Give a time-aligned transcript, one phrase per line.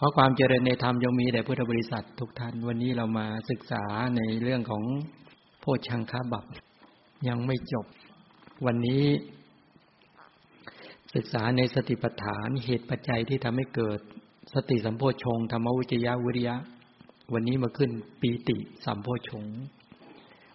[0.00, 3.84] ขอความเจริญในธรรมยังมีแด่พุทธบริษัททุกท่าน วันนี้เรามาศึกษา
[4.16, 4.84] ในเรื่องของ
[5.60, 6.44] โพชังคาบับ
[7.28, 7.86] ยังไม่จบ
[8.66, 9.04] วันนี้
[11.14, 14.00] ศึกษาในสติปัฏฐานเหตุปัจจัยที่ทำให้เกิด
[14.54, 16.56] สติสัมโพชงธรรมวิจยะวิริยะ
[17.32, 17.90] วันนี้มาขึ้น
[18.20, 19.44] ปีติสัมโพชง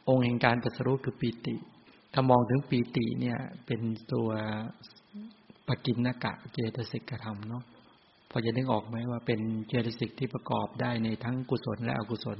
[0.07, 1.55] องค์แห่งการตรัสรู้คือปีติ
[2.14, 3.82] ถ้ามองถึงปีติเนี่ยเป็น
[4.14, 4.30] ตัว
[5.68, 7.64] ปกินนกะเจตสิกธรรมเนาะ
[8.36, 12.37] พอจะนึกออกไหมว่าเป็นเจตสิกที่ประกอบได้ในทั้งกุศลและอกุศล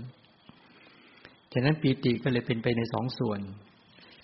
[1.54, 3.40] ฉะนั้นปีติก็เลยเป็นไปในสองส่วน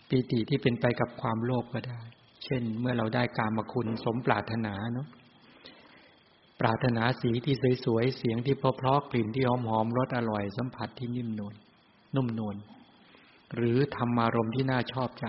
[0.09, 1.99] ปีติที่เป็นไปกับความโลภก็ได้
[2.43, 5.07] เช่น เมื่อเราได้กามคุณสมปรารถนาเนาะ
[6.61, 7.55] ปรารถนาสีที่
[7.85, 11.53] สวยๆ เสียงที่เพราะๆกลิ่นที่หอมๆ รสอร่อย สัมผัสที่นิ่มนวล
[12.15, 12.55] นุ่มนวล
[13.55, 15.27] หรือธรรมารมที่น่าชอบใจ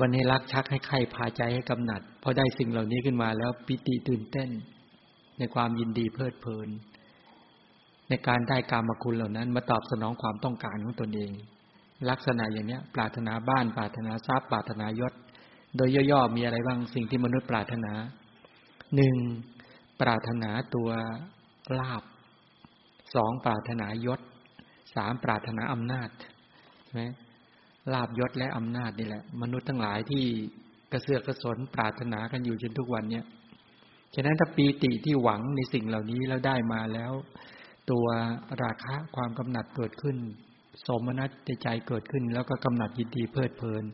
[0.00, 4.48] วันให้รักชักให้ใครพาใจให้กำหนัดพอได้สิ่งเหล่านี้ขึ้นมาแล้วปิติตื่นเต้น
[5.38, 6.68] ในความยินดีเพลิดเพลิน
[8.08, 11.32] ในการได้กรรมคุณเหล่านั้น มาตอบสนองความต้องการของตนเอง
[12.10, 15.12] ลักษณะอย่างนี้ปรารถนาบ้านปรารถนาทรัพย์ปรารถนายศ
[15.76, 17.92] โดยย่อๆมีอะไรบ้างสิ่งที่มนุษย์ปรารถนา
[18.96, 19.16] หนึ่ง
[20.00, 20.90] ปรารถนาตัว
[21.78, 22.02] ลาบ
[23.14, 24.20] สองปรารถนายศ
[24.94, 26.08] สามปรารถนาอำนาจ
[26.84, 27.02] ใช่ไหม
[27.94, 30.24] ลาบยศและอำนาจนี่แหละ มนุษย์ทั้งหลายที่
[30.92, 33.24] กระเสือกกระสนปรารถนากันอยู่จนทุกวันเนี้ย
[34.14, 37.12] ฉะนั้นถ้าปีติที่หวังในสิ่งเหล่านี้แล้วได้มาแล้ว
[37.90, 38.06] ตัว
[38.62, 40.16] ราคะความกำหนัดเกิดขึ้น
[40.86, 41.30] สมนัต
[41.62, 43.84] ใจเกิดขึ้น แล้วก็กำหนัดยินดีเพลิดเพลิน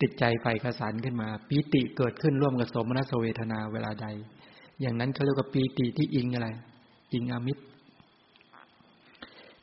[0.00, 4.06] ติดใจไฟกระสันขึ้นมา ปีติเกิดขึ้นร่วมกับสมนัสเวทนาเวลาใด
[4.80, 6.48] อย่างนั้นเขาเรียกว่าปีติที่อิงอะไร
[7.12, 7.64] อิงอมิตร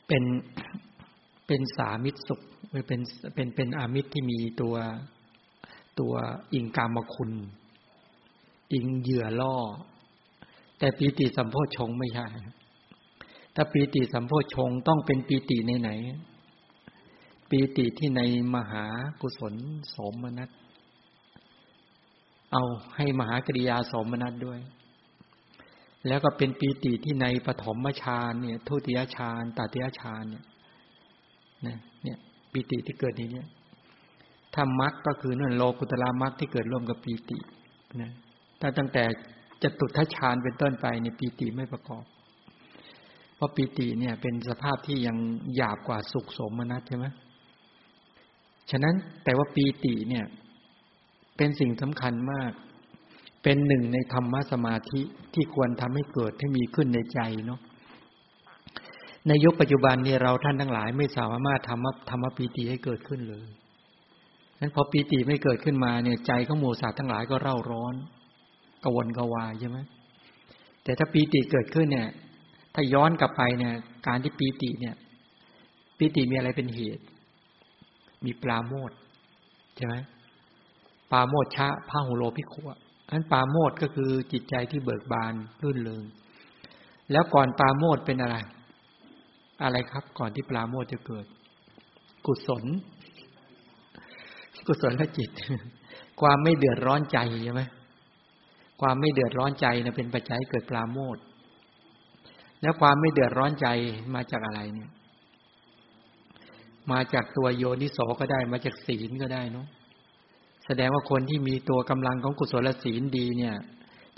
[0.08, 0.24] เป็น
[1.48, 2.42] เป็นสามิตรสุข
[2.88, 3.02] เป็น
[3.36, 4.76] เป็นเป็นอามิตรที่มีตัว
[6.00, 6.14] ตัว
[6.54, 7.32] อิงกามคุณ
[8.74, 9.56] อิงเหยื่อล่อ
[10.80, 12.28] แต่ปีติสัมโพชงไม่ใช่
[13.56, 15.90] ถ้าปีติสัมโพชงต้องเป็นปีติในไหน
[17.50, 18.22] ปีติที่ใน
[18.56, 18.86] มหา
[19.22, 19.54] กุศล
[19.96, 20.50] สมนัต
[22.52, 22.64] เอา
[22.96, 24.60] ให้มหากริยาสมนัตด้วย
[26.08, 30.46] แล้วก็เป็นปีติที่ในปฐมฌานเนี่ย ทุติยฌานตติยฌานเนี่ย
[31.66, 31.80] นะเนี่ย
[32.56, 33.48] ปีติที่เกิดนี้เนี่ย
[34.54, 37.38] ถ้ามรรคก็คือนั่นโลกุตละมรรคที่เกิดร่วมกับปีติ
[38.02, 38.12] นะ
[38.62, 39.04] ถ้าตั้งแต่
[39.64, 42.04] จตุทัชฌานเป็นต้นไปเนี่ยปีติไม่ประกอบ
[43.36, 45.18] เพราะปีติเนี่ย เป็นสภาพที่ยัง
[45.56, 47.06] หยาบกว่าสุขสมนัตใช่ไหม
[48.72, 50.26] ฉะนั้นแต่ว่าปีติเนี่ย
[51.38, 52.52] เป็นสิ่งสำคัญมาก
[53.44, 55.02] เป็นหนึ่งในธรรมะสมาธิ
[55.34, 57.60] ที่ควรทำให้เกิดให้มีขึ้นในใจเนาะ
[59.28, 63.48] ในยุคปัจจุบันนี้เราท่านทั้งหลายไม่สามารถทำธรรมปีติให้เกิดขึ้นเลย
[64.60, 67.94] นั้นพอปีติไม่เกิดขึ้นมาเนี่ยใจของหมูสัตว์ทั้งหลายก็เร่าร้อน
[68.84, 69.78] กวนกวายใช่ไหม
[70.84, 72.10] แต่ถ้าปีติเกิดขึ้นเนี่ย
[72.74, 73.74] ถ้าย้อนกลับไปเนี่ย
[74.08, 74.96] การที่ปีติเนี่ย
[75.98, 77.04] ปีติมีอะไรเป็นเหตุ
[78.26, 78.92] มีปลาโมด
[79.76, 79.96] ใช่ไหม
[81.12, 82.78] ปลาโมดชะพาหุโลพิขวะ
[83.10, 86.04] อันปลาโมดก็คือจิตใจที่เบิกบานรื่นเริง
[87.12, 88.38] แล้วก่อนปลาโมดเป็นอะไร
[89.64, 91.26] อะไรครับ ก่อนที่ปราโมทจะเกิด
[92.26, 92.66] กุศล
[94.68, 95.30] กุศลและจิต
[96.22, 97.64] ความไม่เดือดร้อนใจใช่ไหม
[98.82, 101.18] ความไม่เดือดร้อนใจนะเป็นปัจจัยเกิดปราโมท
[102.62, 103.68] แล้วความไม่เดือดร้อนใจ
[104.16, 104.90] มาจากอะไรเนี่ย
[106.92, 109.68] มาจากตัวโยนิโสก็ได้ มาจากศีลก็ได้เนาะ
[110.66, 113.56] แสดงว่าคนที่มีตัวกำลังของกุศลศีลดีเนี่ย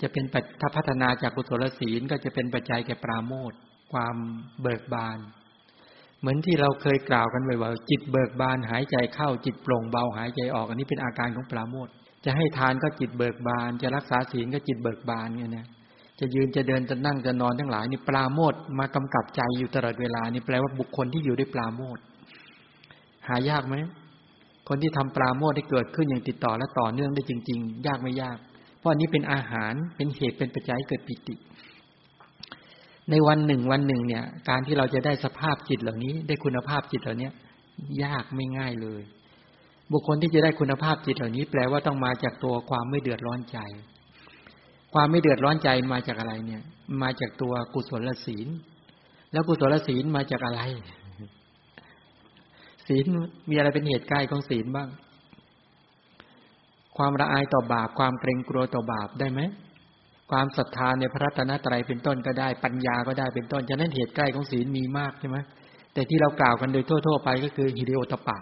[0.00, 0.24] จะเป็น
[0.60, 3.52] ถ้าพัฒนาจากกุศลศีลก็จะเป็นปัจจัยแก่ปราโมท
[3.92, 4.16] ความ
[4.62, 5.18] เบิกบาน
[6.20, 11.88] เหมือนที่เราเคยกล่าวกันไว้ว่าจิตเบิกบานหายใจเข้าจิตโปร่งเบาหายใจออก อันนี้เป็นอาการของปราโมท
[12.24, 15.66] จะให้ทานก็จิตเบิกบาน จะรักษาศีลก็จิตเบิกบานเนี่ยนะ
[16.20, 21.98] จะยืนจะเดินจะนั่งจะนอนทั้งหลายนี่ปราโมทมากำกับใจอยู่ตลอดเวลานี่แปลว่าบุคคลที่อยู่ด้วยปราโมท
[23.28, 23.76] หายากไหม
[24.68, 28.38] คนที่ทำปราโมทให้เกิดขึ้นอย่างติดต่อและต่อเนื่องได้จริง ๆ ยากไม่ยาก
[28.78, 31.34] เพราะอันนี้เป็นอาหารเป็นเหตุเป็นปัจจัยเกิดปิติ
[33.10, 37.28] ในวันหนึ่งวันหนึ่งเนี่ย การที่เราจะได้สภาพจิตเหล่านี้ ได้คุณภาพจิตเหล่านี้
[38.04, 39.02] ยากไม่ง่ายเลย
[39.92, 43.58] บุคคลที่จะได้คุณภาพจิตเหล่านี้ แปลว่าต้องมาจากตัวความไม่เดือดร้อนใจ
[44.94, 46.62] ความไม่เดือดร้อนใจมาจากอะไรเนี่ย
[47.02, 48.48] มาจากตัวกุศลศีล
[49.32, 50.60] แล้วกุศลศีลมาจากอะไร
[52.86, 53.04] ศีล
[53.50, 54.88] มีอะไรเป็นเหตุใกล้ของศีลบ้าง
[56.96, 59.40] ความละอายต่อบาป ความเกรงกลัวต่อบาปได้ไหม
[60.30, 65.38] ความศรัทธาในพระรัตนตรัยเป็นต้นก็ได้ ปัญญาก็ได้เป็นต้นฉะนั้นเหตุใกล้ของศีลมีมากใช่ไหม
[65.94, 68.38] แต่ที่เรากล่าวกันโดยทั่ว ๆ ไปก็คือฮิริโอตปะ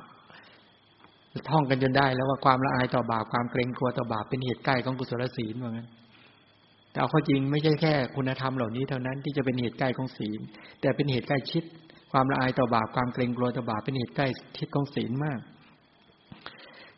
[1.51, 5.89] ท่องกันจนได้แล้วว่าความละอายต่อบาปความเกรงกลัวต่อบาปเป็นเหตุใกล้ของกุศลศีลเหมือนกัน
[6.91, 10.41] แต่เอาข้อจริงไม่ใช่แค่คุณธรรมเหล่านี้เท่านั้นที่จะเป็นเหตุใกล้ของศีล
[10.81, 11.65] แต่เป็นเหตุใกล้ชิด
[12.13, 14.29] ความละอายต่อบาปความเกรงกลัวต่อบาปเป็นเหตุใกล้
[14.59, 15.41] ชิดของศีลมาก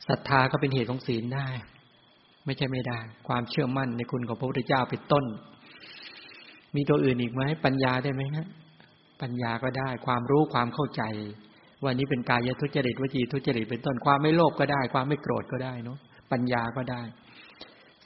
[0.08, 1.48] ศรัทธาก็เป็นเหตุของศีลได้
[2.46, 5.24] ไม่ใช่ไม่ได้ ความเชื่อมั่นในคุณของพระพุทธเจ้าเป็นต้น
[6.76, 8.46] มีตัวอื่นอีกไหมปัญญาได้ไหมฮะ
[9.22, 11.02] ปัญญาก็ได้ ความรู้ความเข้าใจ
[11.82, 15.98] ว่านี้เป็นกายทุจริตวจีทุจริตเป็นต้นความไม่โลภก็ได้ ความไม่โกรธก็ได้เนาะ
[16.32, 17.02] ปัญญาก็ได้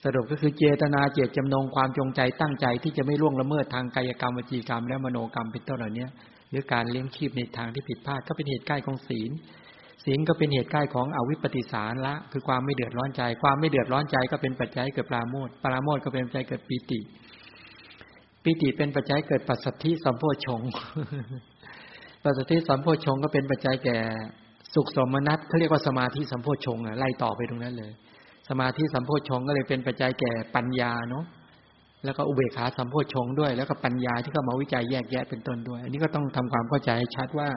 [0.04, 6.06] สรุปก็คือเจตนาเจตจำนงความจงใจตั้งใจที่จะไม่ล่วงละเมิดทางกายกรรมวจีกรรมและมโนกรรมเป็นต้นเหล่านี้
[6.50, 9.30] หรือการเลี้ยงชีพในทางที่ผิดพลาดก็เป็นเหตุใกล้ของศีล
[10.04, 17.00] ศีลก็เป็นเหตุใกล้ของอวิปปิสารละ คือความไม่เดือดร้อนใจ ความไม่เดือดร้อนใจก็เป็นปัจจัยเกิดปราโมทปราโมทก็เป็นปัจจัยเกิดปีติ
[18.42, 20.60] ปีติเป็นปัจจัยเกิดปัสสัทธิสัมโพชง
[22.24, 23.98] ปัสสัทธิสัมโพชงก็เป็นปัจจัยแก่
[24.74, 27.92] สุขสมนัตเขาเรียกว่าสมาธิสัมโพชงอะไล่ต่อไปตรงนั้นเลย
[28.48, 31.24] สมาธิสัมโพชงก็เลยเป็นปัจจัยแก่ปัญญาเนาะ
[32.04, 37.48] แล้วก็อุเบกขาสัมโพชงด้วย แล้วก็ปัญญาที่เข้ามาวิจัยแยกแยะเป็นต้นด้วย อันนี้ก็ต้องทำความเข้าใจให้ชัดว่า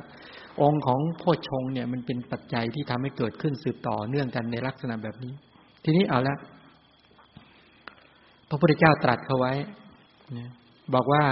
[0.61, 5.33] องค์ของโพชงเนี่ยมันเป็นปัจจัยที่ทำให้เกิดขึ้นสืบต่อเนื่องกันในลักษณะแบบนี้
[5.83, 6.35] ทีนี้เอาละ
[8.49, 9.53] พระพุทธเจ้าตรัสเขาไว้
[10.93, 11.23] บอกว่า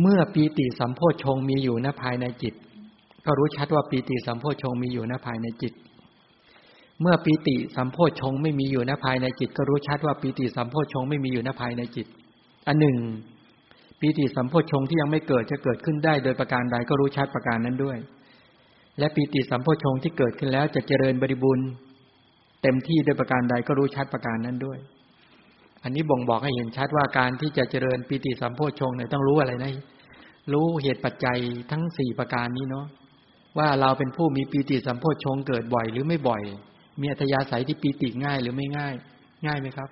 [0.00, 2.54] เมื่อปีติสัมโพชงมีอยู่ณภายในจิต
[3.26, 5.72] ก็รู้ชัดว่าปีติสัมโพชงมีอยู่ณภายในจิต
[7.00, 12.06] เมื่อปีติสัมโพชงไม่มีอยู่ณภายในจิต ก็รู้ชัดว่าปีติสัมโพชงไม่มีอยู่ณภายในจิต
[12.66, 12.96] อันหนึ่ง
[14.02, 17.98] ปีติสัมโพชงที่ยังไม่เกิดจะเกิดขึ้นได้โดยประการใดก็รู้ชัดประการนั้นด้วย
[18.98, 21.68] และปีติสัมโพชงที่เกิดขึ้นแล้วจะเจริญบริบูรณ์
[22.62, 24.78] เต็มที่โดยประการใดก็รู้ชัดประการนั้นด้วย
[25.82, 29.72] อันนี้บ่งบอกให้เห็นชัดว่าการที่จะเจริญปีติสัมโพชงเนี่ยต้องรู้อะไรนะ
[30.52, 31.38] รู้เหตุปัจจัย
[31.70, 32.86] ทั้งสี่ประการนี้เนาะ
[33.58, 36.42] ว่าเราเป็นผู้มีปีติสัมโพชงเกิดบ่อยหรือไม่บ่อย
[37.00, 38.94] มีอัธยาศัยที่ปีติง่ายหรือไม่ง่าย
[39.46, 39.88] ง่ายไหมครับ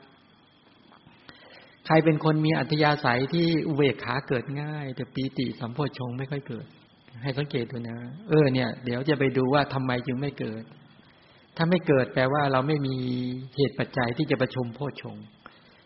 [1.87, 6.67] ใครเป็นคนมีอัธยาศัยที่อุเบกขาเกิดง่าย แต่ปีติสัมโพชงไม่ค่อยเกิด
[7.23, 7.99] ให้สังเกตดูนะ
[8.29, 10.63] เออเนี่ย เดี๋ยวจะไปดูว่าทำไมจึงไม่เกิด
[11.57, 12.97] ถ้าไม่เกิดแปลว่าเราไม่มี
[13.57, 15.17] เหตุปัจจัยที่จะประชุมโพชง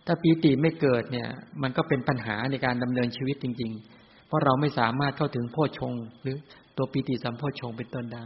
[0.06, 1.29] ถ้าปีติไม่เกิดเนี่ย
[1.62, 5.93] มันก็เป็นปัญหาในการดำเนินชีวิตจริง ๆ เพราะเราไม่สามารถเข้าถึงโพชง
[6.23, 6.37] หรือ
[6.76, 8.25] ตัวปีติสัมโพชงเป็นต้นได้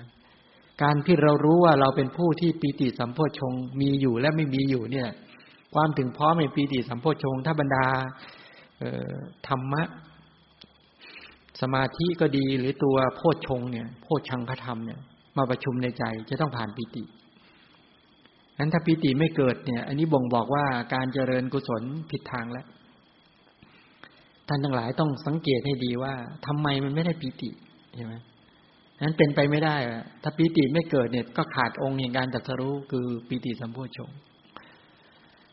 [0.82, 5.08] การที่เรารู้ว่าเราเป็นผู้ที่ปีติสัมโพชงมีอยู่และไม่มีอยู่เนี่ย
[5.74, 7.86] ความถึงพร้อมในปีติสัมโพชงถ้าบรรดา
[9.48, 9.82] ธรรมะ
[11.60, 15.00] สมาธิก็ดีหรือตัวโพชงเนี่ย โพชังคธรรมเนี่ย
[15.36, 17.04] มาประชุมในใจจะต้องผ่านปีติ
[18.58, 22.66] นั้นถ้าปีติไม่เกิดเนี่ย อันนี้บ่งบอกว่าการเจริญกุศลผิดทางแล้ว
[24.48, 26.12] ท่านทั้งหลายต้องสังเกตให้ดีว่า
[26.46, 27.50] ทำไมมันไม่ได้ปีติ
[27.94, 28.14] ใช่ไหม
[29.02, 29.76] นั้นเป็นไปไม่ได้
[30.22, 34.10] ถ้าปีติไม่เกิดเนี่ย ก็ขาดองค์แห่งการตัดสรู้คือปีติสัมโพชง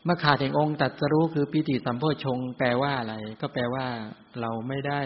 [0.06, 3.86] เมื่อขาดแห่งองค์ตัดสรู้คือปิติสัมโพชง แปลว่าอะไร ก็แปลว่า
[4.40, 5.00] เราไม่ได้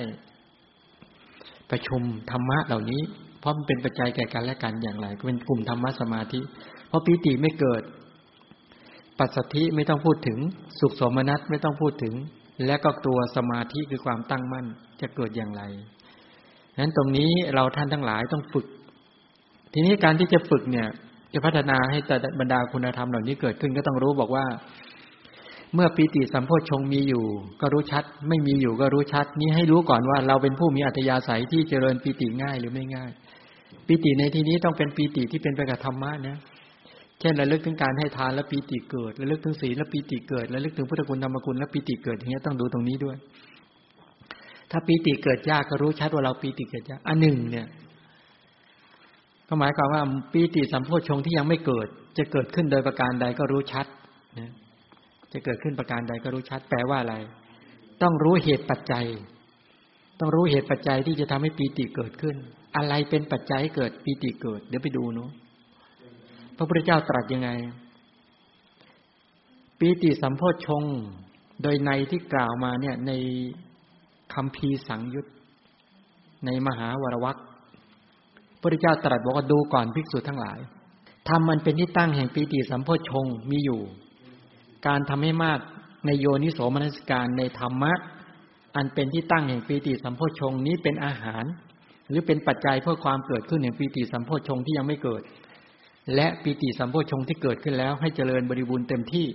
[1.70, 3.02] ประชุมธรรมะเหล่านี้
[3.40, 6.40] เพราะมันเป็นปัจจัยแก่กันและกันอย่างไร ก็เป็นกลุ่มธรรมะสมาธิ
[6.88, 7.82] เพราะปิติไม่เกิด
[9.18, 10.38] ปัสสธิไม่ต้องพูดถึง
[10.80, 12.14] สุขสมนัตไม่ต้องพูดถึง
[12.66, 14.66] และก็ตัวสมาธิคือความตั้งมั่น
[15.00, 15.62] จะเกิดอย่างไร
[16.80, 18.66] นั้นตรงนี้เราท่านทั้งหลายต้องฝึก
[19.72, 20.88] ทีนี้การที่จะฝึกเนี่ย
[21.34, 24.44] จะพัฒนาให้แต่บรรดาคุณธรรมเหล่านี้เกิดขึ้นก็ต้องรู้บอกว่า
[25.74, 27.24] เมื่อปีติสัมโพชงมีอยู่
[27.60, 33.10] ก็รู้ชัด ไม่มีอยู่ก็รู้ชัด นี้ให้รู้ก่อนว่าเราเป็นผู้มีอัธยาศัยที่เจริญปีติง่ายหรือไม่ง่าย
[33.86, 36.36] ปีติในที่นี้ต้องเป็นปีติที่เป็นไปกับธรรมะนะ
[37.20, 43.16] เช่นระลึกถึงการให้ทานแล้วปีติเกิดระลึกถึงศีลแล้วปีติเกิดระลึกถึงพุทธคุณธรรมคุณแล้วปีติเกิดอย่างนี้ต้องดูตรงนี้ด้วย
[44.70, 47.66] ถ้าปีติเกิดยากก็รู้ชัดว่าเราปีติเกิดยากอันหนึ่งเนี่ย
[49.48, 51.86] ก็หมายความว่าปีติสัมโพชงที่ยังไม่เกิด
[52.18, 53.86] จะเกิดขึ้นโดยประการใดก็รู้ชัด
[54.38, 54.50] นะ
[55.32, 57.16] จะเกิดขึ้นประการใดก็รู้ชัดแปลว่าอะไร
[58.02, 59.06] ต้องรู้เหตุปัจจัย
[60.20, 62.36] ต้องรู้เหตุปัจจัยที่จะทำให้ปีติเกิดขึ้น
[62.76, 65.30] อะไรเป็นปัจจัยให้เกิดปีติเกิด เดี๋ยวไปดูเนาะ
[66.56, 67.50] พระพุทธเจ้าตรัสยังไง
[69.78, 70.84] ปีติสัมโพชง
[71.62, 73.12] โดยในที่กล่าวมาเนี่ย ใน
[74.34, 75.26] คำพีสังยุต
[76.46, 80.58] ในมหาวรวัคพระพุทธเจ้าตรัสบอกว่าดูก่อนภิกษุทั้งหลาย
[81.28, 83.80] ทำมันเป็นที่ตั้งแห่งปีติสัมโพชงมีอยู่
[84.86, 85.58] การทำให้มาก
[86.06, 87.92] ในโยนิโสมนสิการในธรรมะ
[88.76, 91.44] อันเป็นที่ตั้งแห่งปีติสัมโพชงนี้เป็นอาหาร
[92.08, 95.22] หรือเป็นปัจจัยเพื่อความเกิดขึ้นแห่งปีติสัมโพชงที่ยังไม่เกิด
[96.14, 99.26] และปีติสัมโพชงที่เกิดขึ้นแล้ว ให้เจริญบริบูรณ์เต็มที่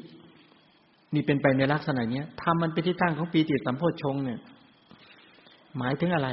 [1.13, 4.39] นี่เป็นไปในลักษณะเนี้ยทำมันเป็นที่ตั้งของปีติสัมโพชงเนี่ย
[5.77, 6.29] หมายถึงอะไร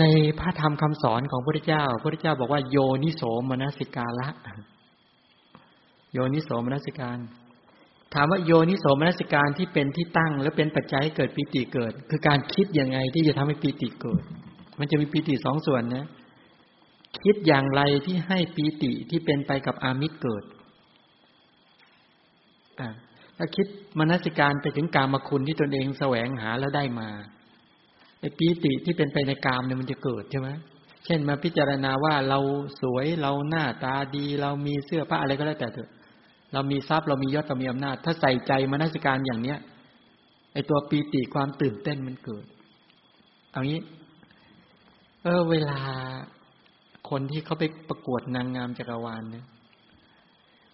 [0.00, 0.04] ใน
[0.40, 4.28] พระธรรมคำสอนของพระพุทธเจ้าพระพุทธเจ้าบอกว่าโยนิโสมนสิกาละ
[6.12, 7.18] โยนิโสมนสิการ
[8.14, 14.22] ถามว่าโยนิโสมนสิการที่เป็นที่ตั้ง และเป็นปัจจัยให้เกิดปีติเกิด คือการคิดยังไงที่จะทำให้ปีติเกิด
[14.78, 16.06] มันจะมีปีติสองส่วนนะ
[17.22, 20.44] คิดอย่างไรที่ให้ปีติที่เป็นไปกับอามิตรเกิด
[22.80, 22.88] อ่า
[23.36, 23.66] ถ้าคิด
[23.98, 27.08] มนสิการไปถึงกามคุณที่ตนเองแสวงหาแล้วได้มา
[28.20, 30.48] ไอ้ปีติที่เป็นไปในกามเนี่ยมันจะเกิดใช่ไหม
[31.04, 32.38] เช่นมาพิจารณาว่าเรา
[32.82, 35.90] สวยเราหน้าตาดี เรามีเสื้อผ้าอะไรก็แล้วแต่เถอะ
[36.56, 39.58] เรามีทรัพย์เรามียศเรามีอำนาจ ถ้าใส่ใจมานสิการอย่างเนี้ย
[40.52, 42.44] ไอตัวปีติความตื่นเต้นมันเกิด
[43.52, 43.80] เอางี้
[45.22, 45.78] เออ เวลา
[47.10, 49.46] คนที่เขาไปประกวดนางงามจักรวาลเนี่ย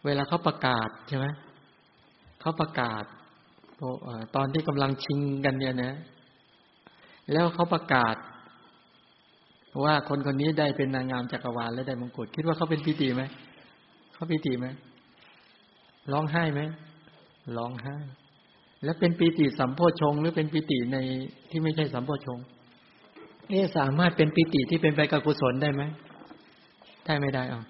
[0.05, 1.27] เวลาเขาประกาศใช่ไหม
[2.41, 3.05] เขาประกาศ
[4.37, 5.95] ตอนที่กำลังชิงกันเนี่ยนะ
[7.33, 8.17] แล้วเขาประกาศ
[9.85, 13.23] ว่าคนคนนี้ได้เป็นนางงามจักรวาลและได้มงกุฎคิดว่าเขาเป็นปีติไหม
[14.15, 14.69] เขาปีติไหม
[16.12, 16.61] ร้องไห้ไหม
[17.56, 17.97] ร้องไห้
[18.85, 20.97] แล้วเป็นปีติสัมโพชง หรือเป็นปีติใน
[21.50, 22.38] ที่ไม่ใช่สัมโพชง
[23.49, 25.82] เอ๊สามารถเป็นปีติที่เป็นไปกับกุศลได้ไหม
[27.06, 27.64] ได้ไม่ได้อะ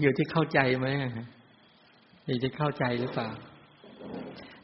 [0.00, 0.86] อยู่ที่เข้าใจไหม
[2.26, 3.28] อยู่ที่เข้าใจหรือเปล่า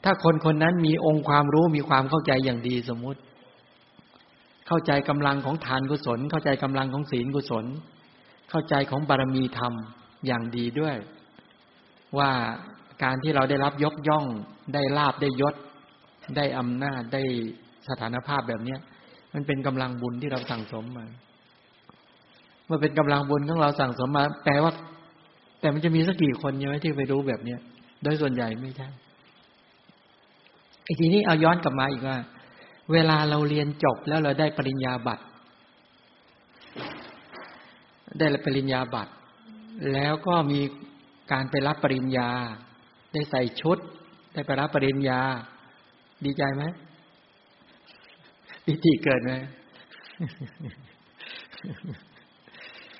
[0.04, 3.20] ถ้าคนคนนั้นมีองค์ความรู้มีความเข้าใจอย่างดีสมมุติ
[4.66, 7.64] เข้าใจกำลังของทานกุศล เข้าใจกำลังของศีลกุศล
[8.50, 9.72] เข้าใจของบารมีธรรม
[10.26, 10.96] อย่างดีด้วย
[12.18, 12.30] ว่า
[13.04, 14.26] การที่เราได้รับยกย่อง
[14.74, 15.54] ได้ลาบได้ยศ
[16.36, 17.22] ได้อำนาจได้
[17.88, 18.80] สถานภาพแบบเนี้ย
[19.34, 21.06] มันเป็นกำลังบุญที่เราสั่งสมมา
[22.66, 24.72] เมื่อเป็นกำลังบุญของเราสั่งสมมา แปลว่า
[25.60, 27.60] แต่มันจะมีสักกี่คนยังไม่ที่ไปรู้แบบเนี้ย
[28.02, 28.88] โดยส่วนใหญ่ไม่ใช่
[30.84, 32.16] ไอ้ทีนี้เอาย้อนกลับมาอีกว่า
[32.92, 35.24] เวลาเราเรียนจบแล้วเราได้ปริญญาบัตร
[38.18, 39.12] ได้ปริญญาบัตร
[39.92, 40.60] แล้วก็มี
[41.32, 42.30] การไปรับปริญญา
[43.12, 43.78] ได้ใส่ชุด
[44.32, 45.20] ได้ไปรับปริญญา
[46.24, 46.64] ดีใจไหม
[48.64, 49.32] ปีติเกิดไหม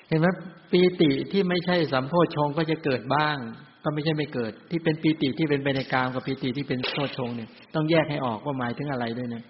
[0.07, 0.27] เห็นไหม
[0.71, 3.37] ปีติที่ไม่ใช่สัมโพชงก็จะเกิดบ้าง
[3.83, 9.43] ก็ไม่ใช่ไม่เกิด ที่เป็นปีติที่เป็นไปในกามกับปีติที่เป็นโพชงเนี่ยต้องแยกให้ออกว่าหมายถึงอะไรด้วยนะ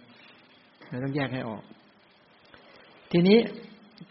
[0.89, 1.63] เราต้องแยกให้ออก
[3.11, 3.37] ทีนี้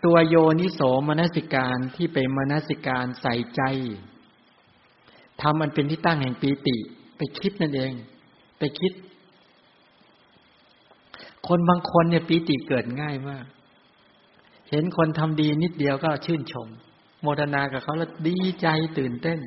[0.04, 3.62] ตัวโยนิโสมนสิการที่เป็นมนสิการใส่ใจ
[5.40, 6.76] ทำมันเป็นที่ตั้งแห่งปีติ
[7.16, 7.92] ไปคิดนั่นเอง
[8.58, 8.92] ไปคิด
[11.48, 13.44] คนบางคนเนี่ยปีติเกิดง่ายมาก
[14.70, 16.68] เห็นคนทำดีนิดเดียวก็ชื่นชม
[17.22, 18.66] โมทนากับเขาแล้วดีใจ
[18.98, 19.38] ตื่นเต้น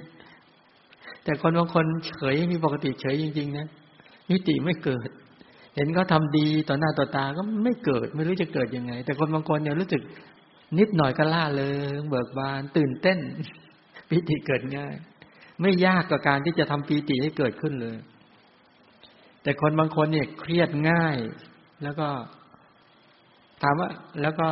[1.24, 3.68] แต่คนบางคนเฉยมีปกติเฉยจริง ๆ นะ
[4.30, 5.10] มิติไม่เกิด
[5.76, 10.02] เห็นเขาทาดีต่อหน้าต่อตาก็ไม่เกิด ไม่รู้จะเกิดยังไง แต่คนบางคนเนี่ยรู้สึก
[10.80, 11.74] นิดหน่อยก็ล่าเลย
[12.10, 13.20] เบิกบาน ตื่นเต้น
[14.10, 14.96] ปิติเกิดง่าย
[15.62, 17.98] ไม่ยากกับการที่จะทำปีติให้เกิดขึ้นเลย
[19.44, 21.18] แต่คนบางคนเนี่ยเครียดง่าย
[21.84, 22.08] แล้วก็
[23.62, 23.90] ถามว่า
[24.22, 24.48] แล้วก็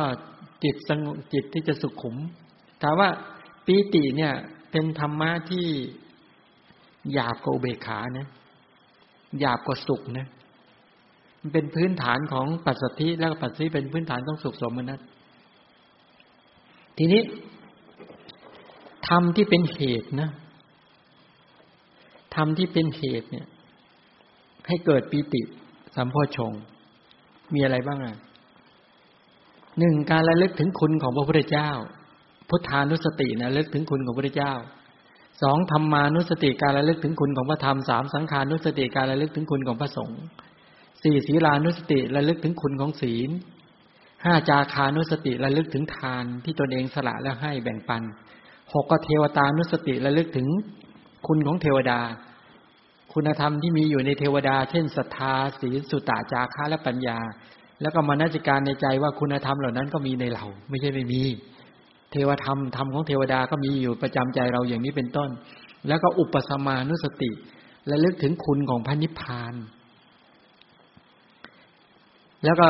[0.64, 2.16] จิตสงบจิตที่จะสุขุม
[2.82, 3.08] ถามว่า
[3.66, 4.32] ปีติเนี่ย
[4.70, 5.66] เป็นธรรมะที่
[7.12, 8.26] หยาบกว่าเบขานะ
[9.40, 10.26] หยาบกว่าสุขนะ
[11.40, 15.00] มันเป็นพื้นฐานของปัสสธิแล้วปัสสธิเป็นพื้นฐานของสุขสมนัต
[17.02, 17.22] ทีนี้
[19.08, 20.30] ธรรมที่เป็นเหตุนะ
[22.34, 23.46] ธรรมที่เป็นเหตุเนี่ย
[24.66, 25.42] ให้เกิดปีติ
[25.96, 26.52] สัมโพชง
[27.54, 28.16] มีอะไรบ้างอะ
[29.78, 31.70] หนึ่งการระลึกถึงคุณของพระพุทธเจ้า
[32.48, 34.54] พุทธานุสตินะระลึกถึงคุณของพระพุทธเจ้า
[35.42, 40.20] สองธรรมานุสติการระลึกถึงคุณของพระธรรมสามสังขานุสติการระลึกถึงคุณของพระสงฆ์
[41.02, 43.30] สี่ศีลานุสติระลึกถึงคุณของศีล
[44.24, 48.02] ห้าจาคานุสติระลึกถึงทานที่ตนเองสละแล้วให้แบ่งปัน
[48.72, 50.48] หกก็เทวตานุสติระลึกถึง
[51.26, 52.00] คุณของเทวดา
[53.12, 57.18] คุณธรรมที่มีอยู่ในเทวดา เช่นศรัทธาศีลสุตตาจาคะและปัญญา
[57.82, 61.22] แล้วก็มานัจิการในใจว่าคุณธรรมเหล่านั้นก็มีในเรา ไม่ใช่ไม่มี
[62.12, 65.30] เทวธรรมธรรมของเทวดาก็มีอยู่ประจำใจเราอย่างนี้เป็นต้น
[65.88, 67.30] แล้วก็อุปสมานุสติ
[67.86, 69.54] และลึกถึงคุณของพระนิพพาน
[72.44, 72.68] แล้วก็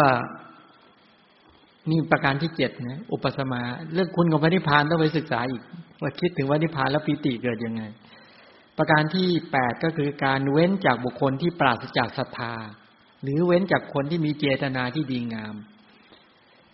[1.90, 3.62] นี่ประการที่เจ็ดนะอุปสมา
[3.94, 5.62] เรื่องคุณของพระนิพพานต้องไปศึกษาอีก
[6.02, 7.82] ว่าคิดถึงว่านิพพานแล้วปีติเกิดยังไง
[8.78, 12.54] ประการที่แปดก็คือการเว้นจากบุคคลที่ปราศจากศรัทธา
[13.22, 15.54] หรือเว้นจากคนที่มีเจตนาที่ดีงาม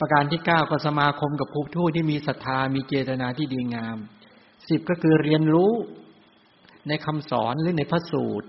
[0.00, 3.96] ประการที่เก้าก็สมาคมกับภูทูที่มีศรัทธามีเจตนาที่ดีงาม
[4.68, 5.72] สิบก็คือเรียนรู้
[6.88, 8.48] ในคำสอนหรือในพระสูตร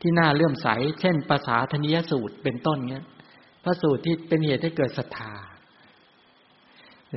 [0.00, 0.68] ที่น่าเลื่อมใส
[1.00, 3.04] เช่น ภาษาธนิยสูตรเป็นต้นเนี้ย
[3.64, 5.34] พระสูตรที่เป็นเหตุให้เกิดศรัทธา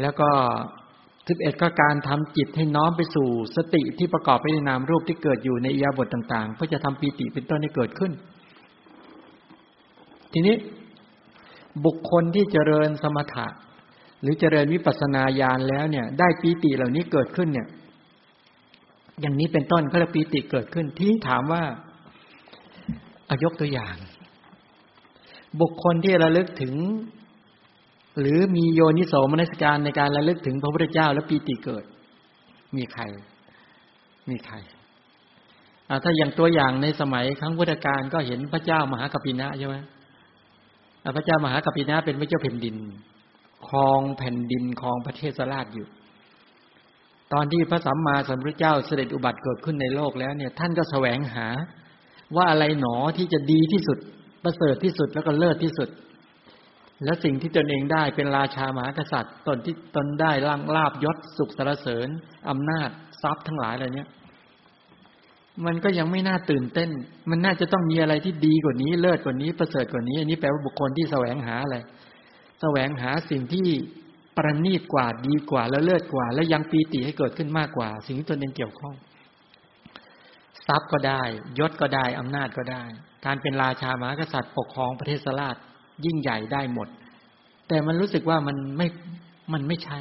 [0.01, 0.29] แล้วก็
[1.27, 8.11] สิบเอ็ดก็การทำจิตให้น้อมไปสู่ สติที่ประกอบไปในนามรูปที่เกิดอยู่ในอียาบทต่างๆเพื่อจะทำปีติเป็นต้นให้เกิดขึ้น
[10.33, 10.55] ทีนี้
[11.85, 13.47] บุคคลที่เจริญสมถะ
[14.21, 17.67] หรือเจริญวิปัสสนาญาณแล้วเนี่ย ได้ปีติเหล่านี้เกิดขึ้นเนี่ย
[19.21, 21.63] อย่างนี้เป็นต้นก็เลยปีติเกิดขึ้น ที่ถามว่า
[23.29, 23.95] อายกตัวอย่าง
[25.61, 26.73] บุคคลที่ระลึกถึง
[28.19, 31.83] หรือมีโยนิโสมนสการในการระลึกถึงพระพุทธเจ้าและปีติเกิด
[32.77, 33.03] มีใคร
[34.29, 34.55] มีใคร
[36.03, 39.75] ถ้าอย่างตัวอย่างในสมัยครั้งพุทธกาลก็เห็นพระเจ้ามหากปินะใช่ไหม
[41.17, 42.75] พระเจ้ามหากปินะเป็นพระเจ้าแผ่นดิน
[43.67, 45.87] ครองแผ่นดินครองประเทศสลาดอยู่
[47.33, 51.47] ตอนที่พระสัมมาสัมพุทธเจ้าเสด็จอุบัติเกิดขึ้นในโลกแล้วเนี่ย ท่านก็แสวงหา
[52.35, 53.97] ว่าอะไรหนอที่จะดีที่สุด
[54.43, 55.89] ประเสริฐที่สุดแล้วก็เลิศที่สุด
[57.03, 62.07] และสิ่งที่ตนเองได้เป็นราชามหากษัตริย์ ตนที่ตนได้ล่างลาบยศสุขสารเสริญ
[62.49, 62.89] อำนาจ
[63.21, 64.09] ทรัพย์ทั้งหลายอะไรเนี้ย
[65.65, 66.89] มันก็ยังไม่น่าตื่นเต้น
[67.29, 71.77] มันน่าจะต้องมีอะไรที่ดีกว่านี้เลิศกว่านี้ประเสริฐกว่านี้ อันนี้แปลว่าบุคคลที่แสวงหาอะไร
[72.61, 73.67] แสวงหาสิ่งที่
[74.37, 78.95] ประณีตกว่าดีกว่าและเลิศกว่า และยังปีติให้เกิดขึ้นมากกว่า สิ่งที่ตนเองเกี่ยวข้อง
[80.67, 81.21] ทรัพย์ก็ได้
[81.59, 82.83] ยศก็ได้อำนาจก็ได้
[83.25, 85.55] การเป็นราชามหากษัตริย์ปกครองประเทศสลาด
[86.05, 86.87] ยิ่งใหญ่ได้หมด
[87.67, 88.87] แต่มันรู้สึกว่ามันไม่
[89.53, 89.99] มันไม่ใช่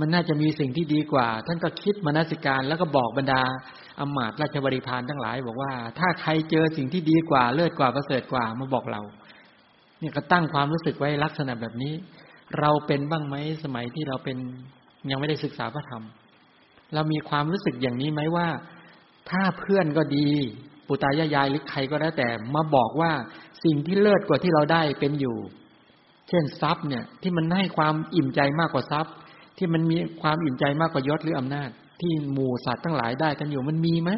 [0.00, 3.42] มันน่าจะมีสิ่งที่ดีกว่า ท่านก็คิดมนสิการแล้วก็บอกบรรดา
[4.00, 9.02] อมาตราชบริพารทั้งหลาย บอกว่า ถ้าใครเจอสิ่งที่ดีกว่าเลิศกว่าประเสริฐกว่ามาบอกเรา
[9.98, 11.94] เนี่ยก็ตั้งความรู้สึกไว้ลักษณะแบบนี้
[12.60, 14.36] เราเป็นบ้างไหมสมัยที่เราเป็น
[15.10, 16.04] ยังไม่ได้ศึกษาพระธรรม
[16.94, 18.48] เรามีความรู้สึกอย่างนี้ไหมว่า
[19.30, 20.28] ถ้าเพื่อนก็ดี
[20.86, 23.10] ปุตายายายหรือใครก็แล้วแต่มาบอกว่า
[23.64, 25.36] สิ่งที่เลิศกว่าที่เราได้เป็นอยู่
[26.28, 29.14] เช่นทรัพย์เนี่ย ที่มันให้ความอิ่มใจมากกว่าทรัพย์
[29.58, 34.10] ที่มันมีความอิ่มใจมากกว่ายศหรืออำนาจ ที่หมู่สัตว์ทั้งหลายได้กันอยู่มันมีไหม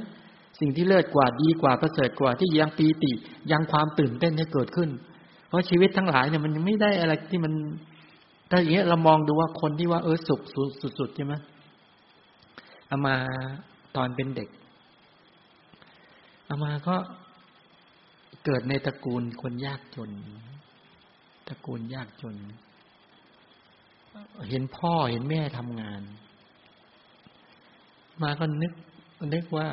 [0.60, 3.12] สิ่งที่เลิศกว่าดีกว่าประเสริฐกว่าที่ยังปีติ
[3.50, 4.90] ยังความตื่นเต้นให้เกิดขึ้น
[5.48, 7.52] เพราะชีวิตทั้งหลายเนี่ยมันยังไม่ได้อะไรที่มัน
[8.50, 10.40] ถ้าอย่างเงี้ยเรามองดูว่าคนที่ว่าเออสุข
[10.98, 11.34] สุดๆใช่ไหม
[12.88, 13.14] เอามา
[13.96, 14.48] ตอนเป็นเด็ก
[16.46, 16.96] เอามาก็
[18.44, 20.10] เกิดในตระกูลคนยากจน
[21.48, 22.36] ตระกูลยากจน
[24.48, 26.02] เห็นพ่อเห็นแม่ทำงาน
[28.22, 28.72] มาก็นึก
[29.34, 29.68] นึกว่า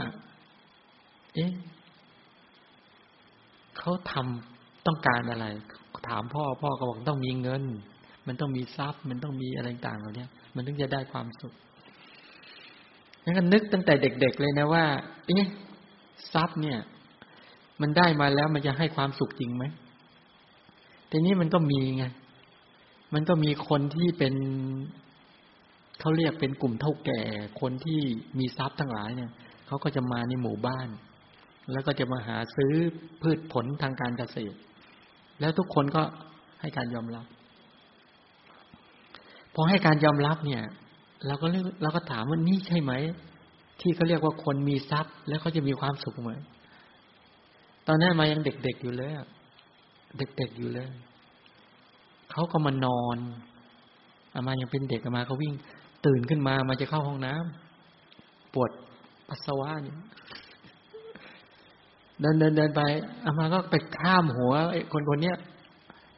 [1.36, 1.52] เอ๊ะ
[3.78, 5.46] เขาทำต้องการอะไร
[6.08, 7.64] ถามพ่อพ่อก็บอกต้องมีเงิน
[8.28, 10.26] มันต้องมีทรัพย์ มันต้องมีอะไรต่างๆเหล่านี้
[10.56, 11.54] มันถึงจะได้ความสุข
[13.24, 14.86] งั้นก็นึกตั้งแต่เด็ก ๆ เลยนะว่า
[15.28, 15.46] เอ๊ะ
[16.34, 16.80] ทรัพย์เนี่ย
[17.82, 19.63] มันได้มาแล้วมันจะให้ความสุขจริงไหม
[21.12, 22.06] ทีนี้มันก็มีไง
[23.13, 24.34] มันก็มีคนที่เป็น
[26.00, 27.22] เขาเรียกเป็นกลุ่มเท่าแก่
[27.62, 28.00] คนที่
[28.40, 29.32] มีทรัพย์ทั้งหลายเนี่ย
[29.68, 30.88] เขาก็จะมาในหมู่บ้าน
[31.72, 32.74] แล้วก็จะมาหาซื้อ
[33.22, 34.58] พืชผลทางการเกษตร
[35.40, 36.04] แล้วทุกคนก็
[36.62, 37.26] ให้การยอมรับ
[39.56, 40.63] พอให้การยอมรับเนี่ย
[41.28, 41.48] เราก็
[41.82, 42.94] เราก็ถามว่านี่ใช่ไหม
[43.82, 46.32] ที่เขาเรียกว่าคนมีทรัพย์ แล้วเขาจะมีความสุขไหม
[47.88, 49.12] ตอนนั้นมายังเด็กๆอยู่เลย
[50.17, 50.89] เด็กๆอยู่เลย
[52.32, 53.17] เขาก็มานอน
[54.34, 55.54] อามายังเป็นเด็กอามาก็วิ่ง
[56.06, 58.71] ตื่นขึ้นมามาจะเข้าห้องน้ำปวด
[59.28, 59.97] ปัสสาวะเนี่ย
[62.21, 62.82] เดินเดินเดินไป
[63.26, 65.38] อามาก็ไปข้ามหัวไอ้คนคนเนี้ย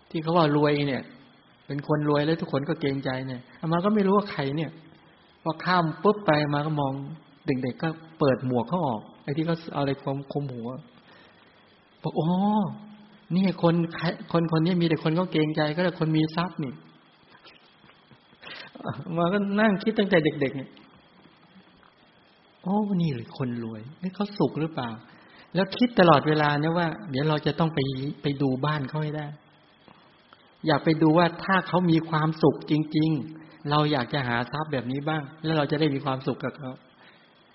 [0.09, 1.03] ที่เขาว่ารวยเนี่ย
[1.67, 4.71] เป็นคนรวยแล้วทุกคนก็เกรงใจเนี่ยอามาก็ไม่รู้ว่าใครเนี่ย
[5.43, 6.93] พอข้ามปุ๊บไปมาก็มอง
[7.45, 10.69] เด็กๆก็เปิดหมวกเขาออกไอ้ที่เขาเอาอะไรคมคมหัว
[12.03, 12.27] บอกโอ้
[13.35, 13.75] นี่คน
[14.31, 16.73] คนคนนี้มีแต่คนเขาเกรงใจ ก็แต่คนมีทรัพย์นี่
[19.15, 20.69] มาก็นั่งคิดตั้งแต่เด็กๆเนี่ย
[22.63, 24.89] โอ้นี่เลยคนรวยนี่เขาสุขหรือเปล่า
[25.55, 27.79] แล้วคิดตลอดเวลาเนี่ยว่า เดี๋ยวเราจะต้องไป
[28.21, 29.27] ไปดูบ้านเขาให้ได้
[30.67, 33.09] อยากไปดูว่าถ้าเขามีความสุขจริง
[33.39, 36.71] ๆ เราอยากจะหาทรัพย์แบบนี้บ้าง แล้วเราจะได้มีความสุขกับเขา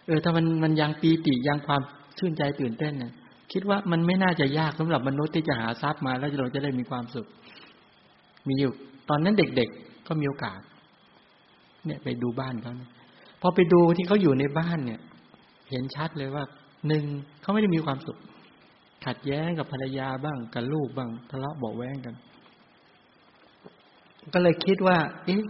[0.07, 1.83] เออถ้ามันมันยังปีติยังความ
[2.19, 3.13] ชื่นใจตื่นเต้นเนี่ย
[3.53, 7.27] คิดว่ามันไม่น่าจะยากสำหรับมนุษย์ที่จะหาทรัพย์มาแล้วเราจะได้มีความสุข
[8.49, 8.73] มีอยู่
[9.09, 10.61] ตอนนั้นเด็กๆก็มีโอกาส
[11.87, 12.73] เนี่ยไปดูบ้านเขา
[13.41, 15.01] พอไปดูที่เขาอยู่ในบ้านเนี่ย
[15.71, 16.45] เห็นชัดเลยว่า
[16.89, 17.05] หนึ่ง
[17.41, 18.19] เขาไม่ได้มีความสุข
[19.07, 22.15] ขัดแย้งกับภรรยาบ้างกับลูกบ้างทะเลาะเบาแวงกัน
[24.35, 25.43] ก็เลยคิดว่า เอ๊ะ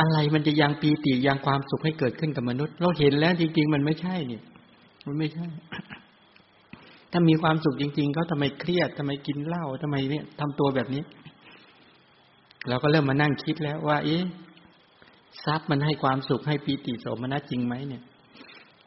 [0.00, 4.42] อะไรมันจะยังปีติยังความสุขให้เกิดขึ้นกับมนุษย์ เราเห็นแล้วจริง ๆ มันไม่ใช่เนี่ย
[5.06, 5.46] มันไม่ใช่
[7.12, 11.02] ถ้ามีความสุขจริง ๆเขาทำไมเครียดทำไมกินเหล้าทำไมเนี่ยทำตัวแบบนี้
[12.68, 14.22] เราก็เริ่มมานั่งคิดแล้วว่า เอ๊ะ
[15.44, 18.02] ทรัพย์มันให้ความสุขให้ปีติโสมนัสจริงไหมเนี่ย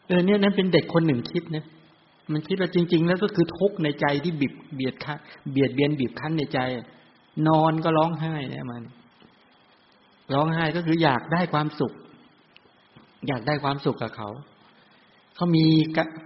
[0.07, 1.65] เออเนี่ยนั้นเป็นเด็กคนหนึ่งคิดนะ
[2.33, 5.17] มันคิดว่าจริง ๆ แล้วก็คือทุกข์ในใจที่บีบเบียดคั้น
[5.51, 6.59] เบียดเบียนบีบคั้นในใจ
[7.47, 8.83] นอนก็ร้องไห้เนี่ยมัน
[10.33, 11.93] ร้องไห้ก็คืออยากได้ความสุข
[13.27, 14.29] อยากได้ความสุขกับเขา
[15.35, 15.65] เขามี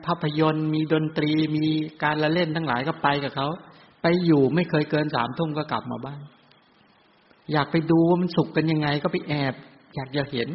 [0.05, 1.65] ภาพยนตร์ มีดนตรีมี
[2.03, 3.47] การละเล่นทั้งหลายก็ไปกับเขา
[4.01, 6.21] ไปอยู่ไม่เคยเกินสามทุ่มก็กลับมาบ้าน
[7.51, 9.53] อยากไปดูว่ามันสุขกันยังไงก็ไปแอบ
[9.95, 10.49] อยากจะเห็น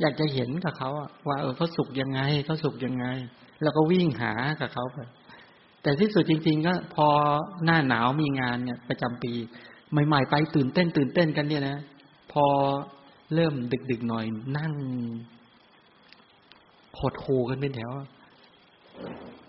[0.00, 0.90] อยากจะเห็นกับเขา
[1.28, 3.06] ว่าเออเขาสุขยังไงเขาสุขยังไง
[3.62, 4.98] แล้วก็วิ่งหากับเขาไป
[5.82, 7.08] แต่ที่สุดจริง ๆ ก็พอ
[7.64, 9.32] หน้าหนาวมีงานเนี่ยประจำปี
[10.06, 11.78] ใหม่ ๆ ไปตื่นเต้นตื่นเต้นกันเนี่ยนะ
[12.32, 12.44] พอ
[13.34, 13.54] เริ่ม
[13.90, 14.24] ดึกๆหน่อย
[14.56, 14.72] นั่ง
[17.00, 17.90] หดหูกันเป็นแถว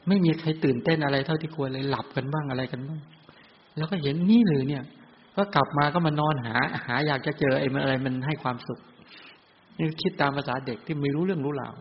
[0.08, 3.00] ไม่มีใครตื่นเต้นอะไรเท่าที่ควรเลยหลับกันบ้างอะไรกันบ้าง
[3.78, 4.84] แล้วก็เห็นนี่เลยเนี่ย
[5.36, 6.56] ก็กลับมาก็มานอนหา
[6.88, 8.80] หาอยากจะเจอไอ้อะไรมันให้ความสุข
[9.78, 11.74] นี่คิดตามภาษาเด็กที่ไม่รู้เรื่องรู้ราว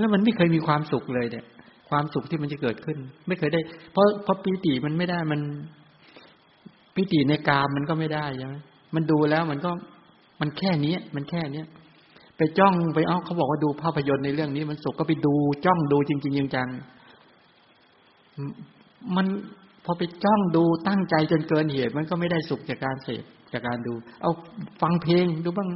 [0.00, 1.44] แล้วมันไม่เคยมีความสุขเลยเนี่ย
[1.90, 3.60] ความสุขที่มันจะเกิดขึ้น ไม่เคยได้
[3.92, 5.40] เพราะเพราะปีติมันไม่ได้มัน
[6.94, 8.56] ปีติในกามมันก็ไม่ได้ใช่ไหม
[8.94, 9.70] มันดูแล้วมันก็
[10.40, 11.66] มันแค่นี้มันแค่เนี้ย
[12.36, 15.34] ไปจ้องไปเอาเขาบอกว่าดูภาพยนตร์ในเรื่องนี้ มันสุขก็ไปดู
[15.66, 19.26] จ้องดูจริง ๆ จังๆมัน
[19.84, 24.30] พอไปจ้องดูตั้งใจจนเกินเหตุ มันก็ไม่ได้สุขจากการเสพจากการดู เอา
[24.82, 25.70] ฟังเพลงดูบ้าง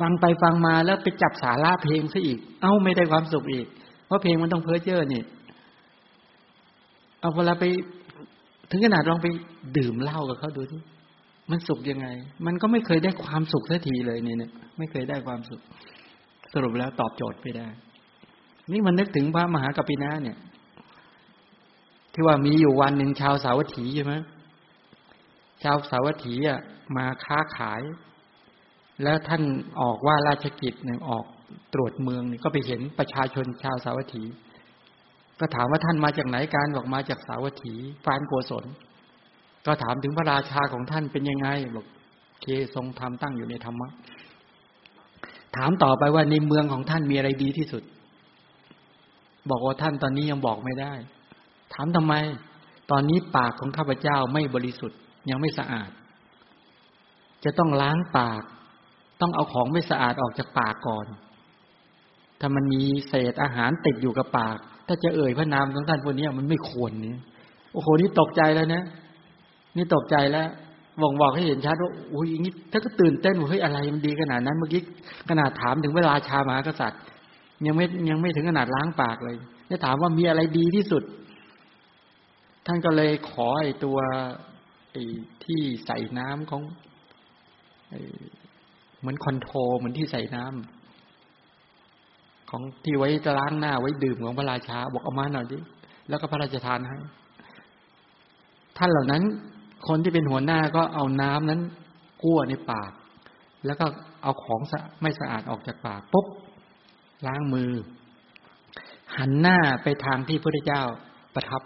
[0.00, 3.66] ฟังไปฟังมาแล้วไปจับสาระเพลงซะอีก เอ้าไม่ได้ความสุขอีก
[4.06, 5.22] เพราะเพลงมันต้องเพ้อเจ้อนี่
[7.20, 7.64] เอาเวลาไป
[8.70, 9.26] ถึงขนาดลองไป
[9.76, 10.80] ดื่มเหล้ากับเขาดูที่
[11.50, 12.06] มันสุขยังไง
[12.46, 15.60] มันก็ไม่เคยได้ความสุขสักทีเลยเนี่ยไม่เคยได้ความสุข
[16.52, 17.68] สรุปแล้วตอบโจทย์ไม่ได้
[18.72, 20.38] นี่มันนึกถึงพระมหากัปปินาเนี่ย
[22.12, 24.14] ที่ว่ามีอยู่วันหนึ่งชาวสาวัตถีใช่ไหม
[25.62, 26.60] ชาวสาวัตถีอะ
[26.96, 27.82] มาค้าขาย
[29.02, 29.42] แล้วท่าน
[29.80, 31.24] ออกว่าราชกิจเนี่ยออก
[31.74, 34.24] ตรวจเมืองเนี่ยก็ไปเห็นประชาชนชาวสาวัตถี
[35.40, 37.74] ก็ถามว่าท่านมาจากไหนการบอกมาจากสาวัตถี
[38.04, 38.64] ฟานโกศล
[39.66, 41.86] ก็ถามถึงพระราชาของท่านเป็นยังไงบอก
[42.40, 43.88] เคทรงธรรมตั้งอยู่ในธรรมะ
[45.56, 47.82] ถามต่อไปว่าในเมืองของท่านมีอะไรดีที่สุด
[49.50, 50.92] บอกว่าท่านตอนนี้ยังบอกไม่ได้
[51.74, 52.14] ถามทำไม
[52.90, 54.98] ตอนนี้ปากของข้าพเจ้าไม่บริสุทธิ์
[55.30, 55.90] ยังไม่สะอาด
[57.44, 58.42] จะต้องล้างปาก
[59.20, 61.06] ต้องเอาของไม่สะอาดออกจากปากก่อน
[62.40, 67.16] ถ้ามันมีเศษอาหารติดอยู่กับปาก ถ้าจะเอ่ยพระนามของท่านพวกนี้มันไม่ควรนี่
[67.72, 68.82] โอ้โหนี่ตกใจแล้วนะ
[69.76, 70.48] นี่ตกใจแล้ว
[71.02, 74.82] บอกบอกให้เห็นชัดว่าโอ้ยอย่างนี้ถ้าก็ตื่นเต้นว่าเฮ้ยอะไรมันดีขนาดนั้นเมื่อกี้
[75.30, 77.02] ขนาดถามถึงเวลาชามหากษัตริย์
[77.66, 79.36] ยังไม่ยังไม่ถึงขนาดล้างปากเลย
[79.70, 81.02] จะถามว่ามีอะไรดีที่สุด
[82.66, 83.98] ท่านก็เลยขอไอ้ตัว
[84.92, 85.02] ไอ้
[85.44, 86.62] ที่ใส่น้ำของ
[89.00, 95.58] เหมือนคอนโทรเหมือนที่ใส่น้ำของที่ไว้จะล้างหน้าไว้ดื่มของพระราชา บอกเอามาหน่อยดิ
[96.08, 96.98] แล้วก็พระราชทานให้
[98.78, 99.22] ท่านเหล่านั้น
[99.88, 101.60] คนที่เป็นหัวหน้าก็เอาน้ำนั้น
[102.22, 102.92] กั้วในปาก
[103.66, 103.86] แล้วก็
[104.22, 104.60] เอาของ
[105.02, 106.26] ไม่สะอาดออกจากปากปุ๊บ
[107.26, 107.70] ล้างมือ
[109.16, 110.82] หันหน้าไปทางที่พระเจ้า
[111.34, 111.62] ประทับ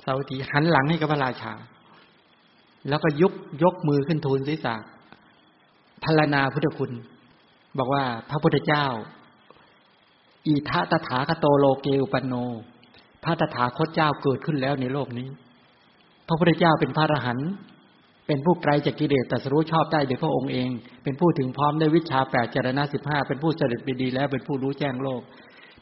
[0.00, 1.52] เสาตีหันหลังให้กับพระราชา
[2.88, 4.74] แล้วก็ยกยกมือขึ้นทูลศีรษะ
[6.04, 6.92] พารนาพุทธคุณ
[7.78, 8.86] บอกว่าพระพุทธเจ้า
[10.46, 12.34] อีทะตถาคโตโลเกอุปันโน
[13.24, 15.28] พระตถาคตเจ้าเกิดขึ้นแล้วในโลกนี้
[16.26, 17.50] พระพุทธเจ้าเป็นพระอรหันต์
[18.26, 20.68] เป็นผู้ไกลจากกิเลสแต่สรู้ชอบได้โดยพระองค์เอง
[21.04, 25.20] เป็นผู้ถึงพร้อมได้วิชาแปดจารณะสิบห้าเป็นผู้เสด็จไปดีแล้วเป็นผู้รู้แจ้งโลก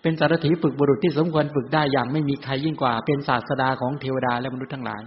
[0.03, 5.03] เป็นสารถีฝึกบุรุษที่สมควรฝึกได้อย่างไม่มีใครยิ่งกว่า เป็นศาสดาของเทวดาและมนุษย์ทั้งหลาย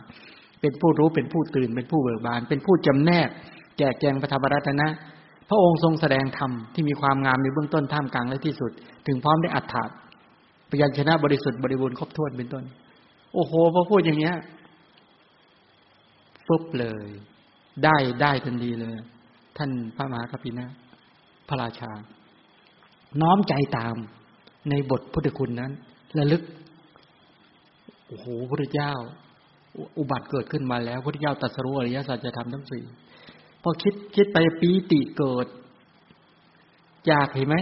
[0.61, 3.29] เป็นผู้รู้เป็นผู้ตื่นเป็นผู้เบิกบาน เป็นผู้จำแนก
[3.77, 4.87] แจกแจงพระธรรมรัตนะ
[5.49, 8.71] พระองค์ทรงแสดงธรรมที่มีความงามในเบื้องต้นท่ามกลางและที่สุด
[9.07, 9.83] ถึงพร้อมได้อัฏฐะ
[10.69, 12.63] ปยัญชนะบริสุทธิ์บริบูรณ์ครบถ้วนเป็นต้น
[13.33, 14.35] โอ้โหพอพูดอย่างเนี้ย
[16.47, 17.07] ปุ๊บเลย
[17.83, 18.97] ได้ได้ทันทีเลย
[19.57, 20.67] ท่านพระมหากัปปินะ
[21.47, 21.91] พระราชา
[23.21, 23.95] น้อมใจตาม
[24.69, 25.71] ในบทพุทธคุณนั้น
[26.17, 26.43] ระลึก
[28.07, 28.93] โอ้โหพระเจ้า
[29.97, 32.83] อุบัติเกิดขึ้นมาแล้วพระเจ้าตรัสรู้อริยสัจจะทำทั้งสี่
[33.61, 35.47] พอคิดคิดไปปีติเกิด
[37.11, 37.55] จากเห็นไหม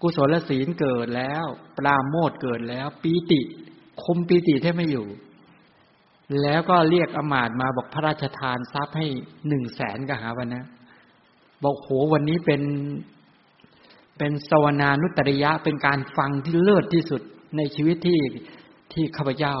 [0.00, 1.44] กุศลศีลเกิดแล้ว
[1.78, 3.40] ปราโมทเกิดแล้ว ปีติ
[4.02, 5.06] คุมปีติแทบไม่อยู่
[6.42, 9.06] แล้วก็เรียกอมาตมาบอกพระราชทานทรัพย์ให้
[9.48, 10.64] หนึ่งแสนกหาวันนะ
[11.64, 12.62] บอกโหวันนี้เป็น
[14.18, 17.22] เป็นสวนานุตริยะเป็นการฟังที่เลิศที่สุด
[17.56, 18.20] ในชีวิตที่
[18.92, 19.56] ที่ข้าพเจ้า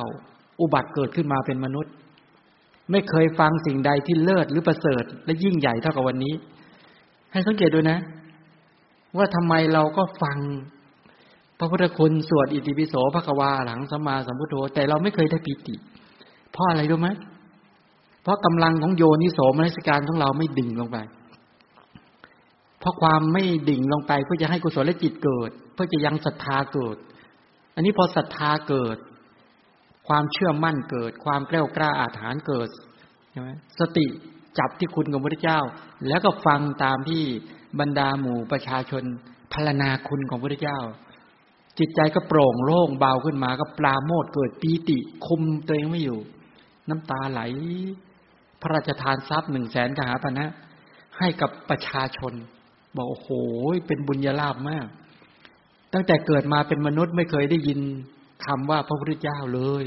[0.60, 1.92] อุบัติเกิดขึ้นมาเป็นมนุษย์
[2.90, 6.34] ไม่เคยฟังสิ่งใดที่เลิศหรือประเสริฐ และยิ่งใหญ่เท่ากับวันนี้
[7.32, 7.98] ให้สังเกตดูนะ
[9.16, 10.38] ว่าทำไมเราก็ฟัง
[11.58, 15.74] พระพุทธคุณสวดอิติปิโสภควาหลังสมมาสัมพุทโธแต่เราไม่เคยได้ปีติ
[16.52, 17.08] เพราะอะไรรู้ไหม
[18.22, 20.98] เพราะกำลังของโยนิโสมนสิการของเราไม่ดิ่งลงไป
[22.80, 26.96] เพราะความไม่ดิ่งลงไปเพื่อจะให้กุศลจิตเกิด เพื่อจะยังศรัทธาเกิด
[27.74, 28.96] อันนี้พอศรัทธาเกิด
[30.08, 32.68] ความเชื่อมั่นเกิด ความแกล้วกล้าอาถรรพ์เกิด
[33.30, 34.06] ใช่ไหมสติ
[34.58, 35.60] จับที่คุณของพระเจ้า
[36.08, 37.22] แล้วก็ฟังตามที่
[37.80, 39.02] บรรดาหมู่ประชาชน
[39.52, 40.80] พรรณนาคุณของพระเจ้า
[41.78, 46.18] จิตใจก็โปร่งโล่งเบาขึ้นมาก็ปลาโมดเกิดปีติคุมตัวเองไม่อยู่
[46.88, 47.40] น้ำตาไหล
[48.60, 50.46] พระราชทานทรัพย์หนึ่งแสนกหาปณะ
[51.18, 52.32] ให้กับประชาชน
[52.96, 53.28] บอกโอ้โห
[53.86, 54.86] เป็นบุญญาลาภมาก
[55.92, 57.80] ตั้งแต่เกิดมาเป็นมนุษย์ไม่เคยได้ยิน
[58.46, 59.86] คำว่าพระพุทธเจ้าเลย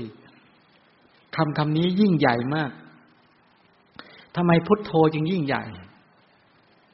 [1.36, 2.72] คำคำนี้ยิ่งใหญ่มาก
[4.36, 5.66] ทำไมพุทโธจึงยิ่งใหญ่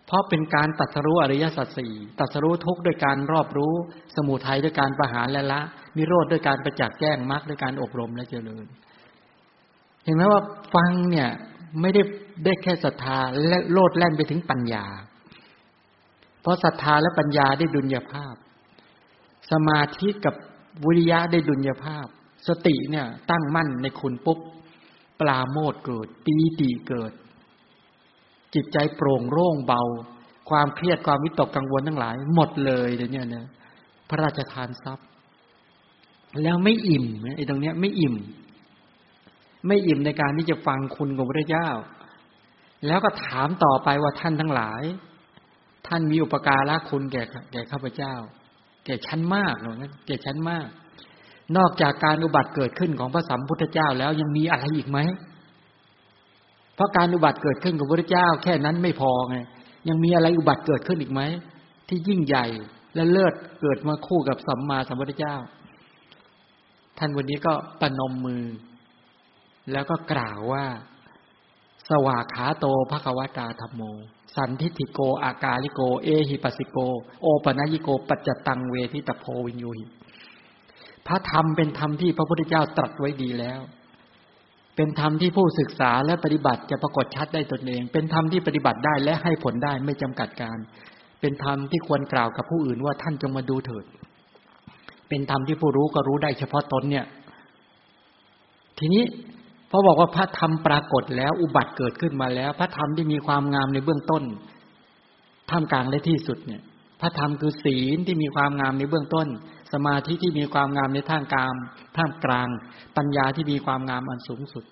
[0.06, 3.74] เพราะเป็นการตัดสรู้อริยสัจสี่ตัดสรู้ทุกข์ด้วยการรอบรู้
[4.16, 5.62] สมุทัยด้วยการประหารและละ
[5.98, 8.66] นิโรธด้วยการประจักษ์แจ้งมรรคด้วยการอบรมและเจริญ
[10.08, 10.42] เห็นไหมว่า
[10.76, 11.30] ฟังเนี่ย
[11.82, 12.02] ไม่ได้
[12.46, 14.86] ได้แค่ศรัทธาและโลดแล่นไปถึงปัญญา
[16.42, 18.36] เพราะศรัทธาและปัญญาได้ดุลยภาพ
[19.52, 20.36] สมาธิกับ
[20.86, 22.06] วิริยะได้ดุลยภาพ
[22.48, 24.40] สติเนี่ยตั้งมั่นในคุณปุ๊บ
[25.20, 27.12] ปลาโมดเกิด ปีติเกิด
[28.54, 29.82] จิตใจโปร่งโล่งเบา
[30.50, 33.46] ความเครียดความวิตกกังวลทั้งหลาย หมดเลยเดี๋ยวนี้นะ
[34.10, 35.08] พระราชทานทรัพย์
[36.44, 38.16] แล้วไม่อิ่มไอ้ตรงเนี้ยไม่อิ่ม
[39.68, 41.70] ไม่อิ่มในการที่จะฟังคุณของพระเจ้า
[42.88, 44.82] แล้วก็ถามต่อไปว่าท่านทั้งหลาย
[45.88, 48.14] ท่านมีอุปการะคุณแก่แก่ข้าพเจ้า
[48.86, 49.76] แก่ชั้นมากเนาะ
[50.08, 50.68] แก่ชั้นมาก
[51.58, 55.00] นอกจากการอุบัติเกิดขึ้นของพระสัมพุทธเจ้าแล้วยังมีอะไรอีกไหม
[56.76, 59.38] เพราะการอุบัติเกิดขึ้นกับพระเจ้า แค่นั้นไม่พอไง
[59.90, 61.22] ยังมีอะไรอุบัติเกิดขึ้นอีกไหม
[61.88, 62.46] ที่ยิ่งใหญ่
[62.96, 65.36] และเลิศเกิดมาคู่กับสัมมาสัมพุทธเจ้า
[66.98, 68.44] ท่านวันนี้ก็ปนมมือ
[69.72, 70.66] แล้วก็กล่าวว่า
[71.90, 73.82] สวากขาโตภควตาธรรมโม
[74.36, 76.78] สันทิฐิโก อากาลิโก เอหิปัสสิโก
[77.22, 79.86] โอปนัญิโก ปัจจตังเวทิตโพวิญญูหิ
[81.08, 83.60] พระธรรมเป็นธรรมที่พระพุทธเจ้าตรัสไว้ดีแล้ว
[84.76, 90.58] เป็นธรรมที่ผู้ศึกษาและปฏิบัติจะปรากฏชัดได้ตนเอง เป็นธรรมที่ปฏิบัติได้และให้ผลได้ไม่จำกัดการ
[91.22, 93.86] เป็นธรรมที่ควรกล่าวกับผู้อื่นว่าท่านจงมาดูเถิด
[95.10, 97.06] เป็นธรรมที่ผู้รู้ก็รู้ได้เฉพาะตนเนี่ย
[98.80, 99.04] ทีนี้
[99.70, 104.24] พอบอกว่าพระธรรมปรากฏแล้วอุบัติเกิดขึ้นมาแล้ว พระธรรมที่มีความงามในเบื้องต้น
[105.50, 106.62] ท่ามกลางและที่สุดเนี่ย
[107.02, 109.28] พระธรรมคือศีลที่มีความงามในเบื้องต้น
[109.74, 111.54] สมาธิที่มีความงามในท่ามกลาง
[111.98, 112.48] ท่ามกลาง
[112.98, 114.64] ปัญญาที่มีความงามอันสูงสุด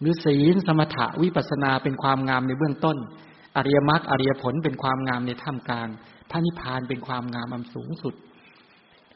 [0.00, 2.96] หรือศีลสมถะวิปัสนาเป็นความงามในเบื้องต้น
[3.56, 5.88] อริยมรรคอริยผลเป็นความงามในท่ามกลาง
[6.30, 8.14] พระนิพพานเป็นความงามอันสูงสุด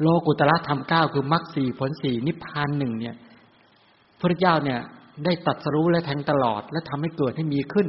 [0.00, 3.16] โลกุตละธรรมเก้าคือมรรคสี่ผลสี่นิพพานหนึ่งเนี่ย
[4.20, 4.80] พระเจ้าเนี่ย
[5.24, 7.88] ได้ตัดสรู้และแทงตลอด และทำให้เกิดให้มีขึ้น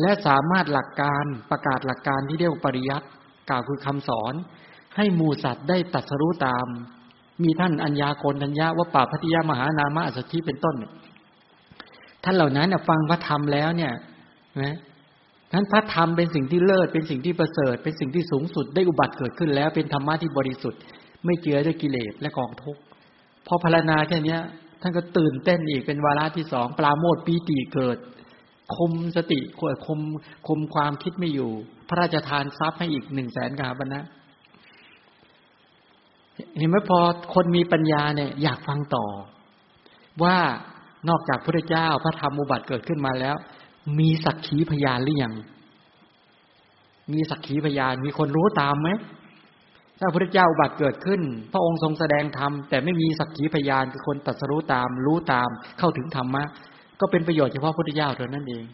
[0.00, 3.06] และสามารถหลักการประกาศหลักการที่เรียกว่าปริยัติ
[3.50, 4.34] กล่าวคือคำสอน
[4.96, 6.66] ให้หมูสัตว์ได้ตัดสรู้ตาม
[7.42, 10.76] มีท่านอัญญาโกนัญญาว่าป่าพัทยามหานามะอัสชิเป็นต้น
[12.24, 13.92] ท่านเหล่านั้นฟังพระธรรมแล้วเนี่ย
[14.62, 14.76] นะ
[15.54, 20.80] นั้นพระธรรมเป็นสิ่งที่เลิศเป็นสิ่งที่ประเสริฐ เป็นสิ่งที่สูงสุดได้อุบัติเกิดขึ้นแล้วเป็นธรรมะที่บริสุทธิ์
[21.24, 22.80] ไม่เจือด้วยกิเลสและกองทุกข์
[23.46, 24.36] พอพารณาแค่นี้
[24.80, 27.98] ท่านก็ตื่นเต้นอีกเป็นวาระที่สองปราโมทปีติเกิด
[28.76, 29.40] คมสติ
[29.86, 30.00] คม
[30.48, 31.50] คมความคิดไม่อยู่
[31.88, 34.04] พระราชทานทรัพย์ให้อีกหนึ่งแสนกาบนะ
[36.56, 36.98] เห็นไหมพอ
[37.34, 39.06] คนมีปัญญาเนี่ยอยากฟังต่อ
[40.22, 40.36] ว่า
[41.08, 43.36] นอกจากพระเจ้าพระธรรมอุบัติเกิดขึ้นมาแล้ว
[43.98, 45.34] มีสักขีพยานหรือยัง
[47.12, 48.88] มีสักขีพยานมีคนรู้ตามไหม
[50.00, 51.20] ถ้าพระเจ้าอุบัติเกิดขึ้น
[51.52, 56.44] พระองค์ทรงแสดงธรรม แต่ไม่มีสักขีพยานคือคนตัดสรู้ตาม รู้ตาม เข้าถึงธรรมะ
[57.00, 58.64] ก็เป็นประโยชน์เฉพาะพระเจ้าเท่านั้นเอง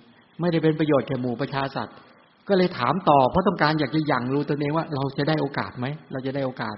[0.41, 1.97] ไม่ได้เป็นประโยชน์แก่หมู่ประชาสัตว์
[2.49, 6.77] ก็เลยถามต่อ เพราะต้องการอยากจะยั่งรู้ตัวเองว่า เราจะได้โอกาสไหมเราจะได้โอกาส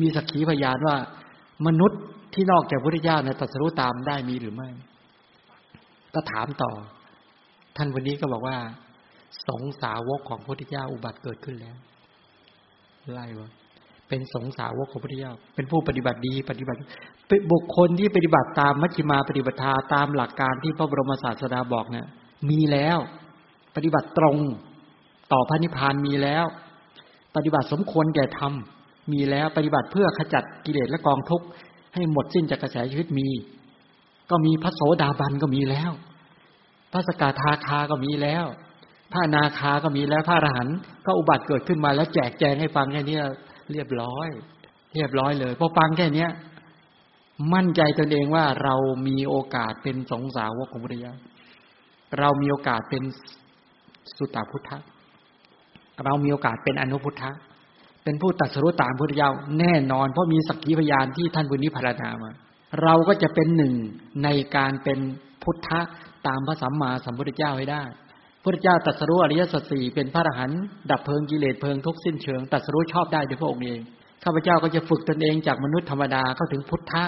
[0.00, 0.96] มีสักขีพยานว่า
[1.66, 2.00] มนุษย์
[2.34, 4.68] ที่นอกจากพระพุทธเจ้าในตัดสรู้ตามได้มีหรือไม่
[6.14, 6.72] ก็ถามต่อ
[7.76, 8.56] ท่านวันนี้ก็บอกว่า
[9.48, 11.76] สงสาวกของพระพุทธเจ้าอุบัติเกิดขึ้นแล้ว
[13.12, 13.50] ไล่วะ
[14.10, 16.78] เป็นสงสาวกของพระพุทธเจ้าเป็นผู้ปฏิบัติดีปฏิบัติ
[17.28, 19.58] เป็นบุคคลที่ปฏิบัติตามมัชฌิมาปฏิบัติ
[19.94, 22.06] ตามหลักการที่พระบรมศาสดาบอกเนี่ย
[22.50, 22.98] มีแล้ว
[23.76, 24.38] ปฏิบัติตรง
[25.32, 26.44] ต่อพระนิพพานมีแล้ว
[27.36, 28.52] ปฏิบัติสมควรแก่ธรรม
[29.12, 31.46] มีแล้วปฏิบัติเพื่อขจัดกิเลสและกองทุกข์
[31.94, 33.28] ให้หมดสิ้นจากกระแสชีวิตมี
[34.30, 35.92] ก็มีพระโสดาบันก็มีแล้ว
[36.92, 38.44] พระสกทาคาก็มีแล้ว
[39.12, 43.18] พระนาคาก็มีแล้วพระอรหันต์ก็อุบัติเกิดขึ้นมาแล้วแจกแจงให้ฟังแค่นี้
[43.72, 44.28] เรียบร้อย
[44.94, 46.30] เรียบร้อยเลยพอฟังแค่เนี้ย
[47.54, 48.74] มั่นใจตนเองว่าเรา
[49.08, 51.14] มีโอกาสเป็นสงสาวกของพุทธเจ้า
[52.18, 53.02] เรามีโอกาสเป็น
[54.16, 54.78] สุตตพุทธะ
[56.04, 57.30] เรามีโอกาสเป็นอนุพุทธะ
[58.04, 62.30] เป็นผู้ตัดสรุตามพุทธเจ้าแน่นอน เพราะมีสักขีพยานที่ท่านบุญนิพพานามา
[62.82, 63.74] เราก็จะเป็นหนึ่ง
[64.24, 64.98] ในการเป็น
[65.42, 65.80] พุทธะ
[66.26, 67.82] ตามพระสัมมาสัมพุทธเจ้าให้ได้
[68.44, 73.80] พระเจ้าตัดสรู้อริยสัจสี่เป็นพระอรหันต์ดับเพลิงกิเลสเพลิงทุกสิ้นเชิงตัดสรู้ชอบได้ด้วยพระองค์เอง
[74.24, 77.04] ข้าพเจ้าก็จะฝึกตนเองจากมนุษย์ธรรมดาเข้าถึงพุทธะ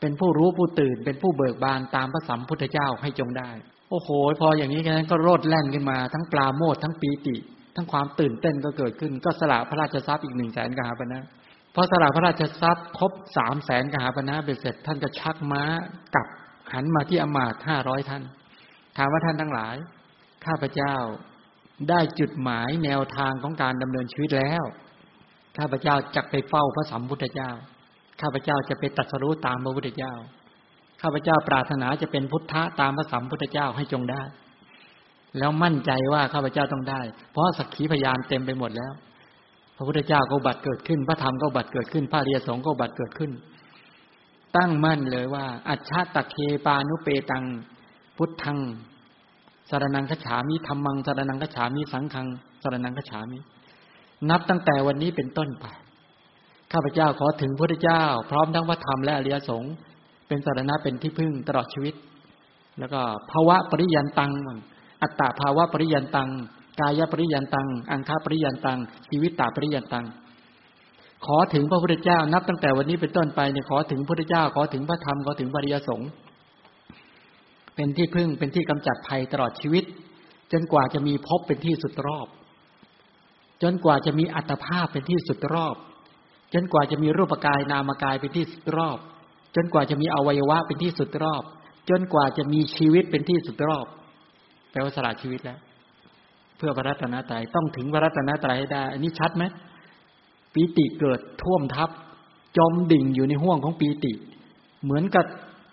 [0.00, 3.50] เป็นผู้รู้ผู้ตื่นเป็นผู้เบิกบานตามพระสัมพุทธเจ้าให้จงได้
[3.90, 4.08] โอ้โห
[4.40, 7.36] พออย่างนี้แค่นั้นก็โรดแล่นขึ้นมา ทั้งปลาโมดทั้งปีติ
[7.76, 11.20] ทั้งความตื่นเต้นก็เกิดขึ้น ก็สละพระราชทรัพย์อีกหนึ่งแสนกหาปณะ
[11.74, 15.62] พอสละพระราชทรัพย์ครบสามแสนกหาปณะเบ็ดเสร็จท่านก็ชักม้า
[16.14, 16.26] กลับ
[16.72, 18.22] หันมาที่อมาตห้าร้อยท่าน
[18.96, 19.76] ถามว่าท่านทั้งหลาย
[20.46, 20.94] ข้าพเจ้า
[21.88, 24.64] ได้จุดหมายแนวทางของการดำเนินชีวิตแล้ว
[25.58, 27.50] ข้าพเจ้าจะไปเฝ้าพระสัมพุทธเจ้า
[28.20, 30.14] ข้าพเจ้าจะไปตัดสรู้ตามพระพุทธเจ้า
[31.02, 34.22] ข้าพเจ้าปรารถนาจะเป็นพุทธะตามพระสัมพุทธเจ้าให้จงได้
[35.38, 37.00] แล้วมั่นใจว่าข้าพเจ้าต้องได้
[37.30, 38.92] เพราะสักขีพยานเต็มไปหมดแล้ว
[39.76, 43.30] พระพุทธเจ้าก็บัตรเกิดขึ้น พระธรรมก็บัตรเกิดขึ้น พระเรียสงก็บัตรเกิดขึ้น
[44.56, 47.44] ตั้งมั่นเลยว่า อัจฉตะเคปานุเปตัง
[48.16, 48.58] พุทธัง
[49.70, 52.26] สารนังขฉามิธรรมังสารนังขฉามิสังฆัง
[52.62, 53.38] สารนังขฉามิ
[54.30, 55.66] นับตั้งแต่วันนี้เป็นต้นไป
[56.72, 59.74] ข้าพเจ้าขอถึงพระเจ้า พร้อมทั้งพระธรรมและอริยสงฆ์
[60.28, 61.94] เป็นสารณะเป็นที่พึ่งตลอดชีวิต
[62.78, 64.32] แล้วก็ภาวะปริยันตัง
[65.02, 66.28] อัตตาภาวะปริยันตัง
[66.80, 68.78] กายปริยันตัง อังคาปริยันตัง
[69.08, 70.06] ชีวิตตาปริยันตัง
[71.26, 76.08] ขอถึงพระพุทธเจ้า นับตั้งแต่วันนี้เป็นต้นไปเนี่ยขอถึงพระพุทธเจ้า ขอถึงพระธรรม ขอถึงปริยสงฆ์
[77.80, 79.84] เป็นที่พึ่งเป็นที่กำจัดภัยตลอดชีวิต
[80.52, 82.26] จนกว่าจะมีพบเป็นที่สุดรอบ
[83.62, 85.76] จนกว่าจะมีอัตภาพเป็นที่สุดรอบ
[86.54, 88.98] จนกว่าจะมีรูปกายนามกายเป็นที่สุดรอบ
[89.56, 91.42] จนกว่าจะมีอวัยวะเป็นที่สุดรอบ
[91.90, 93.86] จนกว่าจะมีชีวิตเป็นที่สุดรอบ
[94.70, 95.58] แปลว่าสละชีวิตแล้ว
[96.56, 99.44] เพื่อพระรัตนตรัยต้องถึงพระรัตนตรัยให้ได้ อันนี้ชัดไหม
[100.54, 101.90] ปีติเกิดท่วมทับ
[102.58, 104.12] จมดิ่งอยู่ในห่วงของปีติ
[104.84, 105.24] เหมือนกับ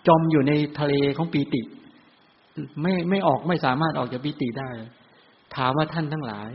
[0.08, 1.62] จมอยู่ในทะเลของปีติ
[2.82, 4.70] ไม่ไม่ออกไม่สามารถออกจากปิติได้
[5.56, 6.50] ถามว่าท่านทั้งหลาย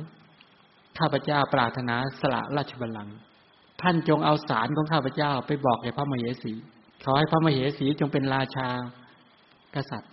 [0.98, 3.18] ข้าพเจ้าปรารถนาสละราชบัลลังก์
[3.82, 6.54] ท่านจงเอาสารของข้าพเจ้าไปบอกแก่พระมเหสี
[7.04, 8.68] ขอให้พระมเหสีจงเป็นราชา
[9.76, 10.12] กษัตริย์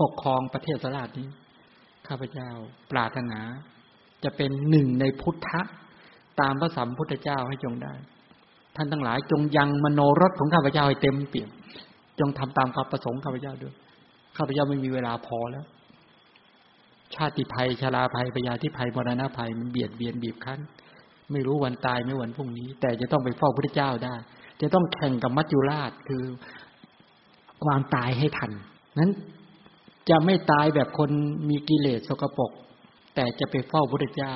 [0.00, 1.28] ปกครองประเทศสลาดนี้
[2.08, 2.50] ข้าพเจ้า
[2.90, 3.40] ปรารถนา
[4.24, 5.60] จะเป็นหนึ่งในพุทธะ
[6.40, 7.94] ตามพระสัมพุทธเจ้าให้จงได้
[8.76, 11.50] ท่านทั้งหลายจงยังมโนรสของข้าพเจ้าให้เต็มเปี่ยม
[12.20, 13.74] จงทำตามความประสงค์ข้าพเจ้าด้วย
[14.36, 15.66] ข้าพเจ้าไม่มีเวลาพอแล้ว
[17.14, 20.60] ชาติภัยชราภัยปยาที่ภัยมรณะภัยมันเบียดเบียนบีบคั้น
[21.32, 24.14] ไม่รู้วันตายไม่วันพรุ่งนี้ แต่จะต้องไปเฝ้าพระเจ้าได้
[24.60, 26.24] จะต้องแข่งกับมัจจุราชคือ
[27.64, 28.52] ความตายให้ทัน
[28.98, 29.10] นั้น
[30.10, 31.10] จะไม่ตายแบบคน
[31.48, 32.52] มีกิเลสสกปรก
[33.14, 34.34] แต่จะไปเฝ้าพระเจ้า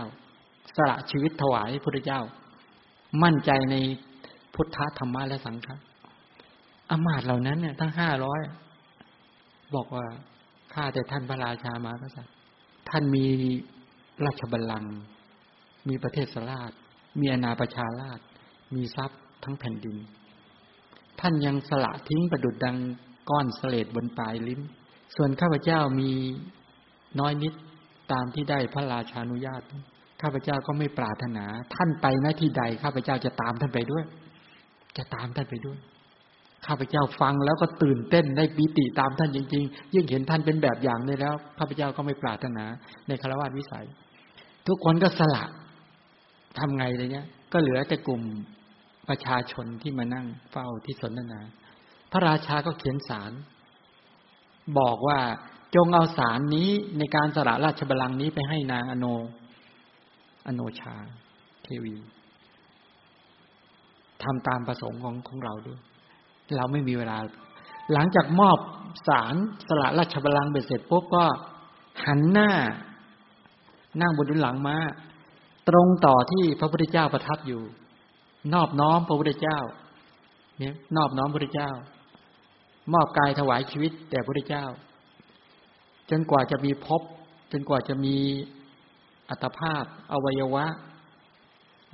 [0.77, 2.21] สละชีวิตถวายพระเจ้า
[3.23, 3.77] มั่นใจใน
[4.55, 5.77] พุทธธรรมะและสังฆะ
[6.91, 8.41] อมาตเหล่านั้นเนี่ยทั้งห้าร้อย
[9.77, 10.07] บอกว่า
[10.73, 12.35] ข้าแต่ท่านพระราชามากษัตว์
[12.89, 13.27] ท่านมี
[14.25, 14.97] ราชบัลลังก์
[15.89, 16.73] มีประเทศสลาด
[17.21, 18.21] มีอนาประชาราช
[18.75, 19.97] มีทรัพย์ทั้งแผ่นดิน
[21.21, 22.77] ท่านยังสละทิ้งประดุดดัง
[23.31, 24.61] ก้อนเสลดบนปลายลิ้น
[25.17, 26.11] ส่วนข้าพเจ้ามี
[27.21, 27.55] น้อยนิด
[28.13, 29.63] ตามที่ได้พระราชานุญาต
[30.23, 34.05] ข้าพเจ้าก็ไม่ปรารถนา ท่านไปหน้าที่ใด ข้าพเจ้าจะตามท่านไปด้วย
[34.97, 35.79] จะตามท่านไปด้วย
[36.67, 42.65] ข้าพเจ้าฟังแล้วก็ตื่นเต้นได้ปีติตามท่านจริง ๆ ยิ่งเห็นท่านเป็นแบบอย่างเลยแล้วข้าพเจ้าก็ไม่ปรารถนา
[43.09, 43.87] ในคารวะวิสัย
[44.67, 45.45] ทุกคนก็สละ
[46.59, 48.23] ทำไงเลยเนี้ย ก็เหลือแต่กลุ่ม
[49.09, 51.41] ประชาชนที่มานั่งเฝ้าที่สนทนา
[52.11, 53.33] พระราชาก็เขียนสาร
[54.79, 55.19] บอกว่า
[55.75, 59.07] จงเอาสารนี้ในการสละราชบัลลังก์นี้ไปให้นางอโน
[60.47, 60.95] อโนชา
[61.63, 61.95] เทวี
[64.23, 65.81] ทำตามประสงค์ของของเราด้วย
[66.57, 67.17] เราไม่มีเวลา
[67.93, 68.59] หลังจากมอบ
[69.09, 69.35] สาร
[69.69, 71.25] สละราชบัลลังก์เบ็ดเสร็จปุ๊บก็
[72.05, 72.51] หันหน้า
[74.01, 74.77] นั่งบนดุลหลังมา
[75.69, 77.63] ตรงต่อที่พระพุทธเจ้าประทับอยู่
[78.55, 79.59] นอบน้อมพระพุทธเจ้า
[80.59, 81.71] เนี่ยนอบน้อมพระพุทธเจ้า
[82.93, 84.67] มอบกายถวายชีวิตแด่พระพุทธเจ้า
[86.11, 87.03] จนกว่าจะมีพบ
[87.53, 88.17] จนกว่าจะมี
[89.31, 90.67] อัตภาพ อวัยวะ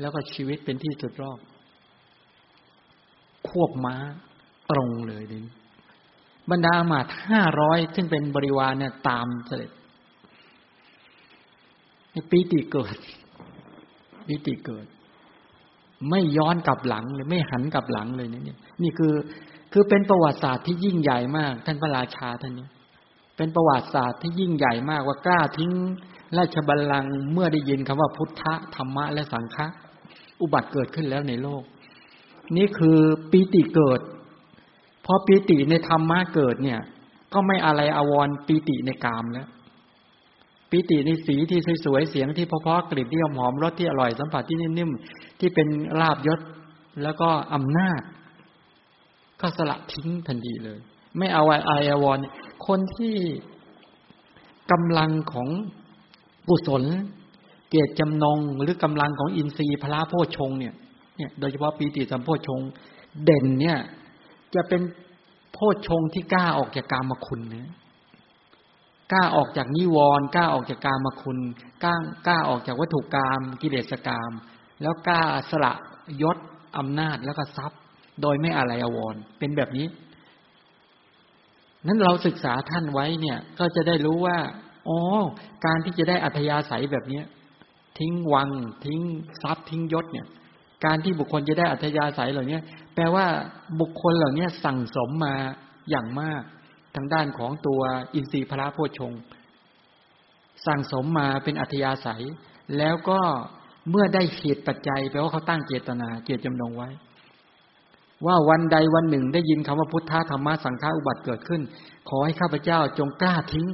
[0.01, 1.39] แล้วก็ชีวิตเป็นที่สุดรอบ
[3.49, 3.97] ควบม้า
[4.71, 5.39] ตรงเลยดิ
[6.51, 7.01] บรรดามา
[7.31, 9.71] ห้าร้อยซึ่งเป็นบริวารเนี่ยตามเสด็จ
[12.31, 12.97] ปีติเกิด
[14.27, 14.87] ปีติเกิด
[16.11, 19.15] ไม่ย้อนกลับหลังเลยไม่หันกลับหลังเลยเนี่ยนี่คือ
[19.73, 22.69] คือเป็นประวัติศาสตร์ที่ยิ่งใหญ่มาก ท่านพระราชาท่านนี้
[23.37, 25.73] เป็นประวัติศาสตร์ที่ยิ่งใหญ่มากว่ากล้าทิ้ง
[26.39, 28.43] ราชบัลลังก์เมื่อได้ยินคำว่าพุทธ
[28.75, 29.67] ธรรมะและสังฆะ
[30.41, 31.63] อุบัติเกิดขึ้นแล้วในโลก
[32.57, 32.99] นี่คือ
[33.31, 34.01] ปีติเกิด
[35.13, 36.81] อปีติในธรรมะเกิดเนี่ย
[37.33, 39.49] ก็ไม่อะไรอววรปีติในกามแล้ว
[40.71, 45.69] ปีติในสีที่สวยๆเสียงที่เพราะๆกลิ่นที่หอมรสที่อร่อยสัมผัสที่นิ่มๆที่เป็น
[46.01, 46.41] ลาบยศ
[47.03, 48.03] แล้วก็อำนาจ
[49.41, 50.79] ก็สละทิ้งทันทีเลย
[51.19, 52.19] ไม่เอาไว้อายอวร
[52.67, 53.17] คนที่
[54.73, 55.49] กำลังของ
[56.49, 56.83] กุศล
[57.69, 60.75] เกียรติจำนงหรือกำลังของอินทรีย์พระโพชงเนี่ย
[61.17, 62.61] เนี่ย โดยเฉพาะปีติสัมโพชง
[63.25, 63.79] เด่นเนี่ย
[64.55, 64.83] จะเป็น
[65.53, 67.71] โพชงที่กล้าออกจากกามคุณเนี่ย
[69.13, 71.39] กล้าออกจากนิวรณ์กล้าออกจากกามคุณ
[71.85, 71.95] กล้า
[72.27, 74.33] กล้าออกจากวัตถุกรรมกิเลสกรรม
[74.83, 75.21] แล้วกล้า
[75.51, 75.73] สละ
[76.23, 76.37] ยศ
[76.79, 77.81] อำนาจแล้วก็ทรัพย์
[78.23, 79.87] โดยไม่อะไรอววรเป็นแบบนี้
[81.87, 84.39] นั้นเราศึกษาท่านไว้เนี่ย ก็จะได้รู้ว่า
[84.89, 84.99] อ๋อ
[85.67, 87.25] การที่จะได้อัธยาศัยแบบเนี้ย
[87.99, 88.51] ทิ้งวัง
[88.85, 89.01] ทิ้ง
[89.43, 90.27] ทรัพย์ทิ้งยศเนี่ย
[90.85, 92.59] การที่บุคคลจะได้อัธยาศัยเหล่านี้
[92.95, 93.27] แปลว่า
[93.81, 95.35] บุคคลเหล่านี้สั่งสมมา
[95.91, 96.43] อย่างมาก
[96.97, 97.81] ทางด้านของตัว
[98.15, 99.13] อินทรีย์พระโพชง
[100.67, 102.25] สั่งสมมาเป็นอัธยาศัย
[102.79, 103.21] แล้วก็
[103.91, 106.89] เมื่อได้เหตุปัจจัยแปลว่าเขาตั้งเจตนา เจตจำนงไว้
[108.27, 111.63] ว่าวันใดวันหนึ่งได้ยินคำว่าพุทธธรรมะสังฆาอุบัติเกิดขึ้น
[112.09, 113.67] ขอให้ข้าพเจ้าจงกล้าทิ้ง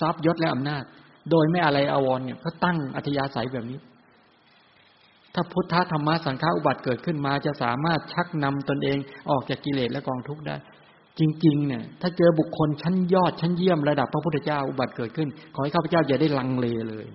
[0.00, 0.82] ทรัพย์ยศและอำนาจ
[1.30, 3.78] โดยไม่อะไรอาวรเนี่ยเขาตั้งอัธยาศัยแบบนี้
[5.34, 8.98] ถ้าพุทธธรรมะสังฆาอุบัติเกิดขึ้นมา จะสามารถชักนำตนเอง
[9.30, 10.56] ออกจากกิเลสและกองทุกข์ได้
[11.18, 17.06] จริง ๆ เนี่ย ถ้าเจอบุคคลชั้นยอดชั้นเยี่ยมระดับพระพุทธเจ้าอุบัติเกิดขึ้น ขอให้ข้าพเจ้าอย่าได้ลังเลเลย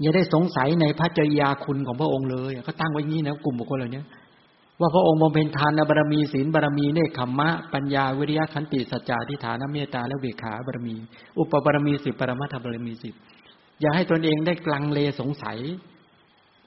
[0.00, 4.02] อย่าได้สงสัยในพระจริยาคุณของพระองค์เลยเขาตั้งไว้งี้นะกลุ่มบุคคลเหล่านี้
[4.80, 10.96] ว่าพระองค์บำเพ็ญทานบารมีศีลบารมีเนคขมมะ ปัญญาวิริยะขันติสัจจะทิฏฐานเมตตาและเวขาบารมี
[11.38, 13.14] อุปบารมีสิบปรมัตถบารมีสิบ
[13.80, 15.58] อย่าให้ตนเองได้กลังเลสงสัย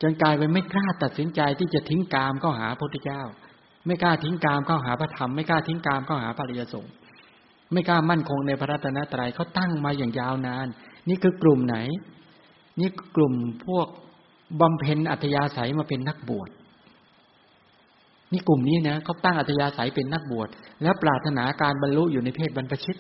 [0.03, 3.21] จนกลายเป็นไม่กล้าตัดสินใจที่จะทิ้งกามเข้าหาพระพุทธเจ้า
[3.85, 6.93] ไม่กล้าทิ้งกามเข้าหาพระธรรมไม่กล้าทิ้งกามเข้าหาพระริยสงฆ์
[7.71, 10.67] ไม่กล้ามั่นคงในพระรัตนตรัยเขาตั้งมาอย่างยาวนาน
[11.09, 11.77] นี่คือกลุ่มไหน
[12.79, 13.33] นี่กลุ่ม
[13.65, 13.87] พวก
[14.61, 16.49] บำเพ็ญอัธยาศัยมาเป็นนักบวช
[18.31, 20.49] นี่กลุ่มนี้นะเขาตั้งอัธยาศัยเป็นนักบวช
[20.83, 22.99] แล้วปรารถนาการบรรลุอยู่ในเพศบรรพชิต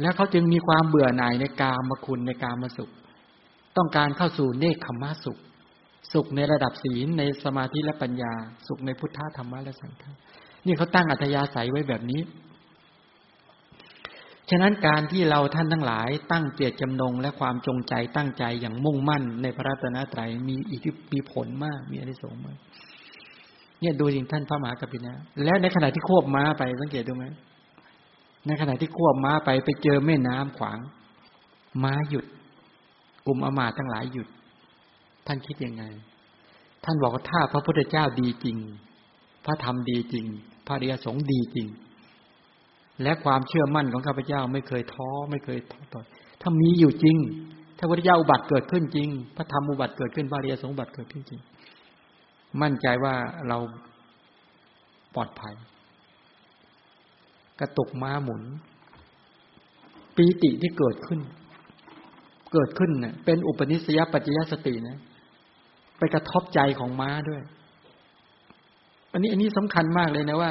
[0.00, 2.90] แล้วเขาจึงมีความเบื่อหน่ายในกามคุณในกามสุข
[3.76, 5.38] ต้องการเข้าสู่เนคขมะสุข
[6.12, 8.32] สุขในระดับศีลในสมาธิและปัญญา
[8.66, 10.12] สุขในพุทธธรรมะและสังฆะ
[10.66, 12.20] นี่เขาตั้งอัธยาศัยไว้แบบนี้
[14.50, 22.58] ฉะนั้นการที่เราท่านทั้งหลาย ตั้งเจตจำนงและความจงใจตั้งใจอย่างมุ่งมั่น ในพระรัตนตรัยมีอิทธิมีผลมาก มีอริสงส์มาก
[23.80, 25.14] เนี่ยดูจริงท่านพระมหากปินะ
[25.44, 27.24] แล้วในขณะที่ควบม้าไปสังเกตดูไหม
[28.46, 30.78] ในขณะที่ควบม้าไปไปเจอแม่น้ำขวาง
[31.84, 32.26] ม้าหยุด
[33.26, 34.28] กลุ่มอมาตทั้งหลายหยุด
[35.26, 35.84] ท่านคิดยังไง
[36.84, 38.56] ท่านบอกว่าถ้าพระพุทธเจ้าดีจริง
[39.44, 40.26] พระธรรมดีจริง
[40.66, 41.66] พระเดียสงดีจริง
[43.02, 46.02] และความเชื่อมั่นของข้าพเจ้าไม่เคยท้อไม่เคยท้อต่อ
[46.40, 47.16] ถ้ามีอยู่จริง
[47.78, 51.40] ถ้าพระพุทธเจ้าอุบัติเกิดขึ้นจริง พระธรรมอุบัติเกิดขึ้นพระเดียสงอุบัติเกิดขึ้นจริง
[52.62, 53.14] มั่นใจว่า
[53.48, 53.58] เรา
[55.14, 55.54] ปลอดภัย
[57.60, 58.42] กระตุกม้าหมุน
[60.16, 61.20] ปีติที่เกิดขึ้น
[62.52, 64.98] เกิดขึ้นเนะ่ยเป็นอุปนิสัยปัจจยสตินะ
[65.98, 67.42] ไปกระทบใจของม้าด้วย
[69.12, 70.50] อันนี้อันนี้สำคัญมากเลยนะว่า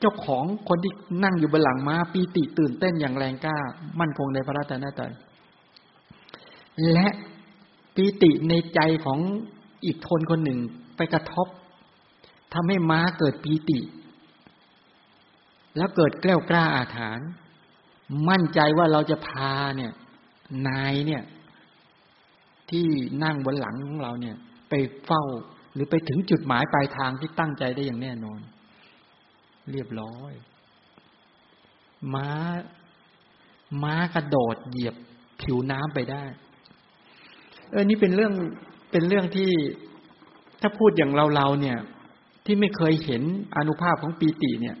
[0.00, 0.92] เจ้าของคนที่
[1.24, 3.56] นั่งอยู่บนหลังม้าปีติตื่นเต้นอย่างแรงกล้า
[4.00, 5.00] มั่นคงในพระราชนาต
[6.92, 7.08] และ
[7.94, 9.18] ปีติในใจของ
[9.84, 10.58] อีกทนคนหนึ่ง
[10.96, 11.46] ไปกระทบ
[12.54, 13.80] ทำให้ม้าเกิดปีติ
[15.76, 17.28] แล้วเกิดแกล้วกล้าอาถรรพ์
[18.28, 19.92] มั่นใจว่าเราจะพาเนี่ย
[20.68, 21.22] นายเนี่ย
[22.70, 22.86] ที่
[23.24, 24.36] นั่งบนหลังของเราเนี่ย
[24.68, 24.74] ไป
[25.06, 25.22] เฝ้า
[25.74, 28.40] หรือไปถึงจุดหมายปลายทางที่ตั้งใจได้อย่างแน่นอน
[29.72, 30.32] เรียบร้อย
[32.14, 32.30] ม้า
[33.82, 34.94] ม้ากระโดดเหยียบ
[35.40, 36.24] ผิวน้ำไปได้
[37.70, 38.32] เออ นี่เป็นเรื่อง
[38.92, 39.50] เป็นเรื่องที่
[40.60, 41.78] ถ้าพูดอย่างเราเราเนี่ย
[42.44, 43.22] ที่ไม่เคยเห็น
[43.56, 44.76] อนุภาพของปีติเนี่ย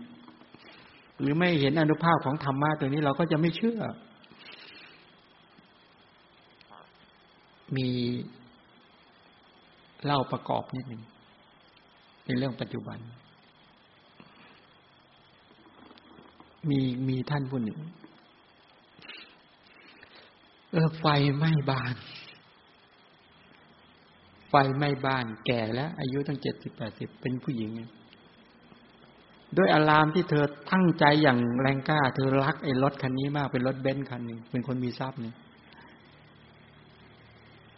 [1.20, 3.80] หรือไม่เห็นอนุภาพของธรรมะตัวนี้เราก็จะไม่เชื่อ
[7.76, 7.88] มี
[10.04, 11.02] เล่าประกอบนิดหนึ่ง
[12.24, 12.98] ในเรื่องปัจจุบัน
[16.70, 17.78] มีมีท่านผู้หนึ่ง
[20.72, 21.06] เออไฟ
[21.36, 21.94] ไหม้บ้าน
[24.48, 27.70] ไฟไหม้บ้าน แก่แล้ว อายุตั้งเจ็ดสิบแปดสิบเป็นผู้หญิง
[29.56, 35.36] ด้วยอารามที่เธอตั้งใจอย่างแรงกล้า เธอรักไอ้รถคันนี้มากเป็นรถเบนซ์คันหนึ่งเป็นคนมีทรัพย์เนี่ย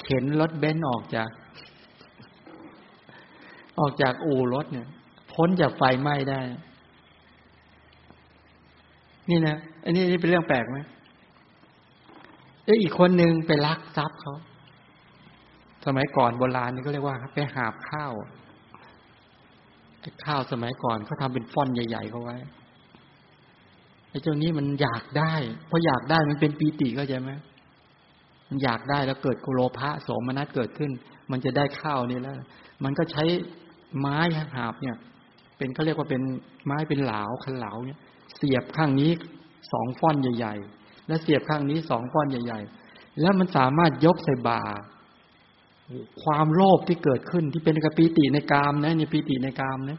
[0.03, 1.31] เข็นรถเบนซ์ออกจาก
[3.79, 4.87] ออกจากอู่รถเนี่ย
[5.33, 6.41] พ้นจากไฟไหม้ได้
[9.31, 10.79] นี่นะอันนี้นี่เป็นเรื่องแปลกไหม
[12.65, 14.35] แล้อีกคนหนึ่งไปลักทรัพย์เขา
[15.87, 18.13] สมัยก่อนโบราณนี่ก็เรียกว่า ไปหาบข้าว
[20.25, 22.37] ข้าวสมัยก่อนเขาทาเป็นฟ่อนใหญ่ๆเขาไว้
[24.11, 25.35] ไอ้เจ้านี้มันอยากได้
[25.67, 27.31] เพราะอยากได้มันเป็นปีติก็ใช่ไหม
[28.49, 30.91] มันอยากได้แล้วเกิดกุโลภะโสมนัสเกิดขึ้น
[31.31, 32.35] มันจะได้ข้าวนี่แล้ว
[32.85, 33.25] มันก็ใช้
[33.99, 34.19] ไม้
[34.55, 34.97] หาบเนี่ย
[35.59, 36.23] เป็นเขาเรียกว่าเป็น
[36.67, 38.01] ไม้เป็นเหลาคันเหลาเนี่ย
[38.37, 39.11] เสียบข้างนี้
[39.73, 44.61] สองฟ่อนใหญ่ ๆ แล้วเสียบข้างนี้สองฟ่อนใหญ่ ๆ แล้วมันสามารถยกใส่บ่า
[46.23, 49.99] ความโลภที่เกิดขึ้นที่เป็นกปีติในกามนะนี่ปีติในกามนะ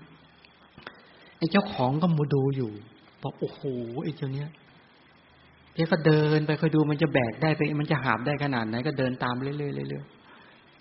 [1.37, 2.71] ไอ้เจ้าของก็มาดูอยู่
[3.21, 3.61] บอกโอ้โห
[4.03, 4.49] ไอ้เจ้าเนี้ย
[5.73, 10.05] เดี๋ยก็เดินไปคอยดูมันจะแบกได้ไปมันจะหาบได้ขนาดไหนก็เดินตามเรื่อยๆเรื่อย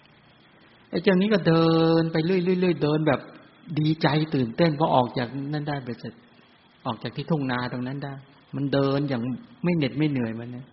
[0.07, 1.67] ๆไอ้เจ้านี้ก็เดิ
[2.01, 3.21] นไปเรื่อยๆเดินแบบ
[3.79, 6.15] ดีใจตื่นเต้นพอออกจากนั่นได้ไปเสร็จ
[6.87, 8.15] ออกจากที่ทุ่งนาตรงนั้นได้
[8.57, 9.23] มันเดินอย่าง
[9.65, 10.67] ไม่เหน็ดไม่เหนื่อยมันนะ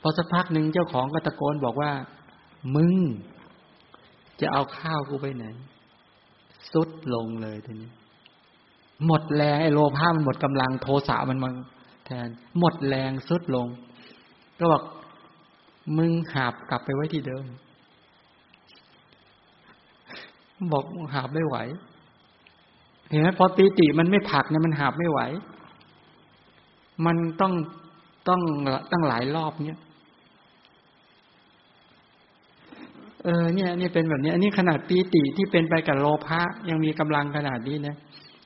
[0.00, 1.90] พอสักพักหนึ่งเจ้าของก็ตะโกนบอกว่า
[2.76, 2.94] มึง
[4.40, 5.44] จะเอาข้าวกูไปไหน
[6.72, 7.90] สุดลงเลยทีนี้
[9.06, 11.50] หมดแรงไอ้โลภะมันหมดกำลังโทสะมันมา
[12.06, 12.28] แทน
[12.58, 13.66] หมดแรงสุดลง
[14.58, 14.82] ก็บอก
[15.96, 17.44] มึงหาบกลับไปไว้ที่เดิม
[20.72, 20.84] บอก
[21.14, 21.56] หาบไม่ไหว
[23.08, 25.20] เห็นไหมพอปีติมันไม่ผักเนี่ยมันหาบไม่ไหว
[27.06, 27.52] มันต้อง
[28.28, 28.40] ต้อง
[28.92, 29.80] ตั้งหลายรอบเนี่ย
[33.26, 37.96] เออเนี่ยนี่เป็นแบบนี้ อันนี้ขนาดปีติที่เป็นไปกับโลภะยังมีกำลังขนาดนี้นะ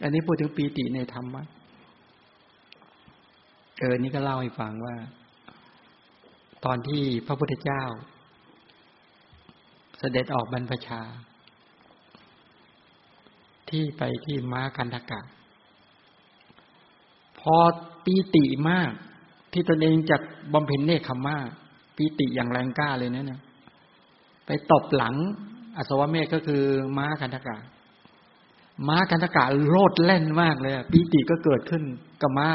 [0.03, 1.43] อันนี้พูดถึงปีติในธรรมะ
[3.79, 4.97] เออนี่ก็เล่าให้ฟังว่า
[6.65, 7.83] ตอนที่พระพุทธเจ้า
[9.99, 11.01] เสด็จออกบรรพชา
[13.71, 15.21] ที่ไปที่ม้ากันทกะ
[17.41, 17.57] พอ
[18.05, 18.93] ปีติมาก
[19.53, 20.21] ที่ตนเองจัด
[20.53, 21.37] บำเพ็ญเนคขมา
[21.97, 23.41] ปีติอย่างแรงกล้าเลยนะเนี่ย
[24.53, 25.15] ไปตบหลัง
[25.77, 26.63] อสวเมฆก็คือ
[26.99, 27.57] ม้าคันธกะ
[28.89, 31.83] ม้าคันธกะโลดเล่นมากเลยปีติก็เกิดขึ้น
[32.23, 32.49] กับม้า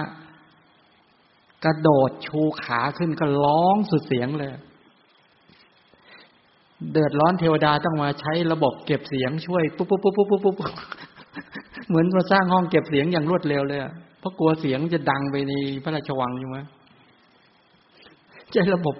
[1.65, 4.51] กระโดดชูขาขึ้นก็ร้องสุดเสียงเลย
[6.91, 10.55] เดือดร้อนเทวดาต้องมาใช้ระบบเก็บเสียงช่วยปุ๊บปุ๊บปุ๊บปุ๊บปุ๊บปุ๊บ
[11.87, 13.79] เหมือนมาสร้างห้องเก็บเสียงอย่างรวดเร็วเลย
[14.19, 16.57] เพราะกลัวเสียงจะดังไปในพระราชวังอยู่ไหม
[18.51, 18.95] ใช้ระบบ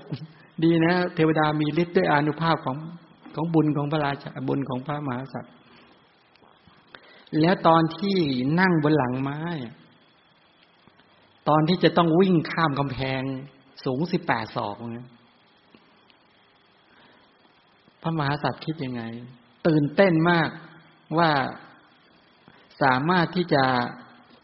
[0.64, 2.78] ดีนะ เทวดามีฤทธิ์ด้วยอนุภาพของ
[3.36, 5.54] ของบุญของพระราชาบุญของพระมหากษัตริย์
[7.42, 8.18] แล้วตอนที่
[8.60, 9.40] นั่งบนหลังไม้
[11.50, 13.22] ตอนที่จะต้องวิ่งข้ามกำแพง
[13.86, 15.08] สูงสิบแปดศอกเนี่ย
[18.02, 19.02] พระมหากษัตริย์คิดยังไง
[19.68, 20.50] ตื่นเต้นมาก
[21.18, 21.32] ว่า
[22.82, 23.64] สามารถที่จะ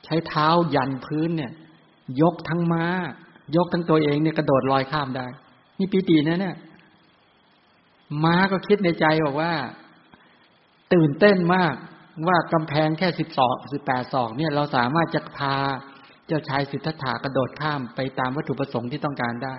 [0.06, 1.52] ใช้เท้ายันพื้นเนี่ย
[2.22, 2.86] ยกทั้งม้า
[3.56, 5.28] ยกทั้งตัวเองเนี่ยกระโดดลอยข้ามได้
[5.82, 6.56] นี่ปีตินะเนี่ย
[8.24, 9.54] ม้าก็คิดในใจบอกว่า
[10.94, 11.74] ตื่นเต้นมาก
[12.28, 15.56] ว่ากำแพงแค่สิบสองสิบแปดสองเนี่ยเราสามารถจะพา
[16.28, 19.56] เจ้าชายสิทธัตถะกระโดดข้ามไปตามวัตถุประสงค์ที่ต้องการได้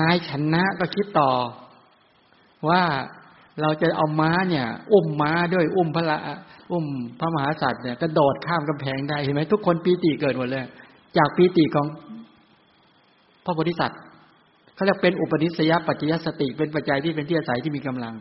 [0.00, 1.32] นายชนะก็คิดต่อ
[2.68, 2.82] ว่า
[3.60, 6.18] เราจะเอาม้าเนี่ย อุ้มม้าด้วยอุ้มพระ
[6.72, 6.86] อุ้ม
[7.20, 10.64] พระมหาสัตว์เนี่ยกระโดดข้ามกำแพงได้เห็นไหมทุกคนปีติเกิดหมดเลย
[11.16, 11.86] จากปีติของ
[13.44, 14.00] พระโพธิสัตว์
[14.78, 18.14] เขาเรียกเป็นอุปนิสัยปัจจยสติ เป็นปัจจัยที่เป็นที่อาศัยที่มีกำลัง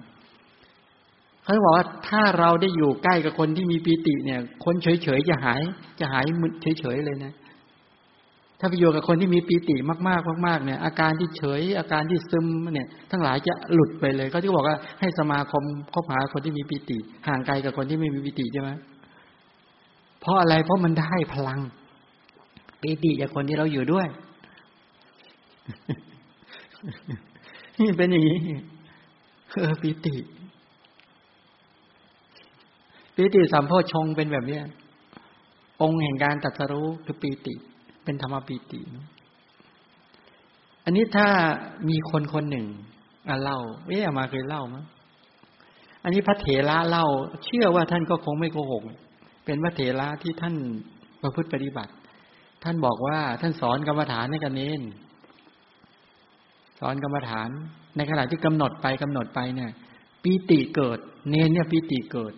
[1.43, 5.62] เขาบอกว่าถ้าเราได้อยู่ใกล้กับคนที่มีปีติเนี่ย คนเฉยๆจะหาย
[5.99, 7.34] จะหายมึนเฉยๆเลยนะ
[8.60, 16.97] ถ้าไปอยู่กับคนที่มีปีติมากๆมากๆเนี่ย อาการที่เฉย อาการที่ซึมเนี่ย ทั้งหลายจะหลุดไปเลยเขาที่บอกว่าให้สมาคมคบหาคนที่มีปีติ
[17.28, 18.70] ห่างไกลกับคนที่ไม่มีปีติใช่ไหม
[20.20, 21.60] เพราะอะไรเพราะมันได้พลัง
[22.82, 24.08] ปีติจากคนที่เราอยู่ด้วย
[27.80, 28.40] นี่เป็นอย่างนี้
[29.60, 30.16] เออปีติ
[33.16, 34.64] ปีติสัมโพชงเป็นแบบเนี้ย
[35.82, 37.54] องค์แห่งการตัดสรู้คือปีติ
[38.04, 38.82] เป็นธรรมปีติ
[40.86, 41.28] อันนี้ถ้า
[41.90, 42.68] มีคนคนหนึ่ง
[43.44, 44.86] เล่าเอ๊ะมาเคยเล่ามั้ย
[46.04, 47.06] อันนี้พระเถระเล่า
[47.46, 48.84] เชื่อว่าท่านก็คงไม่โกหก
[49.46, 50.56] เป็นพระเถระที่ท่าน
[51.22, 51.92] ประพฤติปฏิบัติ
[52.64, 54.82] ท่านบอกว่าท่านสอนกรรมฐานให้กันเน้น
[56.80, 57.50] สอนกรรมฐาน
[57.98, 59.72] ในขณะที่กำหนดไปกำหนดไปเนี่ย
[60.24, 61.00] ปีติเกิด
[61.30, 62.34] เนนเนี่ยปีติเกิด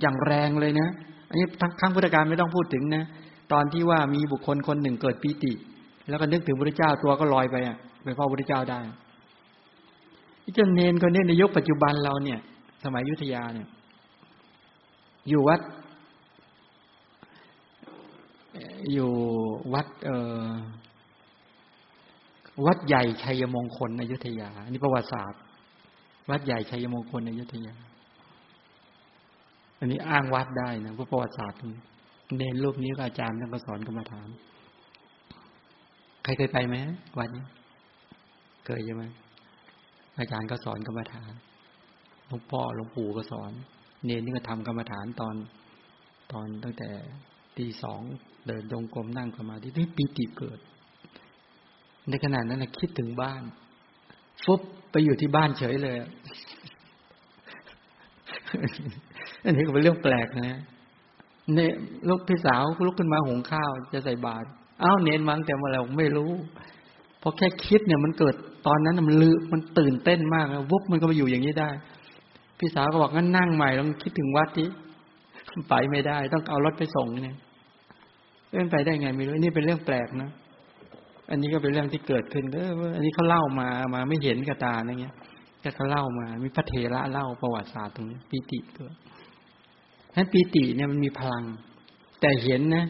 [0.00, 0.88] อย่างแรงเลยนะ
[1.28, 3.04] อันนี้ทั้งข้างพุทธการไม่ต้องพูดถึงนะ
[3.52, 5.52] ตอนที่ว่ามีบุคคลคนหนึ่งเกิดปีติ
[6.08, 8.80] แล้วก็นึกถึงพระเจ้าตัวก็ลอยไปอะไปเฝ้าพระเจ้าได้
[10.42, 12.38] ที่จะเนนคนนี้ในยุคปัจจุบันเราเนี่ย
[12.84, 13.68] สมัยยุทธยาเนี่ย
[15.28, 15.60] อยู่วัด
[18.92, 19.10] อยู่
[19.74, 20.10] วัด เอ
[20.44, 20.46] อ
[22.64, 25.40] วัดใหญ่ชัยมงคลในยุทธยาอันนี้ประวัติศาสตร์
[26.30, 27.74] วัดใหญ่ชัยมงคลในยุทธยา
[29.78, 31.58] อันนี้อ้างวัดได้นะเพราะประวัติศาสตร์
[32.36, 34.28] เนนรูปนี้ก็อาจารย์ท่านก็สอนกรรมฐาน
[36.22, 36.74] ใครเคยไปไหม
[37.18, 37.44] วัดนี้
[38.64, 39.04] เคยใช่ไหม
[40.18, 41.32] อาจารย์ก็สอนกรรมฐาน
[42.28, 43.52] หลวงพ่อหลวงปู่ก็สอน
[44.04, 45.34] เนนนี่ก็ทำกรรมฐานตอน
[46.32, 46.90] ตอนตั้งแต่
[47.58, 48.00] ตีสอง
[48.46, 50.58] เดินจงกรมนั่งสมาธิที่ปีติเกิด
[52.08, 53.42] ในขณะนั้นนะคิดถึงบ้าน
[54.44, 55.96] ฟุบไปอยู่ที่บ้านเฉยเลย
[59.44, 60.58] อันนี้ก็เป็นเรื่องแปลกนะ
[61.54, 61.72] เนี่ย
[62.08, 64.46] ลูกพี่สาวลุกขึ้นมาหุงข้าว จะใส่บาตร
[64.82, 66.32] อ้าวเน้นมั้งแต่เมื่อไรไม่รู้
[67.22, 68.34] พอแค่คิดเนี่ยมันเกิด
[68.66, 71.70] ตอนนั้นมันลือมันตื่นเต้นมากวุบมันก็มาอยู่อย่างนี้ได้
[72.58, 74.66] พี่สาวก็บอกงั้นนั่งใหม่ลองคิดถึงวัดที่
[75.68, 77.36] ไปไม่ได้ ต้องเอารถไปส่งเนี่ย
[78.48, 80.30] เป็นไปได้ไงไม่รู้นี่เป็นเรื่องแปลกนะ
[81.30, 85.14] อันนี้ก็เป็นเรื่องที่เกิดขึ้นเอออันนี้เขาเล่ามามาไม่เห็นกับตาอะไรเงี้ย
[85.60, 88.94] แต่เขาเล่ามา มีพระเถระเล่าประวัติศาสตร์ตรงนี้ปีติเกิด
[90.16, 91.44] นั้นปีติเนี่ยมันมีพลัง
[92.20, 92.86] แต่เห็นนะ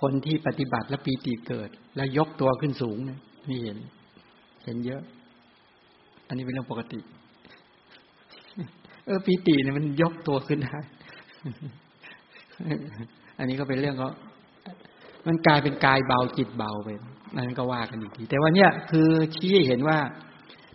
[0.00, 3.76] คนที่ปฏิบัติแล้วปีติเกิด แล้วยกตัวขึ้นสูงเนี่ยไม่เห็น
[4.64, 5.02] เห็นเยอะ
[6.28, 7.00] อันนี้เป็นเรื่องปกติ
[9.06, 10.78] เออปีติเนี่ยมันยกตัวขึ้นได้
[13.38, 14.08] อันนี้ก็เป็นเรื่องก็
[15.26, 16.88] มันกลายเป็นกายเบาจิตเบาไป
[17.36, 19.98] นั่นก็ว่ากันอีกทีแต่ว่าเนี่ยคือชี้เห็นว่า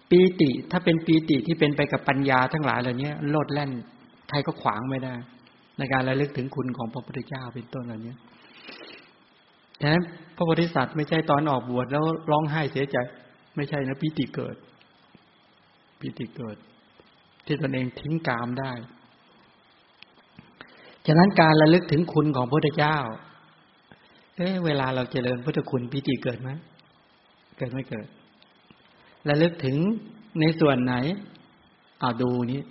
[0.09, 3.71] ปีติถ้าเป็นปีติที่เป็นไปกับปัญญาทั้งหลายเหล่านี้โลดแล่น
[4.29, 5.15] ใครก็ขวางไม่ได้
[5.77, 8.13] ในการระลึกถึงคุณของพระพุทธเจ้าเป็นต้นเหล่านี้
[9.81, 10.03] ฉะนั้น
[10.35, 12.97] พระโพธิสัตว์ไม่ใช่ตอนออกบวชแล้วร้องไห้เสียใจ
[13.55, 14.55] ไม่ใช่นะปีติเกิด
[15.99, 16.57] ปีติเกิด
[17.45, 18.71] ที่ตนเองทิ้งกามได้
[21.07, 22.97] ฉะนั้นการระลึกถึงคุณของพระพุทธเจ้า
[24.38, 26.49] เอ๊เวลาเราเจริญพุทธคุณปีติเกิดไหม
[27.57, 28.07] เกิดไม่เกิด
[29.27, 29.77] ระลึกถึง
[30.39, 30.93] ในส่วนไหน
[31.99, 32.61] เอาดูนี้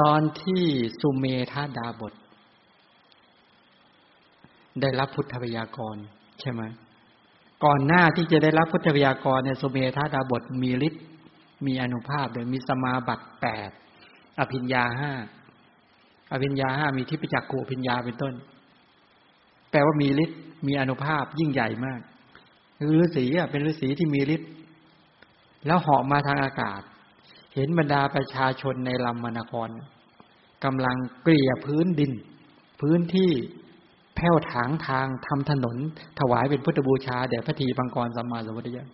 [0.00, 0.64] ตอนที่
[1.00, 2.12] สุเมธาดาบท
[4.80, 5.96] ได้รับพุทธพยากร
[6.40, 6.62] ใช่ไหม
[7.64, 11.04] ก่อนหน้าที่จะได้รับพุทธพยากรเนี่ยสุเมธาดาบทมีฤทธิ์
[11.66, 13.70] มีอนุภาพโดยมีสมาบัติแปด
[14.38, 15.12] อภิญญาห้า
[16.32, 18.34] อภิญญาห้ามีทิพจักขูอภิญญาเป็นต้น
[19.72, 22.00] แปลว่ามีฤทธิ์มีอนุภาพยิ่งใหญ่มาก
[22.94, 24.50] ฤาษีอะเป็นฤาษีที่มีฤทธิ์
[25.66, 26.80] แล้วเหาะมาทางอากาศ
[27.54, 29.68] เห็นบรรดาประชาชนในลำมนคร
[30.64, 32.12] กำลังเกลี่ยพื้นดิน
[32.80, 33.32] พื้นที่
[34.16, 35.76] แผ้วถางทางทำถนน
[36.18, 38.86] ถวายเป็นพุทธบูชาแด่พระทีบังกรสัมมาสัมพุทธเจ้า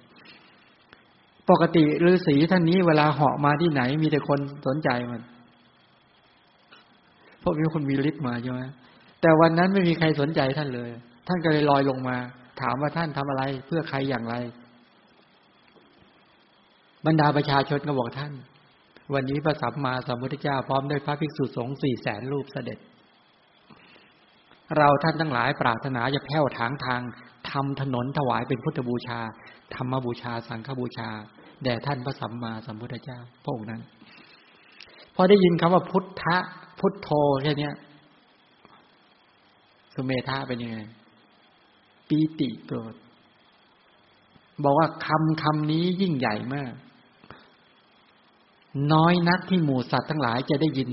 [1.51, 5.23] ปกติฤาษีท่านนี้เวลาเหาะมาที่ไหนมีแต่คนสนใจมัน
[7.41, 8.61] เพราะมีคนมีฤทธิ์มาใช่ไหม
[9.21, 10.91] แต่วันนั้นไม่มีใครสนใจท่านเลย
[11.29, 12.17] ท่านก็เลยลอยลงมา
[12.61, 14.35] ถามว่าท่านทำอะไร เพื่อใครอย่างไร
[17.07, 18.33] บรรดาประชาชนก็บอกท่าน
[19.15, 22.79] วันนี้พระสัมมาสัมพุทธเจ้าพร้อมด้วยพระภิกษุสงฆ์สี่แสนรูปเสด็จ
[24.77, 27.03] เราท่านทั้งหลายปรารถนาจะแผ่วถางทาง
[27.51, 29.21] ทำถนนถวายเป็นพุทธบูชา
[29.75, 31.09] ธรรมบูชา สังฆบูชา
[31.65, 33.83] แด่ท่านพระสัมมาสัมพุทธเจ้าพระองค์นั้น
[35.15, 36.25] พอได้ยินคำว่าพุทธ
[36.81, 37.11] พุทโธ
[37.43, 37.71] แค่นี้
[40.01, 40.79] สุเมธาเป็นยังไง
[42.09, 42.95] ปีติเกิด
[44.65, 46.73] บอกว่าคำคำนี้ยิ่งใหญ่มาก
[48.93, 50.91] น้อยนักที่หมู่สัตว์ทั้งหลายจะได้ยิน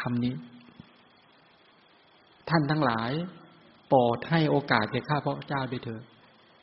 [0.00, 0.34] คำนี้
[2.48, 3.10] ท่านทั้งหลาย
[3.88, 6.02] โปรดให้โอกาสแก่ข้าพระเจ้าด้วยเถิด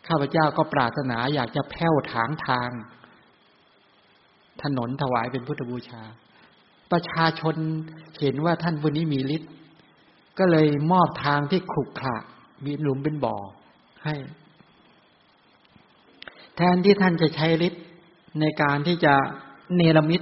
[0.08, 2.70] ข้าพเจ้าก็ปรารถนาอยากจะแผ้วถางทาง
[4.64, 6.04] ถนนถวายเป็นพุทธบูชา
[6.92, 7.56] ประชาชน
[8.20, 9.52] เห็นว่าท่านผู้นี้มีฤทธิ์
[10.40, 12.16] ก็เลยมอบทางที่ขรุขระ
[12.66, 13.36] มีหลุมเป็นบ่อ
[14.06, 14.16] ให้
[16.56, 17.84] แทนที่ท่านจะใช้ฤทธิ์
[18.40, 19.14] ในการที่จะ
[19.76, 20.22] เนรมิต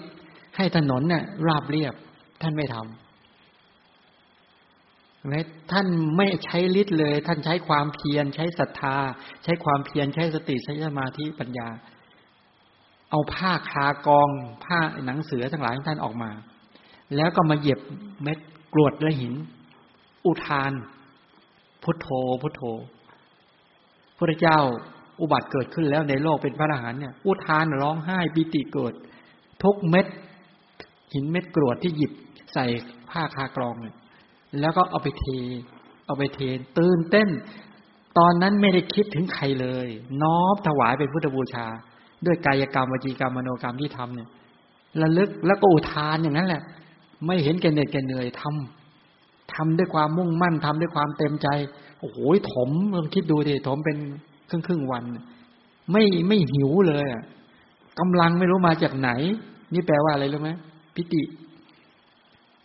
[0.58, 1.94] ให้ถนนเนี่ยราบเรียบ
[2.42, 2.88] ท่านไม่ทำ
[5.28, 5.36] ไหม
[5.72, 5.88] ท่าน
[6.18, 8.98] ไม่ใช้ฤทธิ์เลย ท่านใช้ความเพียรใช้ศรัทธา
[9.44, 11.68] ใช้ความเพียรใช้สติใช้สมาธิปัญญา
[13.10, 14.30] เอาผ้าคากอง
[14.66, 16.32] ผ้าหนังเสือทั้งหลายท่านออกมา
[17.16, 17.80] แล้วก็มาเหยียบ
[18.24, 18.38] เม็ด
[18.74, 19.34] กรวดและหิน
[20.26, 20.72] อุทาน
[21.84, 22.08] พุทโธ
[22.42, 22.64] พุทโธ
[24.18, 24.60] พระเจ้า
[25.22, 28.94] อุบัติเกิดขึ้นแล้วในโลกเป็นพระอรหันต์เนี่ย อุทานร้องไห้ปิติเกิด
[29.64, 30.06] ทุกเม็ด
[31.14, 32.12] หินเม็ดกรวดที่หยิบ
[32.54, 32.66] ใส่
[33.10, 33.96] ผ้าคากรองเนี่ย
[34.60, 35.26] แล้วก็เอาไปเท
[36.06, 36.40] เอาไปเท
[36.78, 37.30] ตื่นเต้น
[38.18, 39.88] ตอนนั้นไม่ได้คิดถึงใครเลย
[40.22, 41.66] น้อมถวายเป็นพุทธบูชา
[42.26, 44.30] ด้วยกายกรรมวจีกรรมมโนกรรมที่ทำเนี่ย
[45.02, 46.62] ระลึกแล้วก็อุทานอย่างนั้นแหละ
[47.26, 48.83] ไม่เห็นแก่เหน็ดแก่เหนื่อยทำ
[49.56, 51.48] ทำด้วยความมุ่งมั่นทำด้วยความเต็มใจ
[52.00, 52.18] โอ้โห
[52.52, 53.98] ถมลองคิดดูดิถมเป็น
[54.50, 55.04] ครึ่งครึ่งวัน
[55.92, 57.24] ไม่ไม่หิวเลยอะ
[58.00, 59.10] กำลังไม่รู้มาจากไหน
[59.74, 60.52] นี่แปลว่าอะไรรู้ไหม
[60.96, 61.24] พิติ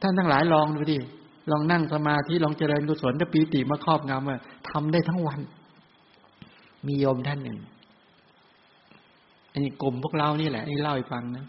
[0.00, 0.98] ท่านทั้งหลายลองดูดิ
[1.50, 5.40] ลองนั่งสมาธิลองเจริญกุศลถ้าปีติมาครอบงำอะทำได้ทั้งวัน
[6.86, 7.58] มีโยมท่านหนึ่ง
[9.52, 11.44] อันนี้กลุ่มพวกเรานี่แหละนี่เล่าให้ฟังนะ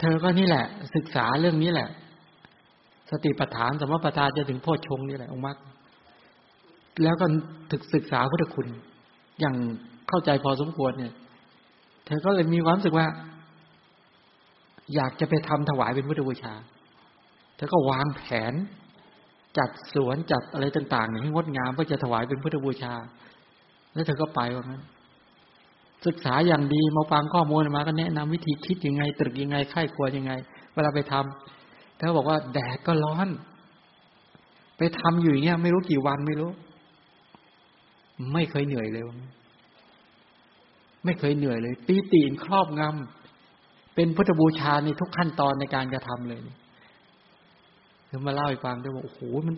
[0.00, 1.88] เธอก็นี่แหละ ศึกษาเรื่องนี้แหละ
[3.12, 5.56] สติปัฏฐานสมปัฏฐานจะถึงโพชฌงนี่แหละองค์มรรค
[7.02, 7.26] แล้วก็
[7.70, 8.66] ถึกศึกษาพุทธคุณ
[9.40, 9.54] อย่าง
[10.08, 11.12] เข้าใจพอสมควรเนี่ย
[12.06, 13.06] เธอก็เลยมีความรู้สึกว่า
[14.94, 16.54] อยากจะไปทำถวายเป็นพุทธบูชา
[17.56, 18.52] เธอก็วางแผน
[19.58, 22.94] จัดสวนจัดอะไรต่างๆให้งดงามเพื่อจะถวายเป็นพุทธบูชา
[23.94, 24.82] แล้วเธอก็ไปว่างั้น
[26.06, 30.32] ศึกษาอย่างดีมาฟังข้อมูลมาก็แนะนำวิธีคิดยังไงตรึกยังไงไข้ควรยังไง
[30.72, 31.61] เวลาไปทำ
[32.02, 33.28] เธอบอกว่าแดดก็ร้อน
[34.76, 36.50] ไปทำอยู่อย่างเงี้ย ไม่รู้กี่วันไม่รู้
[38.32, 39.04] ไม่เคยเหนื่อยเลย
[41.04, 46.40] ไม่เคยเหนื่อยเลยปีตีนครอบงำเป็นพุทธบูชาในทุกขั้นตอนในการกระทำเลย
[48.06, 49.56] เธอมาเล่าให้ฟังด้วยว่าโอ้โหมัน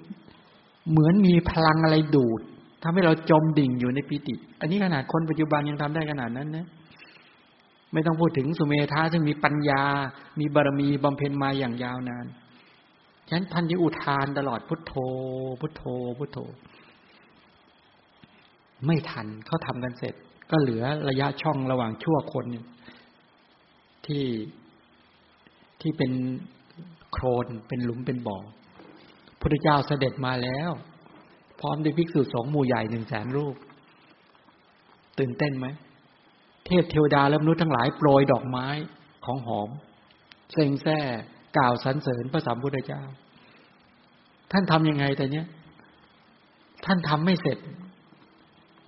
[0.91, 2.41] เหมือนมีพลังอะไรดูด
[2.83, 6.67] ทำให้เราจมดิ่งอยู่ในปิติ อันนี้ขนาดคนปัจจุบันยังทำได้ขนาดนั้นนะ
[7.95, 9.83] ไม่ต้องพูดถึงสุเมธาซึ่งมีปัญญา
[10.41, 12.27] มีบารมีบำเพ็ญมาอย่างยาวนาน
[13.29, 14.95] ฉะนั้นท่านที่อุทานตลอดพุทโธ
[15.61, 15.83] พุทโธ
[16.19, 16.39] พุทโธ
[18.87, 20.15] ไม่ทันเขาทำกันเสร็จ
[20.51, 22.45] ก็เหลือระยะช่องระหว่างชั่วคน
[24.07, 24.25] ที่
[25.81, 26.13] ที่เป็น
[27.13, 28.39] โครนเป็นหลุมเป็นบ่อ
[29.41, 30.71] พุทธเจ้าเสด็จมาแล้ว
[31.61, 33.57] พร้อมด้วยภิกษุสองหมู่ใหญ่หนึ่งแสนรูป
[35.19, 35.67] ตื่นเต้นไหม
[36.67, 38.67] เทพเทวดาและมนุษย์ทั้งหลายโปรยดอกไม้
[39.25, 39.71] ของหอม
[40.53, 40.99] เซ็งแซ่
[41.57, 43.03] กล่าวสรรเสริญพระสัมพุทธเจ้า
[44.53, 45.47] ท่านทำยังไงแต่เนี้ย
[46.85, 47.59] ท่านทำไม่เสร็จ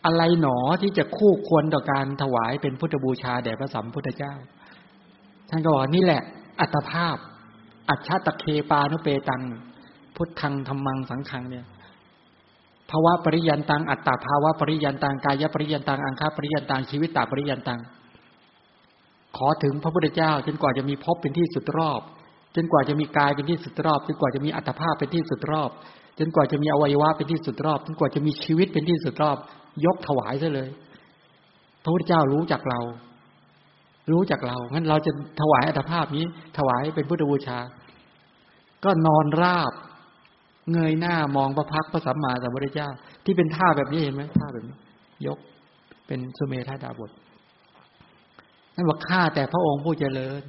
[0.05, 4.35] อะไรหนอที่จะคู่ควรต่อการถวายเป็นพุทธบูชาแด่พระสัมพุทธเจ้า
[5.51, 6.22] ท่านก็บอกนี่แหละ
[6.61, 7.16] อัตภาพ
[7.91, 9.43] อัจฉตะเคปานุเปตัง
[10.16, 11.66] พุทธังธรรมังสังขังเนี่ย
[12.91, 17.80] ภาวะปริยันตังอัตตาภาวะปริยันตังกายปริยันตังอังคาปริยันตังชีวิตตาปริยันตัง
[19.37, 22.01] ขอถึงพระพุทธเจ้า จนกว่าจะมีภพเป็นที่สุดรอบ
[22.57, 25.70] จนกว่าจะมีกายเป็นที่สุดรอบ จนกว่าจะมีอัตภาพเป็นที่สุดรอบ
[26.18, 29.37] จนกว่าจะมีอวัยวะเป็นที่สุดรอบ จนกว่าจะมีชีวิตเป็นที่สุดรอบ
[29.87, 30.70] ยกถวายซะเลย
[31.82, 32.80] พระพุทธเจ้ารู้จักเรา
[34.12, 36.24] รู้จักเรางั้นเราจะถวายอัตภาพนี้
[36.59, 37.59] ถวายเป็นพุทธบูชา
[38.84, 39.72] ก็นอนราบ
[40.73, 42.89] เงยหน้ามองพระพักพระสัมมาสัมพุทธเจ้า
[43.25, 44.77] ที่เป็นท่าแบบนี้เห็นไหมท่าแบบนี้
[45.27, 45.39] ยก
[46.07, 47.11] เป็นสุเมธาดาบท
[48.75, 50.43] นั่นว่าข้าแต่พระองค์ผู้เจริญ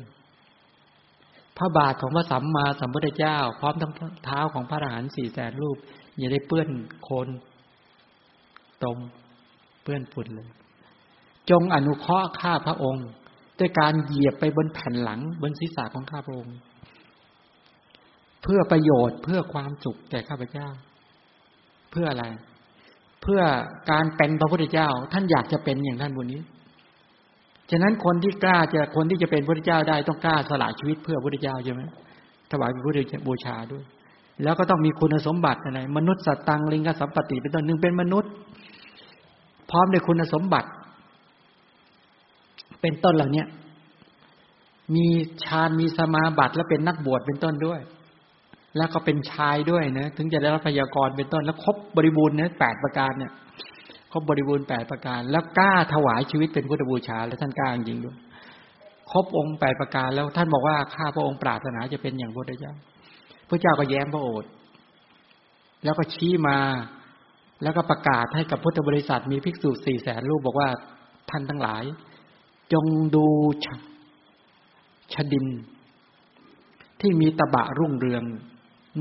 [1.57, 3.91] พระบาทของพระสัมมาสัมพุทธเจ้า พร้อมทั้ง
[4.25, 5.77] เท้าของพระอรหันต์สี่แสนรูป
[6.17, 6.69] อย่าได้เปื้อน
[7.03, 7.27] โคน
[8.83, 8.97] ตม
[9.83, 10.49] เปื้อนฝุ่นเลย
[11.49, 13.07] จงอนุเคราะห์ข้าพระองค์
[13.59, 16.55] ด้วยการเหยียบไปบนแผ่นหลัง บนศีรษะของข้าพระองค์
[18.43, 20.67] เพื่อประโยชน์เพื่อความสุขแก่ข้าพเจ้า
[21.91, 22.25] เพื่ออะไร
[23.21, 23.41] เพื่อ
[23.91, 26.41] การเป็นพระพุทธเจ้า ท่านอยากจะเป็นอย่างท่านบุญนี้
[27.71, 31.81] ฉะนั้นคนที่กล้าจะคนที่จะเป็นพระพุทธเจ้าได้ต้องกล้าสละชีวิตเพื่อพระพุทธเจ้าใช่ไหม
[32.51, 33.83] ถวายเป็นพุทธบูชาด้วย
[34.43, 38.31] แล้วก็ต้องมีคุณสมบัติอะไร มนุษย์สัตตังลิงกสัมปติเป็นต้นหนึ่งเป็นมนุษย์
[39.69, 40.69] พร้อมด้วยคุณสมบัติ
[42.81, 43.43] เป็นต้นเหล่านี้
[44.95, 45.07] มี
[45.43, 47.81] ฌานมีสมาบัติและเป็นนักบวชเป็นต้นด้วย
[48.77, 53.31] แล้วก็เป็นชายด้วยนะถึงจะได้รับพยากรเป็นต้นแล้วครบบริบูรณ์เนี่ยแปดประการเนี่ย
[54.11, 58.17] ครบบริบูรณ์แปดประการ แล้วกล้าถวายชีวิตเป็นพุทธบูชา แล้วท่านกล้าจริงด้วย
[59.11, 62.73] ครบองค์แปดประการแล้วท่านบอกว่าข้าพระองค์ปรารถนาจะเป็นอย่างพระพุทธเจ้า
[63.49, 64.49] พระเจ้าก็แย้มพระโอษฐ์
[65.83, 66.57] แล้วก็ชี้มา
[67.63, 70.69] แล้วก็ประกาศให้กับพุทธบริษัทมีภิกษุสี่แสนรูปบอกว่า
[71.29, 71.83] ท่านทั้งหลาย
[72.73, 73.25] จงดู
[75.13, 75.45] ชดิน
[77.01, 78.23] ที่มีตะบะรุ่งเรือง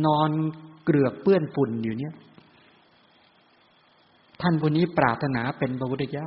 [0.05, 0.31] นอน
[0.85, 2.15] เกลือกเปื้อนฝุ่นอยู่เนี่ย
[4.43, 6.27] ท่านผู้นี้ปรารถนาเป็นพระพุทธเจ้า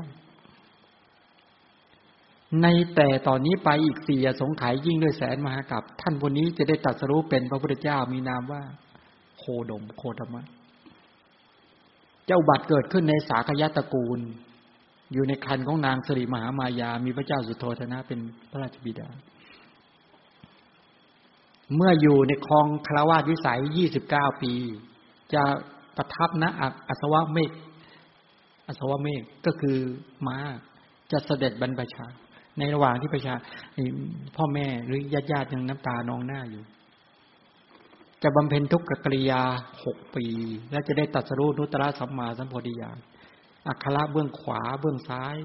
[2.63, 8.61] ในแต่ตอนนี้ไปอีกสี่สงไขยยิ่งด้วยแสนมหากับ ท่านผู้นี้จะได้ตัดสรู้เป็นพระพุทธเจ้ามีนามว่า
[9.37, 10.43] โคดมโคธรรมะ
[12.25, 14.19] เจ้าบัตรเกิดขึ้นในสากยะตระกูล
[15.13, 18.19] อยู่ในคันของนางสริมหามายา มีพระเจ้าสุโธธนะเป็น
[18.51, 19.07] พระราชบิดา
[21.75, 24.53] เมื่ออยู่ในคลองคารวาสวิสัยยี่สิบเก้าปี
[25.33, 25.43] จะ
[25.97, 26.49] ประทับนะ
[26.89, 27.51] อัศวะเมฆ
[28.67, 29.77] อัศวะเมฆก็คือ
[30.27, 30.37] ม้า
[31.11, 32.05] จะเสด็จบรรพชา
[32.57, 33.35] ในระหว่างที่ประชา
[34.35, 36.63] พ่อแม่หรือญาติญาติยังน้ำตานองหน้าอยู่
[38.23, 39.41] จะบำเพ็ญทุกขกริยา
[39.85, 40.25] หกปี
[40.71, 42.97] และจะได้ตัดสรู้นุตตะสัมมาสัมโพธิญาณ
[43.67, 45.35] อัคระเบื้องขวาเบื้องซ้าย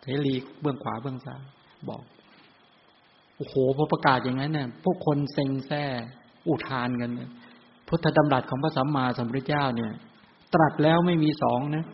[0.00, 1.42] เทลีเบื้องขวาเบื้องซ้าย
[1.88, 2.02] บอก
[3.42, 5.84] อ้โหพอประกาศอย่างนั้นเนี่ยพวกคนเซ็งแซ่
[6.48, 7.10] อุทานกัน
[7.88, 9.92] พุทธดำรัสของพระสัมมาสัมพุทธเจ้าเนี่ย
[10.54, 11.84] ตรัสแล้วไม่มีสองนะ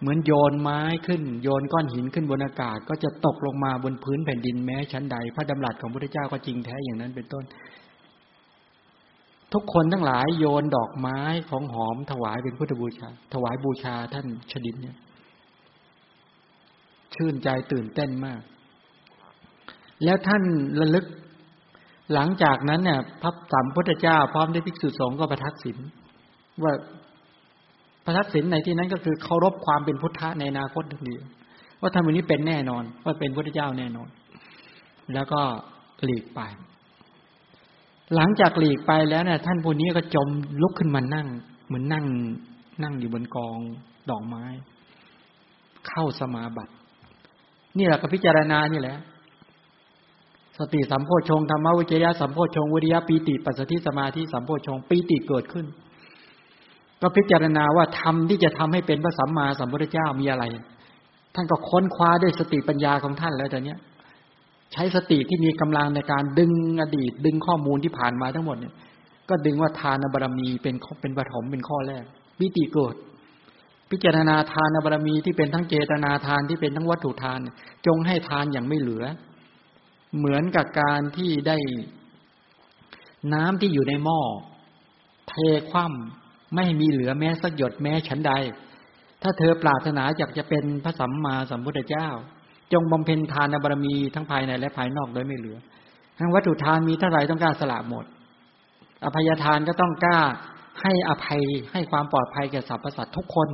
[0.00, 7.44] เหมือนโยนไม้ขึ้น โยนก้อนหินขึ้นบนอากาศ ก็จะตกลงมาบนพื้นแผ่นดินแม้ชั้นใด พระดำรัสของพระเจ้าก็จริงแท้อย่างนั้นเป็นต้น
[9.52, 11.20] ทุกคนทั้งหลายโยนดอกไม้
[11.50, 14.96] ของหอมถวายเป็นพุทธบูชา ถวายบูชาท่านชดินเนี่ย
[17.14, 18.40] ชื่นใจตื่นเต้นมาก
[20.04, 20.42] แล้วท่าน
[20.80, 21.06] ระลึก
[22.14, 25.76] หลังจากนั้นเนี่ยพระสัมพุทธเจ้า พร้อมด้วยภิกษุสงฆ์ก็ประทักษิณ
[26.62, 26.72] ว่า
[28.04, 31.16] ประทักษิณในที่นั้นก็คือเคารพความเป็นพุทธะในอนาคตทันที
[31.80, 34.08] ว่าท่านวันนี้เป็นแน่นอน ว่าเป็นพุทธเจ้าแน่นอน
[35.14, 35.40] แล้วก็
[36.04, 36.40] หลีกไป
[38.14, 40.28] หลังจากหลีกไปแล้วเนี่ยท่านผู้นี้ก็จม
[40.62, 41.26] ลุกขึ้นมานั่ง
[41.66, 42.06] เหมือนนั่ง
[42.82, 43.58] นั่งอยู่บนกอง
[44.10, 44.44] ดอกไม้
[45.88, 46.72] เข้าสมาบัติ
[47.78, 48.96] นี่แหละก็พิจารณานี่แหละ
[50.60, 55.66] สติสัมโพชงธรรมวิจยะสัมโพชงวิริยะปีติปัสสติสมาธิสัมโพชงปีติเกิดขึ้น
[57.00, 60.44] ก็พิจารณาว่าธรรมที่จะทำให้เป็นพระสัมมาสัมพุทธเจ้ามีอะไร
[61.34, 63.78] ท่านก็ค้นคว้าด้วยสติปัญญาของท่านแล้วแต่เนี้ย
[64.72, 68.74] ใช้สติที่มีกำลังในการดึงอดีต ดึงข้อมูลที่ผ่านมาทั้งหมดเนี่ย
[69.28, 72.04] ก็ดึงว่าทานบารมีเป็นเป็นปฐมเป็นข้อแรก
[72.40, 72.94] วิติเกิด
[73.90, 77.38] พิจารณาทานบารมีที่เป็นทั้งเจตนาทานที่เป็นทั้งวัตถุทาน
[77.86, 79.04] จงให้ทานอย่างไม่เหลือ
[80.16, 81.58] เหมือนกับการที่ได้
[83.34, 84.20] น้ำที่อยู่ในหม้อ
[85.28, 85.34] เท
[85.70, 88.32] คว่ำไม่มีเหลือแม้สักหยดแม้ฉันใด
[89.22, 92.08] ถ้าเธอปรารถนาอยากจะเป็นพระสัมมาสัมพุทธเจ้า
[92.72, 95.58] จงบำเพ็ญทานบารมีทั้งภายในและภายนอกโดยไม่เหลือ
[96.18, 98.04] ทั้งวัตถุทานมีเท่าไรต้องกล้าสละหมด
[99.04, 100.18] อภัยทานก็ต้องกล้า
[100.82, 101.42] ให้อภัย
[101.72, 103.48] ให้ความปลอดภัยแก่สรรพสัตว์ทุกคน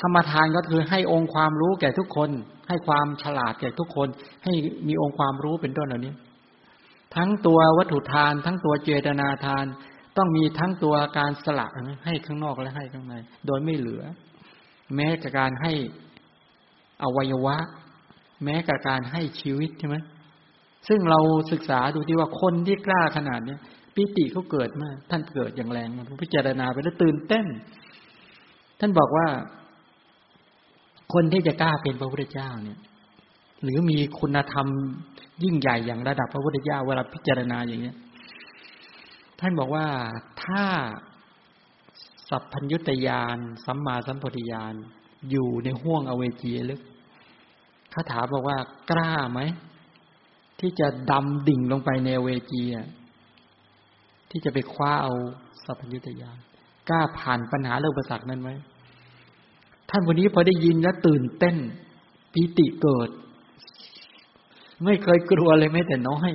[0.00, 2.30] ธรรมทานก็คือให้องค์ความรู้แก่ทุกคน
[2.68, 4.08] ให้ความฉลาดแก่ทุกคน
[4.44, 4.52] ให้
[4.88, 6.14] มีองค์ความรู้เป็นต้นเหล่านี้
[7.16, 9.64] ทั้งตัววัตถุทาน ทั้งตัวเจตนาทาน
[10.16, 11.66] ต้องมีทั้งตัวการสละ
[12.06, 13.14] ให้ข้างนอกและให้ข้างใน
[13.46, 14.02] โดยไม่เหลือ
[14.94, 15.72] แม้กับการให้
[17.02, 17.56] อวัยวะ
[18.44, 19.96] แม้กับการให้ชีวิตใช่ไหม
[20.88, 21.20] ซึ่งเรา
[21.52, 23.60] ศึกษาดูที่ว่าคนที่กล้าขนาดเนี้ย
[23.94, 25.88] ปิติเขาเกิดมาท่านเกิดอย่างแรง
[26.22, 27.46] พิจารณาไปแล้วตื่นเต้น
[28.80, 29.26] ท่านบอกว่า
[31.12, 32.78] คนที่จะกล้าเป็นพระพุทธเจ้าเนี่ย
[33.62, 34.66] หรือมีคุณธรรม
[35.42, 37.96] ยิ่งใหญ่อย่างระดับพระพุทธเจ้าเวลาพิจารณาอย่างเนี้ย
[39.40, 39.86] ท่านบอกว่า
[40.44, 40.64] ถ้า
[42.28, 44.74] สัพพัญญุตยานสัมมาสัมปทิยาน
[45.30, 46.80] อยู่ในห่วงอเวจีลึก
[47.94, 48.58] คาถาบอกว่า
[48.90, 49.40] กล้าไหม
[50.60, 52.62] ที่จะดำดิ่งลงไปในเวจี
[54.30, 55.12] ที่จะไปคว้าเอา
[55.64, 56.38] สัพพัญญุตยาน
[56.88, 58.50] กล้าผ่านปัญหาเรื่องประสักนั้นไหม
[59.90, 61.56] ท่านวันนี้พอได้ยินแล้วตื่นเต้น
[62.32, 63.10] ปีติเกิด
[64.84, 66.30] ไม่เคยกลัวเลยแม้แต่น้อย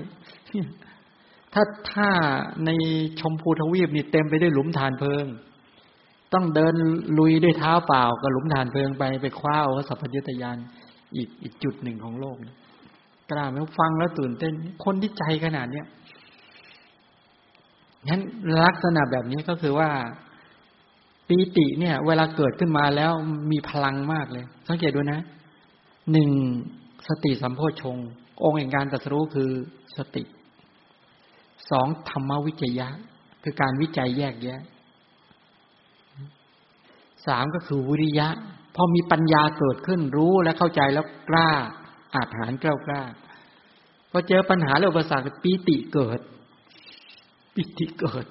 [1.54, 2.10] ถ้าถ้า
[2.66, 2.70] ใน
[3.20, 5.26] ชมพูทวีปนี่เต็มไปด้วยหลุมฐานเพลิง
[6.34, 6.76] ต้องเดิน
[7.20, 10.58] ลุยด้วยเท้าเปล่ากับหลุมฐานเพลิงไปไปคว้าเอาสัพพยตยาน
[11.16, 12.36] อีกอีกจุดหนึ่งของโลก
[13.32, 14.54] กล้าไหมฟังแล้วตื่นเต้น
[14.84, 15.86] คนที่ใจขนาดเนี้ย
[18.08, 18.22] งั้น
[18.66, 19.90] ลักษณะแบบนี้ก็คือว่า
[21.28, 23.12] ปีติเนี่ย เวลาเกิดขึ้นมาแล้ว
[23.52, 25.22] มีพลังมากเลย สังเกตดูนะ
[26.12, 26.32] หนึ่ง
[27.08, 27.98] สติสัมโพชง
[28.44, 29.52] องค์แห่งการตรัสรู้คือ
[29.98, 30.24] สติ
[31.72, 32.88] สองธรรมวิจยะ
[33.44, 34.62] คือการวิจัยแยกแยะ
[37.28, 38.28] สามก็คือวิริยะ
[38.76, 41.50] พอมีปัญญาเกิดขึ้นรู้และเข้าใจแล้วกล้า
[42.16, 43.02] อาจหารกล้ากล้า
[44.12, 46.20] พอเจอปัญหาแล้วอุปสรรคปีติเกิด
[47.54, 48.26] ปีติเกิด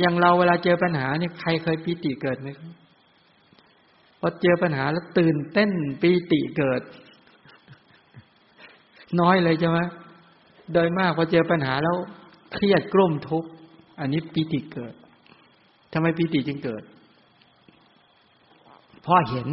[0.00, 2.48] อย่างเราเวลาเจอปัญหาเนี่ยใครเคยปีติเกิดไหม
[4.20, 5.70] พอเจอปัญหาแล้วตื่นเต้น
[6.02, 6.82] ปีติเกิด
[9.20, 9.78] น้อยเลยใช่ไหม
[10.72, 11.96] โดยมากพอเจอปัญหาแล้ว
[12.52, 13.50] เครียดกลุ่มทุกข์
[14.00, 14.94] อันนี้ปีติเกิด
[15.92, 16.82] ทำไมปีติจึงเกิด
[19.02, 19.48] เพราะเห็น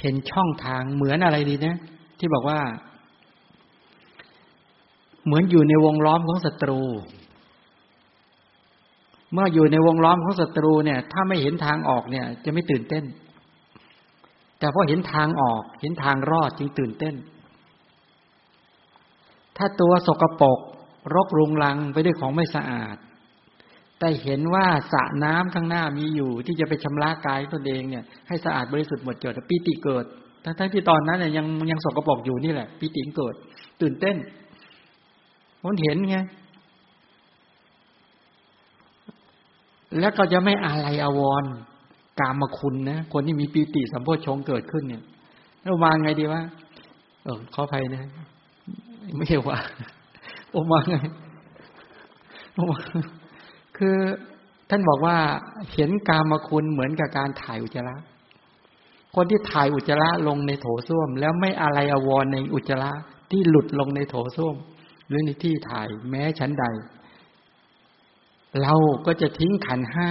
[0.00, 1.76] เห็นช่องทางเหมือนอะไรดีนะ
[2.18, 2.60] ที่บอกว่า
[5.26, 6.80] เหมือนอยู่ในวงล้อมของศัตรู
[9.32, 13.04] เมื่ออยู่ในวงล้อมของศัตรูเนี่ย ถ้าไม่เห็นทางออกเนี่ย จะไม่ตื่นเต้น
[14.58, 17.14] แต่พอเห็นทางออก เห็นทางรอดจึงตื่นเต้น
[19.56, 20.60] ถ้าตัวสกปรก
[21.14, 22.96] รกรุงรังไปด้วยของไม่สะอาด
[23.98, 30.04] แต่เห็นว่าสระน้ำข้างหน้ามีอยู่ ที่จะไปชำระกายตนเองเนี่ย ให้สะอาดบริสุทธิ์หมดจดปีติเกิด
[30.58, 33.34] ทั้งที่ตอนนั้นเนี่ยยังยังสกปรกอยู่นี่แหละปีติเกิด
[33.80, 34.16] ตื่นเต้น
[35.62, 36.18] มันเห็นไง
[40.00, 41.44] แล้วก็จะไม่อะไรอาวร
[42.20, 45.02] กามคุณนะคนที่มีปีติสัมโพชงเกิดขึ้นเนี่ย
[45.62, 46.42] แล้ววางไงดีว่า
[47.24, 48.04] เออขออภัยนะ
[49.16, 49.58] ไม่ใช่ว่า
[50.50, 50.96] โอมาไง
[52.54, 52.78] โอมา
[53.76, 53.96] คือ
[54.70, 55.16] ท่านบอกว่า
[55.72, 57.96] เห็นกามคุณเหมือนกับการถ่ายอุจจาระ
[59.14, 62.90] คนที่ถ่ายอุจจาระลงในโถส้วม แล้วไม่อะไรอววรในอุจจาระ
[63.30, 64.56] ที่หลุดลงในโถส้วม
[65.08, 66.64] หรือในที่ถ่ายแม้ชั้นใด
[68.60, 68.74] เรา
[69.06, 70.08] ก็จะทิ้งขันห้า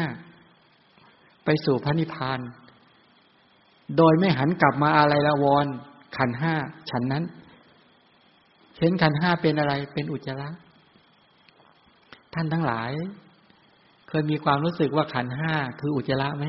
[1.46, 2.39] ไปสู่พระนิพพาน
[3.98, 5.66] โดยไม่หันกลับมาอะไรละวร
[6.18, 6.54] ขันห้า
[6.89, 7.24] ฉันนั้น
[8.80, 10.50] เห็นขันห้าเป็นอะไรเป็นอุจจาระ
[12.34, 12.92] ท่านทั้งหลาย
[14.08, 16.46] เคยมีความรู้สึกว่าขันห้าคืออุจจาระไหม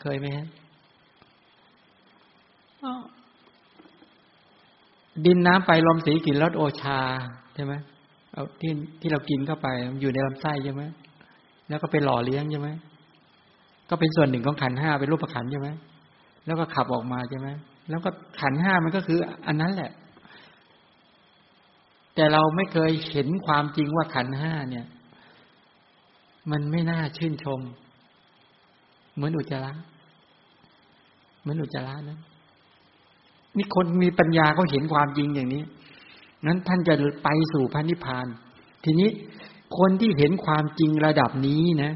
[0.00, 0.26] เคยไหม
[5.24, 7.00] ดินน้ำไปลมสีกลิ่นรสโอชา
[7.54, 7.74] ใช่ไหม
[8.36, 10.82] เอาที่ที่เรากินเข้าไปมันอยู่ในลำไส้ใช่ไหม
[11.68, 12.68] แล้วก็ไปหล่อเลี้ยงใช่ไหม
[13.90, 15.68] ก็เป็นส่วนหนึ่งของขันห้าเป็นรูปขันใช่ไหม
[16.46, 17.48] แล้วก็ขับออกมาใช่ไหม
[17.90, 18.10] แล้วก็
[18.40, 19.92] ขันห้ามันก็คืออันนั้นแหละ
[22.14, 24.86] แต่เราไม่เคยเห็นความจริงว่าขันห้าเนี่ย
[26.50, 27.60] มันไม่น่าชื่นชม
[29.14, 29.72] เหมือนอุจจาระ
[31.40, 32.18] เหมือนอุจจาระนะ
[33.56, 35.62] นี่คนมีปัญญาเขาเห็นความจริงอย่างนี้
[36.46, 38.26] นั้นท่านจะไปสู่พระนิพพาน
[38.84, 39.10] ทีนี้
[39.78, 41.92] คนที่เห็นความจริงระดับนี้นะ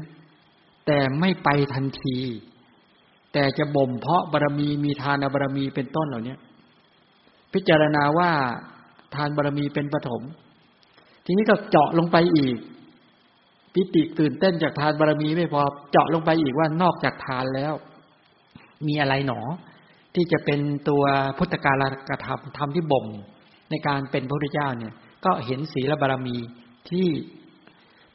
[0.87, 2.17] แต่ไม่ไปทันที
[3.33, 6.35] แต่จะบ่มเพาะบารมีมีทานบารมีเป็นต้นเหล่านี้
[7.53, 8.31] พิจารณาว่า
[9.15, 10.21] ทานบารมีเป็นปฐม
[11.25, 12.57] ทีนี้ก็เจาะลงไปอีก
[13.73, 15.61] ปิติตื่นเต้นจากทานบารมีไม่พอ
[15.91, 17.73] เจาะลงไปอีกว่านอกจากทานแล้ว
[18.87, 19.39] มีอะไรหนอ
[20.15, 21.03] ที่จะเป็นตัว
[21.37, 23.05] พุทธการกระทำทำที่บ่ม
[23.71, 24.93] ในการเป็นพระพุทธเจ้าเนี่ย
[25.25, 26.37] ก็เห็นศีลบารมี
[26.89, 27.07] ที่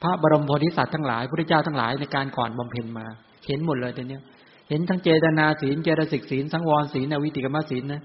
[0.03, 3.07] พระบรมโพธิสัตว์ทั้งหลายพระพุทธเจ้าทั้งหลายในการก่อนบำเพ็ญมา
[3.47, 4.19] เห็นหมดเลยตอนนี้
[4.69, 8.03] เห็นทั้งเจตนาศีลเจตสิกศีลสังวรศีลอวิติกรรมศีลนะ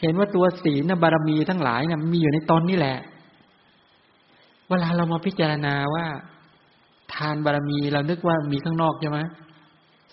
[0.00, 2.96] เห็นว่าตัวศีลบารมีทั้งหลายเนี่ยมีอยู่ในตอนนี้แหละ
[4.68, 6.06] เวลาเรามาพิจารณาว่า
[7.14, 9.18] ทานบารมีเรานึกว่ามีข้างนอกใช่ไหม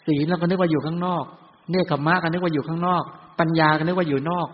[0.06, 1.26] ศีลเราก็นึกว่าอยู่ข้างนอก
[1.70, 3.04] เนคขมะก็นึกว่าอยู่ข้างนอก
[3.40, 4.48] ปัญญาก็นึกว่าอยู่นอก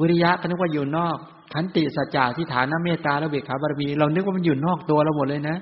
[0.00, 1.16] วิริยะก็นึกว่าอยู่นอก
[1.54, 5.56] ขันติสัจจะที่ฐานเมตตาและเบิกขาบารมีเรานึกว่ามันอยู่นอกตัวเราหมดเลยนะ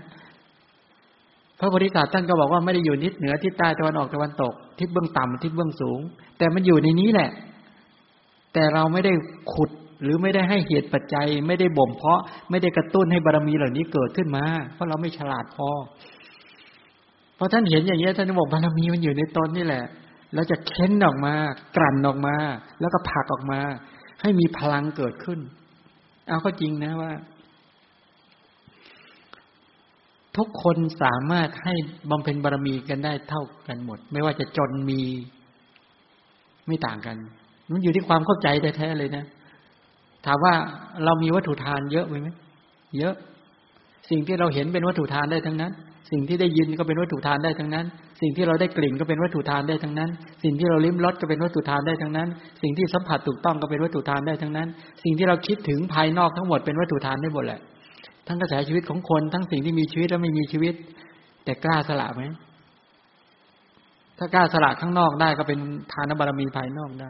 [1.58, 6.00] พระโพธิสัตว์ท่านก็บอกว่าไม่ได้อยู่ทิศเหนือทิศใต้ตะวันออกตะวันตกทิศเบื้องต่ำทิศเบื้องสูง
[6.38, 7.30] แต่มันอยู่ในนี้แหละ
[8.52, 9.12] แต่เราไม่ได้
[9.52, 9.70] ขุด
[10.02, 12.20] หรือไม่ได้ให้เหตุปัจจัย ไม่ได้บ่มเพาะ
[12.50, 15.68] ไม่ได้กระตุ้นให้บารมีเหล่านี้เกิดขึ้นมา เพราะเราไม่ฉลาดพอ
[17.38, 19.84] พอท่านเห็นอย่างนี้ท่านบอกบารมีมันอยู่ในตนนี่แหละ
[20.34, 21.34] เราจะเค้นออกมา
[21.76, 22.36] กลั่นออกมา
[22.80, 23.60] แล้วก็ผักออกมา
[24.22, 25.40] ให้มีพลังเกิดขึ้น
[26.26, 27.12] เอาก็จริงนะว่า
[30.36, 31.74] ทุกคนสามารถให้
[32.10, 35.02] บำเพ็ญบารมีกันได้เท่ากันหมด ไม่ว่าจะจนมี
[36.66, 37.16] ไม่ต่างกัน
[37.70, 39.24] มันอยู่ที่ความเข้าใจแท้ๆเลยนะ
[40.26, 40.54] ถามว่า
[41.04, 42.28] เรามีวัตถุทานเยอะไหม
[42.98, 43.14] เยอะ
[44.10, 45.72] สิ่งที่เราเห็นเป็นวัตถุทานได้ทั้งนั้น
[46.12, 47.86] สิ่งที่ได้ยินก็เป็นวัตถุทานได้ทั้งนั้น
[48.20, 50.10] สิ่งที่เราได้กลิ่นก็เป็นวัตถุทานได้ทั้งนั้น
[50.42, 52.28] สิ่งที่เราลิ้มรสก็เป็นวัตถุทานได้ทั้งนั้น
[52.62, 54.68] สิ่งที่สัมผัสถูกต้องก็เป็นวัตถุทานได้ทั้งนั้น
[55.04, 57.60] สิ่งที่เราคิดถึงภายนอกทั้งหมดเป็นวัตถุทานได้หมดแหละ
[58.26, 60.74] ทั้งกระแสชีวิตของคนทั้งสิ่งที่มีชีวิตและไม่มีชีวิต
[61.44, 62.22] แต่กล้าสละไหม
[64.18, 65.58] ถ้ากล้าสละข้างนอกได้ก็เป็น
[65.92, 67.08] ทานบารมีภายนอกได้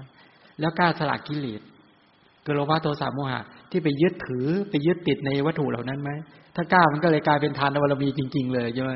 [0.60, 1.60] แล้วกล้าสละกิเลส
[2.44, 3.40] คือโลภะโทสะโมหะ
[3.70, 6.10] ที่ไปยึดถือไปยึดติดในวัตถุเหล่านั้นไหม
[6.54, 8.92] ถ้ากล้ามันก็เลยกลายเป็นทานบารมีจริง ๆ เลยใช่ไหม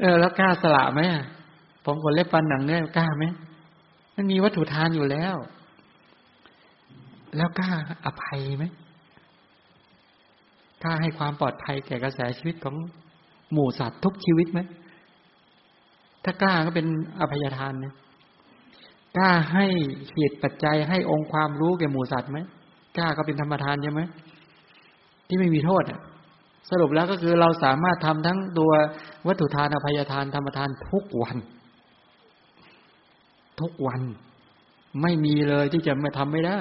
[0.00, 1.00] เออ แล้วกล้าสละไหม
[1.84, 3.24] ผมคนเล็บฟันหนังเนี่ยกล้าไหม
[4.16, 5.36] มันมีวัตถุทานอยู่แล้ว
[7.36, 7.70] แล้วกล้า
[8.04, 8.64] อภัยไหม
[10.82, 12.76] กล้าให้ความปลอดภัยแก่กระแสชีวิตของ
[13.52, 14.60] หมู่สัตว์ทุกชีวิตไหม
[16.24, 16.86] ถ้ากล้าก็เป็น
[17.20, 17.94] อภัยทานนี่ย
[19.16, 19.66] กล้าให้
[20.14, 22.38] เหตุปัจจัยให้องค์ความรู้แก่หมู่สัตว์ไหม
[22.98, 24.02] กล้าก็เป็นธรรมทานใช่ไหม
[25.28, 25.82] ที่ไม่มีโทษ
[26.70, 28.72] สรุปแล้วก็คือเราสามารถทำทั้งตัว
[29.26, 31.36] วัตถุทานอภัยทานธรรมทานทุกวัน
[33.60, 34.00] ทุกวัน
[35.02, 36.58] ไม่มีเลยที่จะมาทำไม่ได้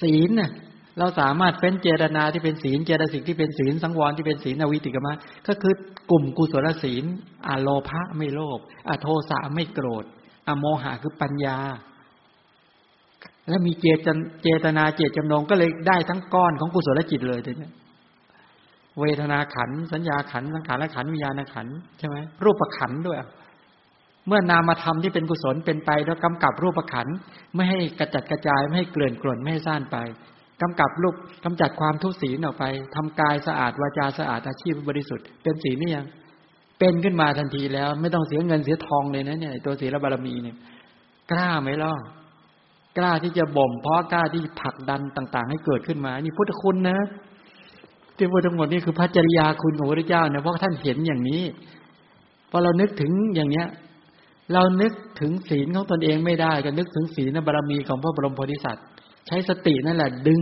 [0.00, 0.50] ศีลน่ะ
[0.98, 5.14] เราสามารถเฟ้นเจตนาที่เป็นศีลเจตสิกที่เป็นศีลสังวรที่เป็นศีลอวิติกมะ
[5.48, 5.74] ก็คือ
[6.10, 7.04] กลุ่มกุศลศีล
[7.48, 8.58] อโลภะไม่โลภ
[8.88, 10.04] อโทสะไม่โกรธ
[10.48, 11.58] อโมหะคือปัญญา
[13.48, 14.08] และมีเจต
[14.42, 17.70] เจตนาเจตจำนงก็เลยได้ทั้งก้อนของกุศลจิตเลยทีนี้
[19.00, 21.66] เวทนาขัน สัญญาขันสังขารขันวิญญาณขัน
[21.98, 23.18] ใช่ไหมรูปขันด้วย
[24.26, 27.08] เมื่อนามธรรมที่เป็นกุศลเป็นไปแล้วกำกับรูปขัน
[27.54, 29.96] ไม่ให้กระจัดกระจายไม่ให้เกลื่อนกล่นไม่ให้ซ่านไป
[30.62, 31.14] กำกับรูป
[31.44, 32.64] กำจัดความทุศีลออกไป
[32.94, 36.06] ทำกายสะอาดวาจาสะอาดอาชีพบริสุทธิ์เป็นศีลนี่ยัง
[36.78, 40.56] เป็นขึ้นมาทันทีแล้ว ไม่ต้องเสียเงินเสียทองเลยนะเนี่ยตัวศีลบารมีเนี่ย
[41.30, 41.92] กล้าไหมล่ะ
[42.98, 46.98] กล้าที่จะบ่มเพาะกล้าที่ผลักดันต่าง ๆ ให้เกิดขึ้นมา นี่พุทธคุณนะ
[48.16, 51.42] ที่พูดทั้งหมดนี่คือพระจริยาคุณของพระเจ้าเนี่ยเพราะท่านเห็นอย่างนี้
[52.50, 53.66] พอเรานึกถึงอย่างเนี้ย
[54.52, 58.86] เรานึกถึงศีลของตนเองไม่ได้ก็นึกถึงศีลบารมีของพระบรมโพธิสัตว์
[59.26, 60.40] ใช้สตินั่นแหละดึง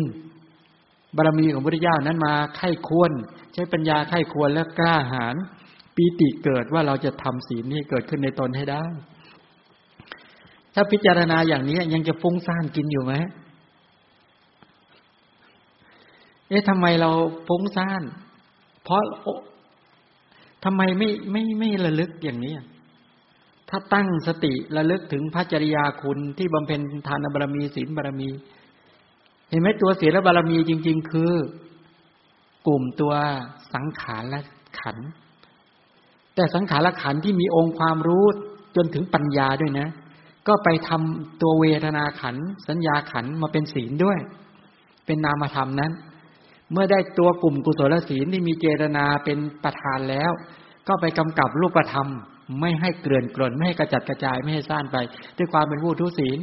[1.16, 3.12] บารมีของพระเจ้านั้นมาไข้ควร
[3.54, 5.36] ใช้ปัญญาไข้ควรและกล้าหาญ
[5.96, 8.84] ปีติเกิดว่าเราจะทำศีลนี้เกิดขึ้นในตนให้ได้
[10.74, 13.14] ถ้าพิจารณาอย่างนี้ยังจะฟุ้งซ่านกินอยู่ไหม
[16.48, 17.10] เอ๊ะทำไมเรา
[17.48, 18.02] ฟุ้งซ่าน
[18.84, 19.02] เพราะ
[20.64, 22.54] ทำไมไม่ไม่ไม่ระลึกอย่างนี้
[23.68, 28.30] ถ้าตั้งสติระลึกถึงพระจริยาคุณที่บำเพ็ญทานบารมีศีลบารมี
[29.48, 31.32] เห็นไหมตัวศีลบารมีจริง ๆ คือ
[32.66, 33.12] กลุ่มตัว
[33.74, 34.40] สังขารและ
[34.80, 34.96] ขัน
[36.34, 38.24] แต่สังขารและขันที่มีองค์ความรู้
[38.76, 39.88] จนถึงปัญญาด้วยนะ
[40.48, 42.36] ก็ไปทำตัวเวทนาขัน
[42.68, 44.18] สัญญาขันมาเป็นศีลด้วย
[45.06, 45.92] เป็นนามธรรมนั้น
[46.72, 50.30] เมื่อได้ตัวกลุ่มกุศลศีลที่มีเจตนาเป็นประธานแล้ว
[50.88, 52.08] ก็ไปกำกับรูปธรรม
[52.60, 54.96] ไม่ให้เกลื่อนกล่นไม่ให้กระจัดกระจายไม่ให้ซ่านไป
[55.36, 56.38] ด้วยความเป็นผู้ทุศีล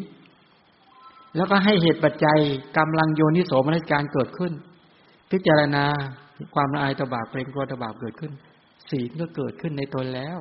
[1.36, 2.40] แล้วก็ให้เหตุปัจจัย
[2.78, 4.54] กำลังโยนิโสมนสิการเกิดขึ้น
[5.32, 5.86] พิจารณา
[6.56, 8.32] ความละอายตบาปเกรงกลัวตบาปเกิดขึ้น
[8.90, 10.40] ศีลก็เกิดขึ้นในตนแล้ว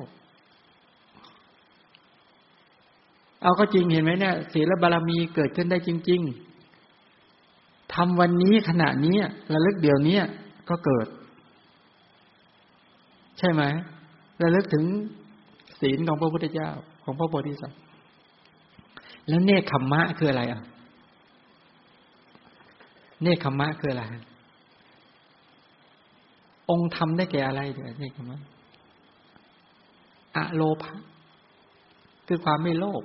[3.41, 6.21] เอาก็จริงเห็นไหมเนี่ยศีลบารมีเกิดขึ้นได้จริง
[7.07, 9.17] ๆทำวันนี้ขณะนี้
[9.53, 10.19] ระลึกเดี๋ยวนี้
[10.69, 11.07] ก็เกิด
[13.39, 13.63] ใช่ไหม
[14.43, 14.85] ระลึกถึง
[15.81, 16.69] ศีลของพระพุทธเจ้า
[17.03, 17.79] ของพระโพธิสัตว์
[19.27, 20.61] แล้วเนคขมมะคืออะไรอะ
[23.21, 24.03] เนคขมะคืออะไร
[26.69, 28.37] องค์ธรรมได้แก่อะไรเดี๋ยวเนคขมะ
[30.35, 30.93] อะโลภะ
[32.27, 33.03] คือความไม่โลภ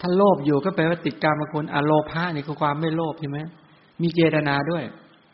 [0.00, 3.38] ถ้าโลภอยู่ก็แปลว่าติดการมาคนอโลภะนี่คือความไม่โลภใช่ไหม
[4.02, 4.84] มีเจตนาด้วย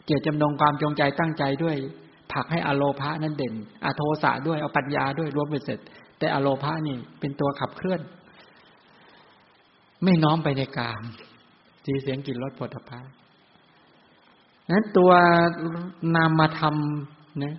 [0.06, 1.76] เจตจำนงความจงใจตั้งใจด้วย
[2.32, 3.54] ผลักให้อโลภะนั้นเด่น
[3.84, 5.78] อโทสะด้วยเอาปัญญาด้วยรวมเป็นเสร็จ
[6.18, 8.00] แต่อโลภะนี่เป็นตัวขับเคลื่อน
[10.04, 11.02] ไม่น้อมไปในกาม
[11.84, 13.12] สีเสียงกลิ่นรสผลิภัณฑ์
[14.70, 15.10] นั้นตัว
[16.14, 16.76] นามธรรม
[17.42, 17.56] นะ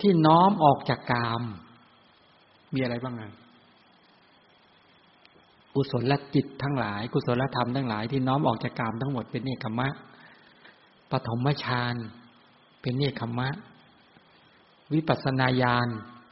[0.00, 1.42] ที่น้อมออกจากกาม
[2.74, 3.30] มีอะไรบ้างอะ
[5.74, 9.88] กุศลจิตทั้งหลาย กุศลธรรมทั้งหลายที่น้อมออกจากกามทั้งหมดเป็นเนคขมะ
[11.10, 11.94] ปฐมฌาน
[12.82, 13.48] เป็นเนคขมะ
[14.92, 15.88] วิปัสนาญาณ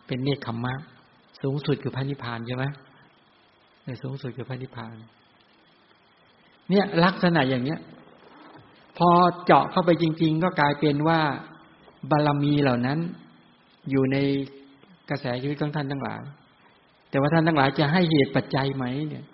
[0.06, 0.74] เป็นเนคขมะ
[1.42, 2.64] สูงสุดคือพระนิพพานใช่ไหม
[3.84, 4.94] ในสูงสุดคือพระนิพพาน
[6.70, 7.80] เนี่ยลักษณะอย่างเนี้ย
[8.98, 9.08] พอ
[9.44, 11.20] เจาะเข้าไปจริง ๆ ก็กลายเป็นว่า
[12.10, 12.98] บารรมีเหล่านั้น
[13.90, 14.16] อยู่ใน
[15.10, 16.20] กระแสชีวิตของท่านทั้งหลาย
[17.10, 19.24] แต่ว่าท่านทั้งหลายจะให้เหตุปัจจัยไหมเนี่ย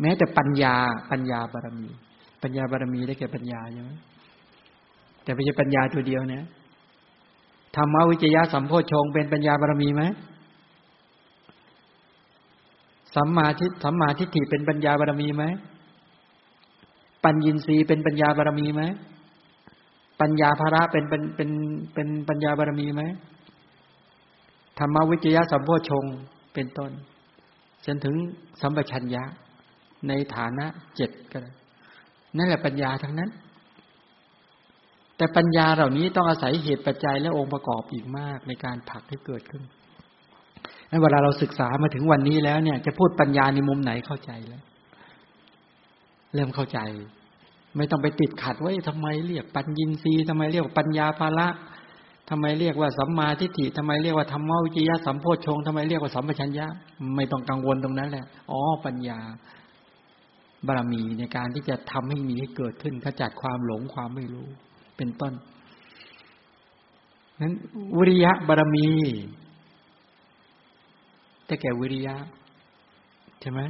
[0.00, 0.74] แม้แต่ปัญญา
[1.10, 1.88] ปัญญาบารมี
[2.42, 3.90] ปัญญาบารมีได้แก่ปัญญาใช่ไหม
[5.22, 6.44] แต่ไม่ใช่ปัญญาตัวเดียวนะ
[7.76, 10.02] ธรรมวิจยะสัมโพชงเป็นปัญญาบารมีไหม
[13.14, 15.44] สัมมาทิสัมมาทิฏฐิเป็นปัญญาบารมีไหม
[17.24, 18.82] ปัญญินทรีย์เป็นปัญญาบารมีไหม
[20.20, 21.50] ปัญญาภระเป็นเป็นเป็น
[21.94, 23.02] เป็นปัญญาบารมีไหม
[24.78, 26.04] ธรรมวิจยะสัมโพชง
[26.54, 26.90] เป็นต้น
[27.86, 28.14] จนถึง
[28.60, 29.24] สัมปชัญญะ
[30.08, 30.66] ในฐานะ
[30.96, 31.52] เจ็ดก็ได้
[32.36, 33.30] นั่นแหละปัญญาทั้งนั้น
[35.16, 39.62] แต่ปัญญาเหล่านี้ต้องอาศัยเหตุปัจจัยและองค์ประกอบอีกมากในการผลักให้เกิดขึ้น
[40.90, 44.62] นั้นเวลาเราศึกษามาถึงวันนี้แล้วเนี่ย จะพูดปัญญาในมุมไหนเข้าใจแล้ว
[46.34, 46.78] เริ่มเข้าใจ
[47.76, 51.48] ไม่ต้องไปติดขัดว่าทำไมเรียกปัญญินทรีย์ทำไมเรียกปัญญาภาระ
[52.30, 56.66] ทำไมเรียกว่าสัมมาทิฏฐิทำไมเรียกว่าธรรมวิจยะสัมโพชงทำไมเรียกว่าสัมปชัญญะ
[57.16, 59.18] ไม่ต้องกังวลตรงนั้นแหละอ๋อปัญญา
[60.66, 64.48] บารมีในการที่จะทำให้มีให้เกิดขึ้นขจัดความหลงความไม่รู้
[64.96, 65.32] เป็นต้น
[67.40, 67.54] นั้น
[67.98, 68.88] วิริยะบารมี
[71.46, 72.14] แต่แก่วิริยะ
[73.40, 73.60] ใช่ไหม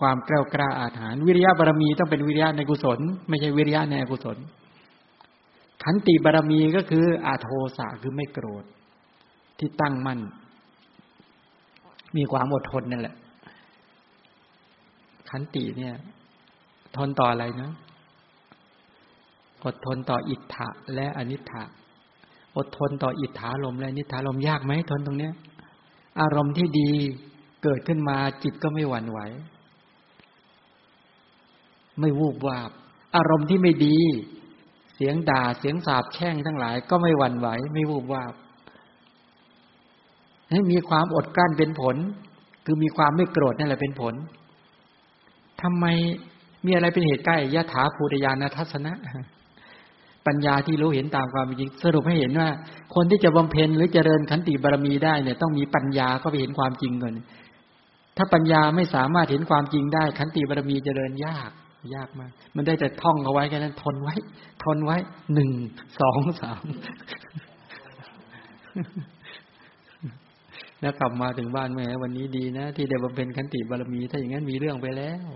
[0.00, 2.98] ความกล้ากล้าอาถรรพ์วิริยะบารมีต้องเป็นวิริยะในกุศล
[3.28, 4.36] ไม่ใช่วิริยะในอกุศล
[5.82, 8.64] ขันติบารมีก็คืออาโทสะคือไม่โกรธ
[9.58, 10.20] ที่ตั้งมั่น
[12.16, 13.16] มีความอดทนนั่นแหละ
[15.30, 15.94] ขันติเนี่ย
[16.96, 17.70] ทนต่ออะไรนะ
[19.64, 21.64] อดทนต่ออิทธะและอนิถะ
[22.56, 25.32] อดทนต่ออิทธาลมและนิธาลมยากไหมทนตรงเนี้ย
[26.20, 26.90] อารมณ์ที่ดี
[27.62, 29.20] เกิดขึ้นมาจิตก็ไม่หวั่นไหว
[32.00, 32.70] ไม่วูบวาบ
[33.16, 33.98] อารมณ์ที่ไม่ดี
[35.00, 38.34] เสียงด่าเสียงสาบแช่งทั้งหลาย ก็ไม่หวั่นไหว ไม่วูบวาบ
[40.50, 41.96] ให้มีความอดกลั้นเป็นผล
[42.64, 44.14] คือมีความไม่โกรธนั่นแหละเป็นผล
[45.62, 45.84] ทำไม
[46.64, 48.92] มีอะไรเป็นเหตุใกล้ยะถาภูตยานทัศนะ
[50.26, 52.48] ปัญญาที่รู้เห็นตามความจริง สรุปให้เห็นว่า
[52.94, 57.18] คนที่จะบำเพ็ญหรือเจริญขันติบารมีได้เนี่ย ต้องมีปัญญาก็ไปเห็นความจริงก่อน
[58.16, 61.50] ถ้าปัญญาไม่สามารถเห็นความจริงได้ ขันติบารมีเจริญยาก
[61.94, 64.14] ยากมาก มันได้แต่ท่องเอาไว้แค่นั้น ทนไว้
[64.64, 64.96] ทนไว้
[65.34, 65.50] หนึ่ง
[66.00, 66.64] สองสาม
[70.80, 75.28] แล้วกลับมาถึงบ้านแม่วันนี้ดีนะ ที่ได้บำเพ็ญขันติบารมี ถ้าอย่างนั้นมีเรื่องไปแล้ว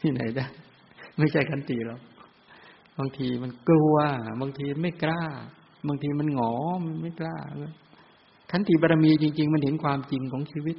[0.00, 0.46] ที่ไหนได้
[1.18, 2.00] ไม่ใช่ขันติหรอก
[2.98, 3.94] บางทีมันกลัว
[4.40, 5.22] บางทีไม่กล้า
[5.88, 6.52] บางทีมันหงอ
[6.84, 7.36] มันไม่กล้า
[8.50, 10.76] ขันติบารมีจริง ๆ มันเห็นความจริงของชีวิต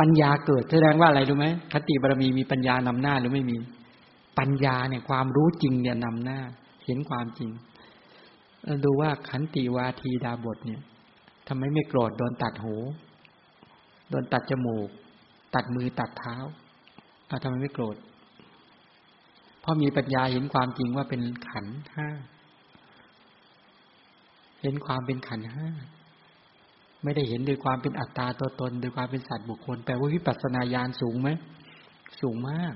[0.00, 3.56] ปัญญาเกิดแสดงว่าอะไรรู้ไหมขันติบารมีมีปัญญานำหน้าหรือไม่มี
[4.38, 6.38] ปัญญาเนี่ยความรู้จริงเนี่ยนำหน้า
[6.84, 7.50] เห็นความจริง
[8.84, 10.80] ดูว่าขันติวาทีดาบทเนี่ย
[11.48, 12.74] ทำไมไม่โกรธโดนตัดหู
[14.10, 14.88] โดนตัดจมูก
[15.54, 16.36] ตัดมือตัดเท้า
[17.28, 17.96] อาทำไมไม่โกรธ
[19.60, 22.08] เพราะมีปัญญาเห็นความจริงว่าเป็นขันห้า
[24.62, 25.68] เห็นความเป็นขันห้า
[27.04, 31.28] ไม่ได้เห็นโดยความเป็นอัตตาตัวตน โดยความเป็นสัตว์บุคคลแปลว่าวิปัสสนาญาณสูงไหม
[32.20, 32.74] สูงมาก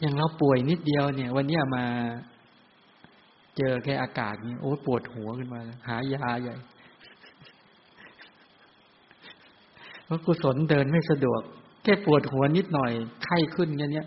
[0.00, 1.84] อย่างเราป่วยนิดเดียวเนี่ย วันนี้มา
[3.56, 6.56] เจอแค่อากาศนี่โอ้ปวดหัวขึ้นมา หายาใหญ่
[10.04, 11.40] เพราะกุศลเดินไม่สะดวก
[11.82, 12.92] แค่ปวดหัวนิดหน่อย
[13.24, 14.06] ไข้ขึ้นแค่นี้ย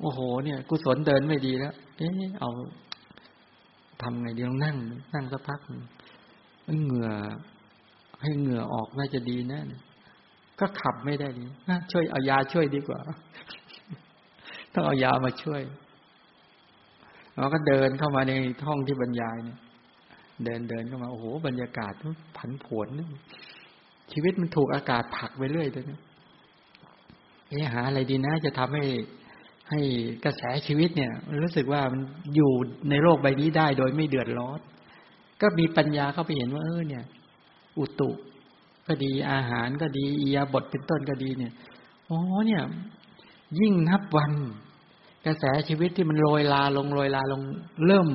[0.00, 2.50] โอ้โห เนี่ย กุศลเดินไม่ดีแล้วเอ๊ะเอา
[4.02, 4.76] ทำไงดีลองนั่ง
[5.14, 5.60] นั่งสักพัก
[6.78, 7.10] เหงื่อ
[8.22, 9.60] ให้เหงื่อออกน่าจะดีแน่
[10.60, 11.44] ก็ขับไม่ได้ดี
[11.92, 13.00] ช่วยเอายาช่วยดีกว่า
[14.74, 15.62] ต้องเอายามาช่วย
[17.36, 18.32] เราก็เดินเข้ามาใน
[18.66, 19.58] ห้องที่บรรยายเนี่ย
[20.44, 21.92] เดินเดินเข้ามาโอ้โหบรรยากาศ
[22.36, 22.88] ผันผวน
[24.12, 26.00] ชีวิตมันถูกอากาศผักไปเรื่อยเลยเนี่ย
[27.48, 28.84] เอหาอะไรดีนะ จะทำให้
[29.70, 29.80] ให้
[30.24, 32.00] กระแสชีวิตเนี่ย รู้สึกว่ามัน
[32.36, 32.52] อยู่
[32.90, 34.60] ในโลกใบนี้ได้โดยไม่เดือดร้อน
[35.40, 37.04] ก็มีปัญญาเข้าไปเห็นว่าเออเนี่ย
[37.78, 38.10] อุตุ
[38.86, 41.52] ก็ดีอาหารก็ดีอียาบทเป็นต้นก็ดีเนี่ย
[42.08, 42.62] อ๋อเนี่ย
[43.60, 44.32] ยิ่งนับวัน
[45.26, 47.40] กระแสชีวิตที่มันโรยลาลงโรยลาลง
[47.86, 48.08] เริ่ม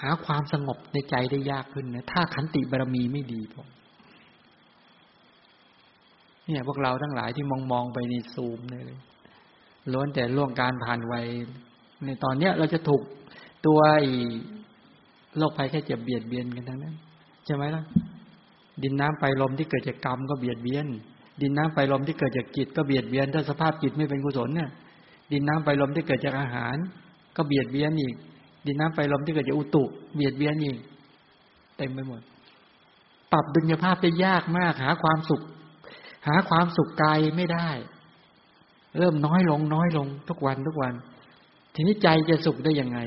[0.00, 3.64] หาความสงบในใจได้ยากขึ้นนะถ้าขันติบารมีไม่ดีพอ
[6.46, 8.98] เนี่ย พวกเราทั้งหลายที่มองมองไปในซูมเลย
[9.92, 11.26] ล้วนแต่ล่วงการผ่านวัย
[12.04, 13.02] ในตอนเนี้ยเราจะถูก
[13.66, 13.80] ตัว
[15.38, 16.94] โรคภัยแค่เจ็บเบียดเบียนกันทั้งนั้น
[17.44, 17.84] ใช่ไหมล่ะ
[18.82, 20.86] ดินน้ำไฟลมที่เกิดจากกรรมก็เบียดเบียน
[21.40, 24.70] ดินน้ำไฟลมที่เกิดจากจิตก็เบียดเบียน ถ้าสภาพจิตไม่เป็นกุศลเนี่ย
[25.32, 26.76] ดินน้ำไฟลมที่เกิดจากอาหาร
[27.36, 28.14] ก็เบียดเบียนอีก
[28.66, 29.84] ดินน้ำไฟลมที่เกิดจากอุตุ
[30.14, 30.78] เบียดเบียนอีก
[31.76, 32.20] เต็มไปหมด
[33.32, 35.42] ปรับดุลยภาพได้ยากมาก หาความสุข
[36.28, 37.68] หาความสุขกายไม่ได้
[38.98, 40.94] เริ่มน้อยลงน้อยลงทุกวันทุกวัน
[41.74, 42.98] ทีนี้ใจจะสุขได้ยังไง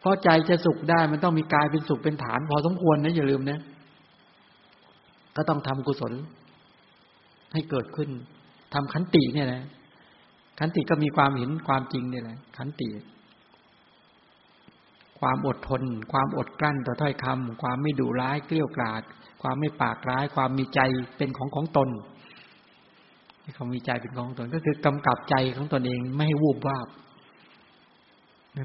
[0.00, 3.60] เพราะใจจะสุขได้มันต้องมีกายเป็นสุขเป็นฐาน พอสมควรนะอย่าลืมนะ
[5.36, 6.12] ก็ต้องทำกุศล
[7.52, 8.10] ให้เกิดขึ้น
[8.74, 9.62] ทำขันติเนี่ยนะ
[10.58, 12.88] ขันติก็มีความเห็นความจริงเนี่ยแหละขันติ
[15.20, 15.82] ความอดทน
[16.12, 19.02] ความอดกลั้นต่อถ้อยคำความไม่ดุร้ายเกลี้ยกล่อม
[19.42, 20.80] ความไม่ปากร้าย ความมีใจ
[21.16, 21.88] เป็นของของตน
[23.42, 26.86] ที่เขามีใจเป็นของตนก็คือกำกับใจของตนเองไม่ให้วูบวาบ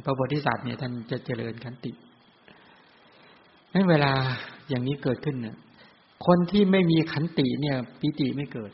[0.05, 1.91] พระโพธิสัตว์เนี่ยท่านจะเจริญขันติ
[3.73, 4.11] นั้นเวลา
[4.69, 5.57] อย่างนี้เกิดขึ้นเนี่ย
[6.25, 8.71] คนที่ไม่มีขันติเนี่ยปิติไม่เกิด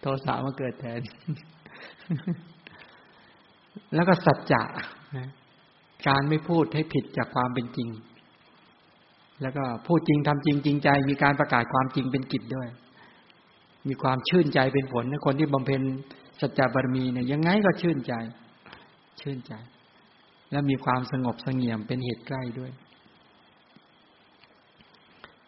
[0.00, 1.00] โทสะมาเกิดแทน
[3.94, 4.62] แล้วก็สัจจะ
[5.16, 5.28] นะ
[6.06, 7.88] การไม่พูดให้ผิดจากความเป็นจริง
[9.42, 12.68] แล้วก็พูดจริงทำจริงจริงใจ มีการประกาศความจริงเป็นกิจด้วย
[13.88, 15.82] มีความชื่นใจเป็นผลคนที่บำเพ็ญ
[16.40, 18.12] สัจจะบารมีเนี่ยยังไงก็ชื่นใจ
[19.20, 19.52] ชื่นใจ
[20.50, 22.70] และมีความสงบสงเงียมเป็นเหตุใกล้ด้วย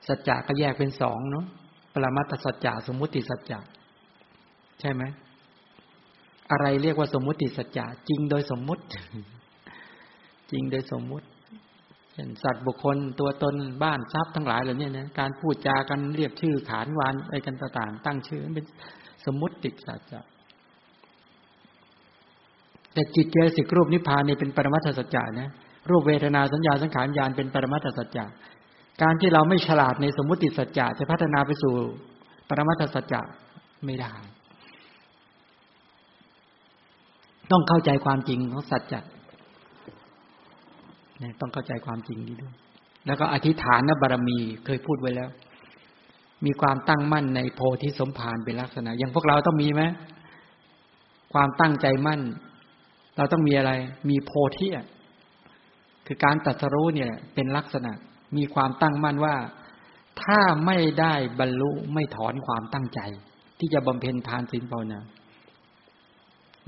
[0.09, 1.45] สัจจะก็แยกเป็นสองเนาะ
[1.93, 3.59] ปรมัตถสัจจะสมมุติสัจจะ
[4.81, 5.03] ใช่ไหม
[6.51, 8.83] อะไรเรียกว่าสมมุติสัจจะจริงโดยสมมุติ
[10.51, 11.27] จริงโดยสมมุติ
[12.13, 18.67] เช่นสัตว์บุคคลตัวตนบ้านทรัพย์ทั้งหลายเหล่านี้นะการพูดจากันเรียกชื่อขานวานอะไรกันต่างๆตั้งชื่อเป็น
[19.27, 19.55] สมมุติ
[19.87, 20.21] สัจจะ
[22.93, 25.49] แต่จิตเจสิกรูปนิพพานนี่เป็นปรมัตถสัจจะนะ
[25.91, 28.25] รูปเวทนาสัญญาสังขารญาณเป็นปรมัตถสัจจะ
[29.03, 31.75] การที่เราไม่ฉลาดในสมมุติสัจจะจะพัฒนาไปสู่
[32.49, 33.21] ปรมัตถสัจจะ
[33.85, 34.13] ไม่ได้
[37.51, 39.01] ต้องเข้าใจความจริงของสัจจะ
[41.41, 42.55] ต้องเข้าใจความจริงนี้ด้วย
[43.07, 45.31] แล้วก็อธิษฐานบารมีเคยพูดไว้แล้ว
[46.45, 49.83] มีความตั้งมั่นในโพธิสมภารเป็นลักษณะ อย่างพวกเราต้องมีไหม
[51.33, 52.21] ความตั้งใจมั่น
[53.17, 53.73] เราต้องมีอะไร
[54.11, 54.69] มีโพธิ
[56.07, 57.93] คือการตัดสรู้เนี่ย เป็นลักษณะ
[58.37, 59.37] มีความตั้งมั่นว่า
[60.23, 63.01] ถ้าไม่ได้บรรลุไม่ถอนความตั้งใจ
[63.59, 65.01] ที่จะบำเพ็ญทานศีลภาวนา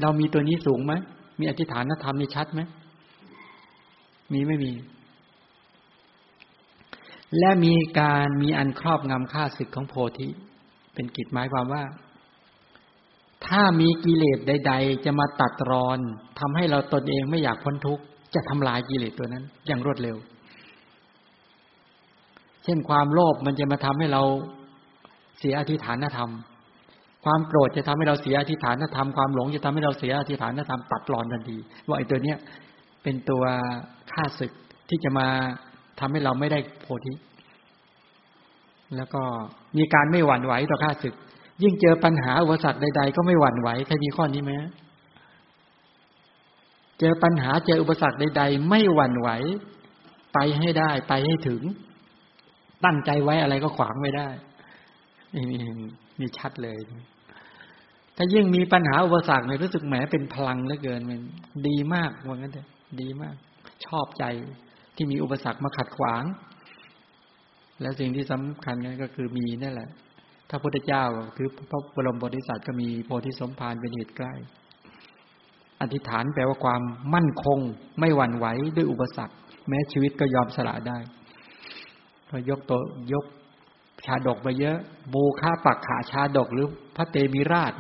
[0.01, 0.93] เรามีตัวนี้สูงไหม
[1.39, 2.61] มีอธิษฐานธรรมนี่ชัดไหม
[4.33, 4.73] มีไม่มี
[7.39, 10.29] และมีการมีอันครอบงำค่าศึกของโพธิ
[10.95, 11.83] เป็นกิจหมายความว่า
[13.49, 15.99] ถ้ามีกิเลสใด ๆ จะมาตัดรอน
[16.41, 18.03] ทำให้เราตนเองไม่อยากพ้นทุกข์
[18.35, 20.17] จะทำลายกิเลสตัวนั้น อย่างรวดเร็ว
[22.65, 24.23] เช่นความโลภมันจะมาทำให้เรา
[25.39, 26.31] เสียอธิฐานธรรม
[27.25, 31.57] ความโกรธจะทำให้เราเสียอธิฐานธรรม ความหลงจะทำให้เราเสียอธิฐานธรรมตัดรอนทันที
[31.87, 32.39] ว่าไอ้ตัวเนี้ย
[33.03, 33.45] เป็นตัว
[34.13, 34.53] ฆ่าศึก
[34.89, 35.27] ที่จะมา
[36.01, 37.15] ทำให้เราไม่ได้โพธิ
[38.97, 39.23] แล้วก็
[39.79, 41.15] มีการไม่หวั่นไหวต่อฆ่าศึก
[41.63, 44.53] ยิ่งเจอปัญหาอุปสรรคใด ๆ ก็ไม่หวั่นไหวใครมีข้อนี้ไหม
[47.01, 49.29] เจอปัญหาเจออุปสรรคใด ๆ ไม่หวั่นไหว
[50.35, 51.63] ไปให้ได้ ไปให้ถึง
[52.85, 54.29] ตั้งใจไว้อะไรก็ขวางไม่ได้
[55.35, 55.45] นี่
[56.21, 56.79] มีชัดเลย
[58.17, 61.21] ถ้ายิ่งมีปัญหาอุปสรรคเนี่ยรู้สึกแหมเป็นพลังเหลือเกินมัน
[61.69, 62.69] ดีมากว่างั้นเถอะ
[63.01, 63.35] ดีมาก
[63.87, 64.25] ชอบใจ
[64.97, 66.25] ที่มีอุปสรรคมาขัดขวาง
[67.81, 69.91] และสิ่งที่สำคัญก็คือมีนั่นแหละ
[70.49, 71.05] ถ้าพุทธเจ้า
[71.37, 74.35] คือพระบรมบริษัทก็มีโพธิสมภารเป็นเหตุใกล้
[75.81, 76.83] อธิษฐานแปลว่าความ
[77.15, 77.59] มั่นคง
[78.01, 78.47] ไม่หวั่นไหว
[78.77, 79.37] ด้วยอุปสรรค
[79.69, 80.99] แม้ชีวิตก็ยอมสละได้
[82.29, 82.81] พอยกตัว
[83.13, 83.25] ยก
[84.07, 84.79] ชาดกไปเยอะ
[85.11, 86.67] โบค่าปักขาชาดกหรือ
[86.97, 87.73] พระเตมีราช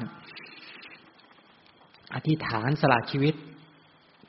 [2.14, 3.34] อธิษฐานสละชีวิต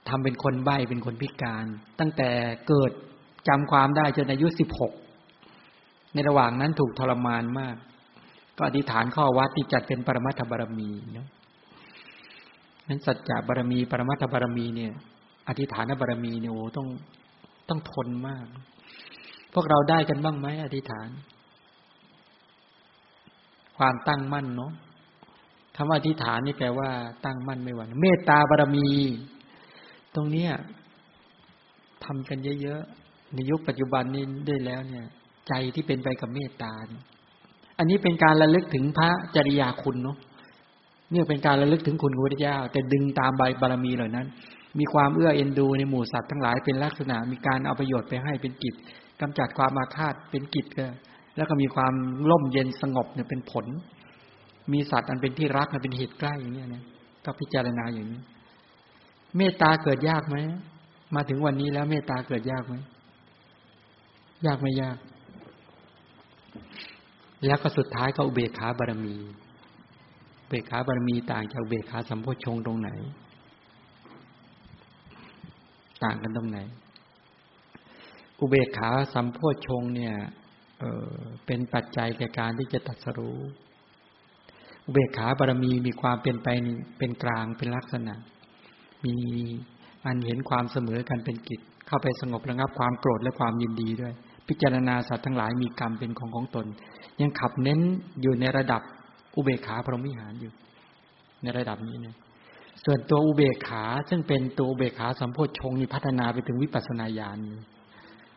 [0.10, 1.66] ทำเป็นคนใบ้เป็นคนพิการ
[2.00, 2.30] ตั้งแต่
[2.68, 2.92] เกิด
[3.48, 4.94] จำความได้จนอายุสิบหก
[6.14, 7.76] ในระหว่างนั้นถูกทรมานมาก
[8.58, 11.28] ก็อธิษฐานข้อวัดที่จัดเป็นปรมัตถบารมีเนาะ
[12.88, 14.94] นั้นสัจจะบารมี ปรมัตถบารมีเนี่ย
[15.48, 16.88] อธิษฐานบารมีเนี่ยโอ้ต้อง
[17.70, 18.46] ต้องทนมาก
[19.54, 21.10] พวกเราได้กันบ้างไหมอธิษฐาน
[23.78, 24.72] ความตั้งมั่นเนาะ
[25.76, 26.90] คำว่าอธิษฐานนี่แปลว่า
[27.26, 28.88] ตั้งมั่นไม่หวั่นเมตตาบารมี
[30.16, 30.48] ตรงนี้
[32.06, 35.06] ทำกันเยอะๆในยุคปัจจุบันนี้ได้แล้วเนี่ย
[35.48, 36.74] ใจที่เป็นไปกับเมตตา
[37.78, 40.18] อันนี้เป็นการระลึกถึงพระจริยาคุณเนาะ
[41.12, 44.28] เนี่ยเป็นการระลึกถึงคุณพระพุทธเจ้า แต่ดึงตามใบบารมีเหล่านั้น
[44.80, 48.76] มีความเอื้อเอ็นดูในหมู่สัตว์ทั้งหลายเป็นลักษณะ มีการเอาประโยชน์ไปให้เป็นกิจ
[49.22, 50.86] กำจัดความมาคาดเป็นกิจก็
[51.36, 51.94] แล้วก็มีความ
[52.30, 53.66] ร่มเย็นสงบเนี่ยเป็นผล
[54.74, 56.84] มีสัตว์อันเป็นที่รักเป็นเหตุใกล้อย่างนี้นะ
[57.26, 58.22] ก็พิจารณาอย่างนี้
[59.38, 60.38] เมตตาเกิดยากไหม
[61.16, 62.76] มาถึงวันนี้แล้วเมตตาเกิดยากไหม
[64.46, 64.98] ยากไม่ยาก
[67.46, 69.16] แล้วก็สุดท้ายก็อุเบกขาบารมี
[70.48, 72.90] เบกขาบารมีต่างจากเบกขาสัมโพชงตรงไหน
[76.04, 76.60] ต่างกันตรงไหน
[78.40, 80.16] อุเบกขาสัมโพชงเนี่ย
[80.80, 81.14] เออ
[81.46, 83.40] เป็นปัจจัยแก่การที่จะตัดสรู้
[84.86, 86.48] อุเบกขาบารมีมีความเป็นไป
[86.98, 88.16] เป็นกลางเป็นลักษณะ
[89.06, 89.16] มี
[90.06, 94.14] อันเห็นความเสมอกันเป็นกิจ เข้าไปสงบระงับความโกรธและความยินดีด้วย
[94.48, 96.66] พิจารณาสัตว์ทั้งหลายมีกรรมเป็นของของตน
[97.22, 97.80] ยังขับเน้น
[98.22, 98.82] อยู่ในระดับ
[99.36, 100.52] อุเบกขาพรหมิหารอยู่
[101.44, 102.16] ในระดับนี้เนี่ย
[102.84, 107.38] ส่วนตัวอุเบกขา ซึ่งเป็นตัวอุเบกขาสัมโพชฌงนี่พัฒนาไปถึงวิปัสสนาญาณ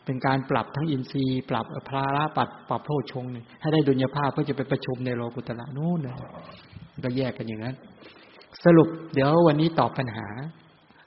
[0.04, 6.14] เป็นการปรับทั้งอินทรีย์ ปรับพระราปัดปรับโพชฌงนี่ให้ได้ดุลยภาพเพื่อจะไปประชุมในโลกุตระนู่นเลย
[7.04, 7.76] ก็แยกกันอย่างนั้น
[8.64, 10.26] สรุปเดี๋ยววันนี้ตอบปัญหา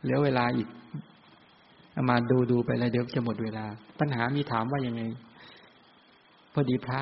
[0.02, 0.68] เหลือเวลาอีก
[2.09, 3.65] มาดูดูไปแล้วเดี๋ยวจะหมดเวลา
[3.99, 5.01] ปัญหามีถามว่ายังไง
[6.53, 7.01] พอดีพระ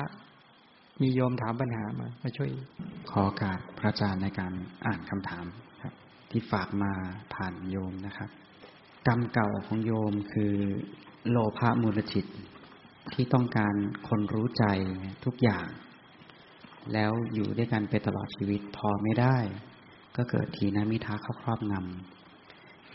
[1.02, 2.50] มีโยมถามปัญหามามาช่วย
[3.10, 4.52] ขอการพระอาจารย์ในการ
[4.86, 5.44] อ่านคำถาม
[5.82, 5.94] ครับ
[6.30, 6.92] ที่ฝากมา
[7.34, 8.30] ผ่านโยมนะครับ
[9.06, 10.54] กรรมเก่าของโยมคือ
[11.30, 12.46] โลภะมูลจิตที่
[13.14, 13.74] ที่ต้องการ
[14.08, 14.64] คนรู้ใจ
[15.24, 15.66] ทุกอย่าง
[16.92, 19.36] แล้วอยู่ด้วยกันไปตลอดชีวิตพอไม่ได้
[20.16, 22.19] ก็เกิดทีนมิทาเข้าครอบงำ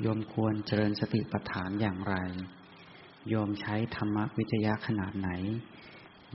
[0.01, 2.15] โยมควรเจริญสติปัฏฐานอย่างไร
[3.30, 5.30] โยมใช้ธรรมวิจยะขนาดไหน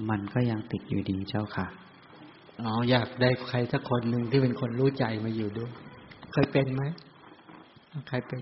[0.09, 1.67] มันก็ยังติดอยู่ดีเจ้าค่ะ
[2.63, 5.73] อ๋อ อยากได้ใครสักคนหนึ่งที่เป็นคนรู้ใจมาอยู่ด้วย
[6.33, 6.83] เคยเป็นไหม
[8.09, 8.41] ใครเป็น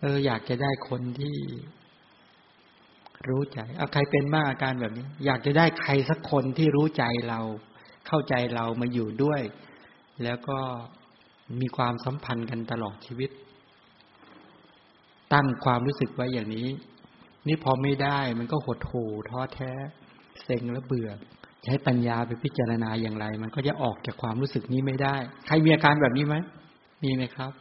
[0.00, 1.36] เออ อยากจะได้คนที่
[3.28, 7.40] รู้ใจ เอาใครเป็นมากอาการแบบนี้ อยากจะได้ใครสักคนที่รู้ใจเรา
[8.06, 9.42] เข้าใจเรามาอยู่ด้วย
[10.24, 10.58] แล้วก็
[11.60, 13.30] มีความสัมพันธ์กันตลอดชีวิต
[15.32, 16.68] ตั้งความรู้สึกไว้อย่างนี้
[17.48, 19.72] นี่พอไม่ได้มันก็หดหู่ท้อแท้
[20.44, 21.10] เซ็งและเบื่อ
[21.64, 26.36] ใช้ปัญญาไปพิจารณาอย่างไร มันก็จะออกจากความรู้สึกนี้ไม่ได้ ใครมีอาการแบบนี้ไหม
[27.04, 27.52] มีไหมครับ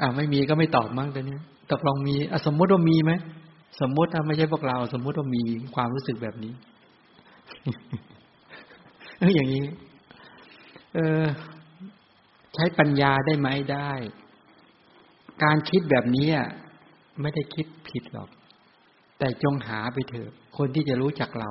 [0.00, 1.38] อ่าไม่มีก็ไม่ตอบมั้งแต่เนี้
[1.70, 3.12] ตกลองมีอสมมติว่ามีไหม
[3.80, 5.42] สมมติถ้าไม่ใช่พวกเรา สมมติว่ามี
[5.74, 6.52] ความรู้สึกแบบนี้
[9.18, 9.64] เอออย่างนี้
[10.94, 11.22] เออ
[12.54, 13.90] ใช้ปัญญาได้ไหมได้
[15.44, 16.28] การคิดแบบนี้
[17.22, 18.28] ไม่ได้คิดผิดหรอก
[19.18, 21.50] แต่จงหาไปเถอะ คนที่จะรู้จักเรา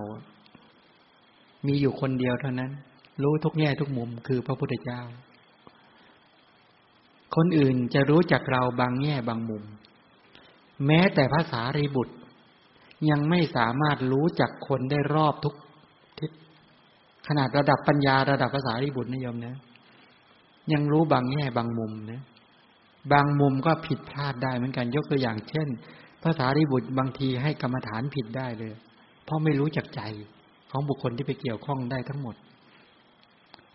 [1.68, 2.72] มีอยู่คนเดียวเท่านั้น
[3.24, 5.02] รู้ทุกแง่ทุกมุมคือพระพุทธเจ้า
[7.36, 9.64] คนอื่นจะรู้จักเราบางแง่บางมุม
[10.88, 12.16] แม้แต่ภาษารีบุตร
[13.10, 15.56] ยังไม่สามารถรู้จักคนได้รอบทุก
[16.20, 16.32] ทิศ
[17.28, 19.56] ขนาดระดับปัญญาระดับภาษารีบุตรนิยมนะ
[20.74, 22.22] ยังรู้บางแง่บางมุมนะ
[23.12, 25.68] บางมุมก็ผิดพลาดได้เหมือนกัน ยกตัวอย่างเช่น
[26.24, 28.74] ภาษารีบุตรบางทีให้กรรมฐานผิดได้เลย
[29.26, 30.02] เพราะไม่รู้จักใจ
[30.72, 32.36] ของบุคคลที่ไปเกี่ยวข้องได้ทั้งหมด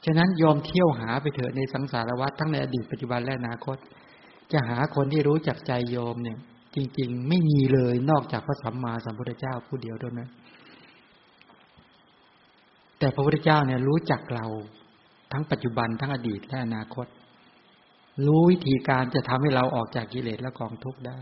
[0.05, 3.77] ฉะนั้นยอมเที่ยวหาไปเถอะในสังสารวัฏทั้งในอดีตปัจจุบันและอนาคต
[4.53, 6.39] จะหาคนที่รู้จักใจโยมเนี่ย
[6.75, 10.29] จริง ๆ ไม่มีเลยนอกจากพระสัมมาสัมพุทธเจ้าผู้เดียวเท่านั้น
[12.99, 14.47] แต่พระพุทธเจ้าเนี่ยรู้จักเรา
[15.33, 17.07] ทั้งปัจจุบันทั้งอดีตและอนาคต
[18.27, 21.19] รู้วิธีการจะทำให้เราออกจากกิเลสและกองทุกข์ได้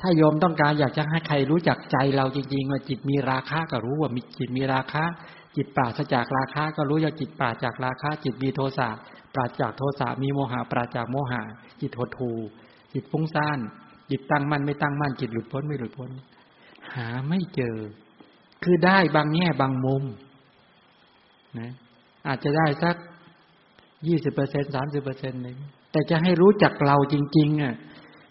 [0.00, 5.04] ถ้าโยมต้องการอยากจะให้ใครรู้จักใจเราจริงๆว่าจิตมีราคะก็รู้ว่ามีจิตมีราคะ
[5.56, 8.88] จิตปราศจากราคะ ก็รู้ว่าจิตปราศจากราคะ จิตมีโทสะ
[9.34, 11.42] ปราศจากโทสะมีโมหะปราศจากโมหะ
[11.80, 12.32] จิตหดหู
[12.92, 13.58] จิตฟุ้งซ่าน
[14.10, 16.10] จิตตั้งมั่นไม่ตั้งมั่นจิตหลุดพ้นไม่หลุดพ้น
[16.94, 17.76] หาไม่เจอ
[18.62, 20.04] คือได้บางแง่บางมุม
[21.58, 21.72] นะ
[22.26, 22.96] อาจจะได้สัก
[24.06, 25.54] ยี่สิบเปอร์เซ็นสามสิบเปอร์เซ็นต์เลย
[25.92, 27.74] แต่จะให้รู้จักเราจริง ๆอะ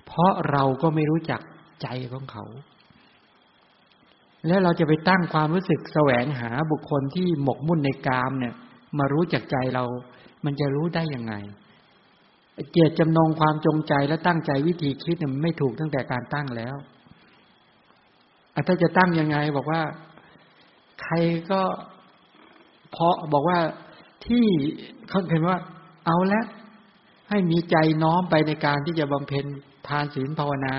[0.05, 1.41] เพราะเราก็ไม่รู้จัก
[1.81, 2.45] ใจของเขา
[4.47, 8.53] แล้วเราจะไปตั้งความรู้สึกแสวงหาบุคคลที่หมกมุ่นในกามเนี่ย
[8.97, 9.83] มารู้จักใจเรา
[10.45, 11.33] มันจะรู้ได้ยังไง
[12.71, 16.75] เกียรติจำนงความจงใจและตั้งใจวิธีคิดเนี่ยไม่ถูกตั้งแต่การตั้งแล้ว
[18.67, 19.81] ถ้าจะตั้งยังไงบอกว่า
[21.01, 21.15] ใคร
[21.51, 21.61] ก็
[22.91, 23.59] เพราะบอกว่า
[24.27, 24.45] ที่
[25.09, 25.57] เขาเห็นว่า
[26.05, 26.41] เอาละ
[27.29, 29.45] ให้มีใจน้อมไปในการที่จะบำเพ็ญ
[29.87, 30.73] ทานศีลภาวนา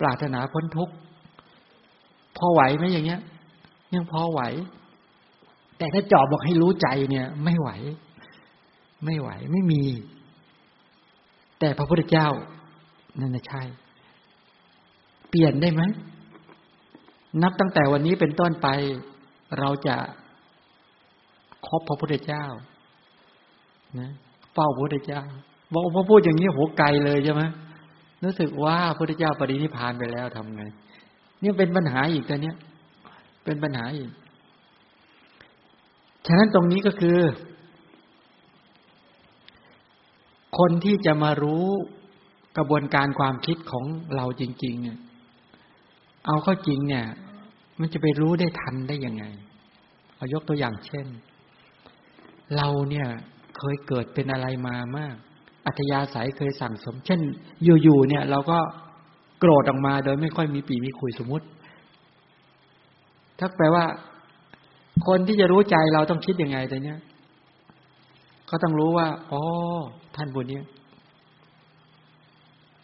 [0.00, 0.94] ปรารถนาพ้นทุกข์
[2.36, 3.20] พอไหวไหมอย่างเงี้ย
[3.94, 4.40] ยังพอไหว
[5.78, 7.70] แต่ถ้าจอบบอกให้รู้ใจเนี่ย ไม่ไหว
[9.04, 9.84] ไม่ไหวไม่มี
[11.58, 12.28] แต่พระพุทธเจ้า
[13.20, 13.62] นั่นนะใช่
[15.30, 15.82] เปลี่ยนได้ไหม
[17.42, 18.68] นับตั้งแต่วันนี้เป็นต้นไป
[19.58, 19.96] เราจะ
[21.66, 22.44] คบพระพุทธเจ้า
[23.98, 24.10] นะ
[24.54, 25.22] เฝ้าพระพุทธเจ้า
[25.72, 27.42] บอกพอพูดอย่างนี้โหไกลเลยใช่ไหม
[28.24, 30.62] รู้สึกว่าพระพุทธเจ้าปรินิพานไปแล้วทำไง
[31.42, 32.56] นี่เป็นปัญหาอีกตัวเนี้ย
[33.44, 34.10] เป็นปัญหาอีก
[36.26, 37.18] ฉะนั้นตรงนี้ก็คือ
[40.58, 41.66] คนที่จะมารู้
[42.56, 43.84] กระบวนการความคิดของ
[44.16, 44.98] เราจริง ๆ เนี่ย
[46.26, 47.06] เอาเข้าจริงเนี่ย
[47.80, 49.24] มันจะไปรู้ได้ทันได้ยังไง
[50.16, 51.06] เอายกตัวอย่างเช่น
[52.56, 53.06] เราเนี่ย
[53.58, 55.14] เคยเกิดเป็นอะไรมามาก
[55.66, 57.20] อัธยาศัยเคยสั่งสม เช่น
[57.82, 58.58] อยู่ๆเนี่ย เราก็
[59.40, 61.46] โกรธออกมาโดยไม่ค่อยมีปีมีคุยสมมติ
[63.38, 63.84] ถ้าแปลว่า
[65.06, 66.98] คนที่จะรู้ใจเราต้องคิดยังไงแต่เนี้ย
[68.50, 69.42] ก็ต้องรู้ว่าอ๋อ
[70.16, 70.60] ท่านบุญนี้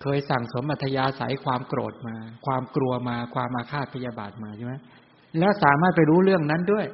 [0.02, 2.16] เคยสั่งสมอัธยาศัยความโกรธมา
[2.46, 4.74] ความกลัวมา ความมาฆาตพยาบาทมาใช่ไหม
[5.38, 6.86] แล้วสามารถไปรู้เรื่องนั้นด้วย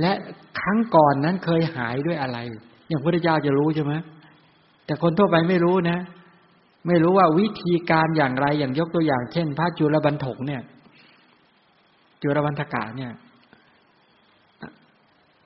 [0.00, 0.12] และ
[0.60, 2.38] ครั้งก่อนนั้นเคยหายด้วยอะไร
[2.88, 3.94] อย่างพระเจ้าจะรู้ใช่ไหม
[4.86, 5.98] แต่คนทั่วไปไม่รู้นะ
[6.86, 10.62] ไม่รู้ว่าวิธีการอย่างไรอย่างยกตัวอย่าง เช่น พระจุลบรรทกเนี่ย
[12.22, 13.12] จุลบรรทกะเนี่ย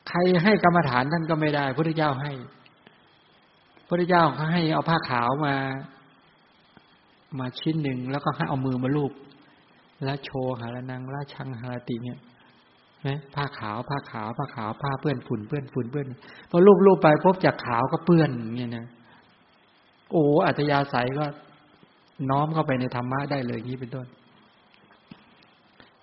[0.08, 2.32] ใครให้กรรมฐานท่านก็ไม่ได้พระเจ้าให้
[3.88, 5.54] พระเจ้าเขาให้เอาผ้าขาวมา
[7.38, 9.12] มาชิ้นหนึ่งแล้วก็ให้เอามือมาลูบ
[10.06, 10.30] ละโช
[10.60, 12.18] หารนังละชังหารติเนี่ย
[13.06, 16.06] นะผ้าขาวผ้าขาวผ้าขาวผ้าเปื้อนฝุ่นเปื้อนฝุ่นเปื้อน
[16.50, 18.86] พอรูปรูปไปพบจากขาวก็เปื้อนเนี่ยนะ
[20.12, 21.24] โอ้อัตยาศัยก็
[22.30, 24.06] น้อมเข้าไปในธรรมะได้เลยนี้เป็นต้น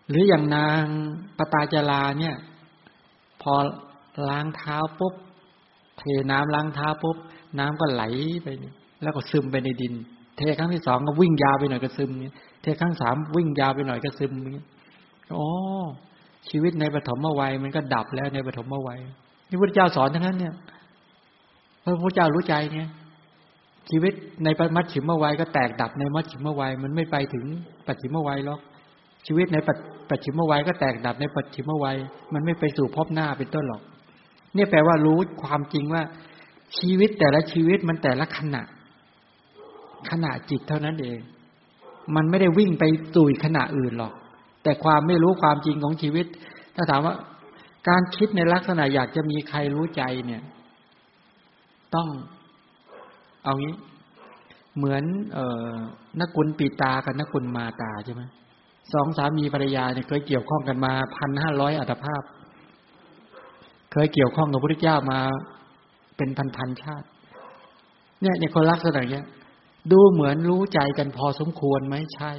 [0.09, 0.83] หรืออย่างนาง
[1.37, 2.35] ปตาจาราเนี่ย
[3.41, 3.53] พอ
[4.29, 5.13] ล้างเท้าปุ๊บ
[5.97, 7.17] เทน้ำล้างเท้าปุ๊บ
[7.59, 8.03] น้ำก็ไหล
[8.43, 8.47] ไป
[9.03, 9.93] แล้วก็ซึมไปในดิน
[10.37, 12.11] เทครั้งที่สองก็วิ่งยาวไปหน่อยก็ซึม
[12.61, 14.31] เทครั้งสามวิ่งยาวไปหน่อยก็ซึม
[15.35, 15.45] อ๋อ
[16.49, 18.99] ชีวิตในปฐมวัยมันก็ดับแล้วในปฐมวัย
[19.47, 20.53] ที่พระเจ้าสอนทั้งนั้นเนี่ย
[21.83, 22.89] พระพุทธเจ้ารู้ใจเนี่ย
[23.89, 24.13] ชีวิต
[24.43, 27.45] ในมัชชิมวัยก็แตกดับในมัชชิมวัยมันไม่ไปถึง
[27.87, 28.59] ปัจฉิมวัยหรอก
[29.27, 29.57] ชีวิตใน
[30.09, 31.97] ปัจฉิมวัยก็แตกดับในปัจฉิมวัย
[32.33, 33.81] มันไม่ไปสู่พบหน้าเป็นต้นหรอก
[34.53, 36.03] เนี่ยแปลว่ารู้ความจริงว่า
[36.79, 38.61] ชีวิตแต่ละชีวิตมันแต่ละขณะ
[40.09, 41.19] ขณะจิตเท่านั้นเอง
[42.15, 42.83] มันไม่ได้วิ่งไป
[43.15, 44.13] สู่ขณะอื่นหรอก
[44.65, 46.25] แต่ความไม่รู้ความจริงของชีวิต
[46.75, 47.15] ถ้าถามว่า
[47.89, 50.43] การคิดในลักษณะอยากจะมีใครรู้ใจเนี่ย
[51.95, 52.07] ต้อง
[53.43, 53.75] เอางี้
[54.77, 55.71] เหมือน เอ่อ
[56.19, 58.23] นักกุลปีตากับนักกุลมาตาใช่ไหม
[58.93, 62.23] สองสามีภรรยาเนี่ยเคยเกี่ยวข้องกันมาพันห้าร้อยอัตภาพ
[63.91, 65.19] เคยเกี่ยวข้องกับพระพุทธเจ้ามา
[66.17, 67.07] เป็นพันพันชาติ
[68.21, 69.25] เนี่ยในคนลักษณะเนี้ย
[69.91, 72.31] ดูเหมือนรู้ใจกันพอสมควรไหมใช่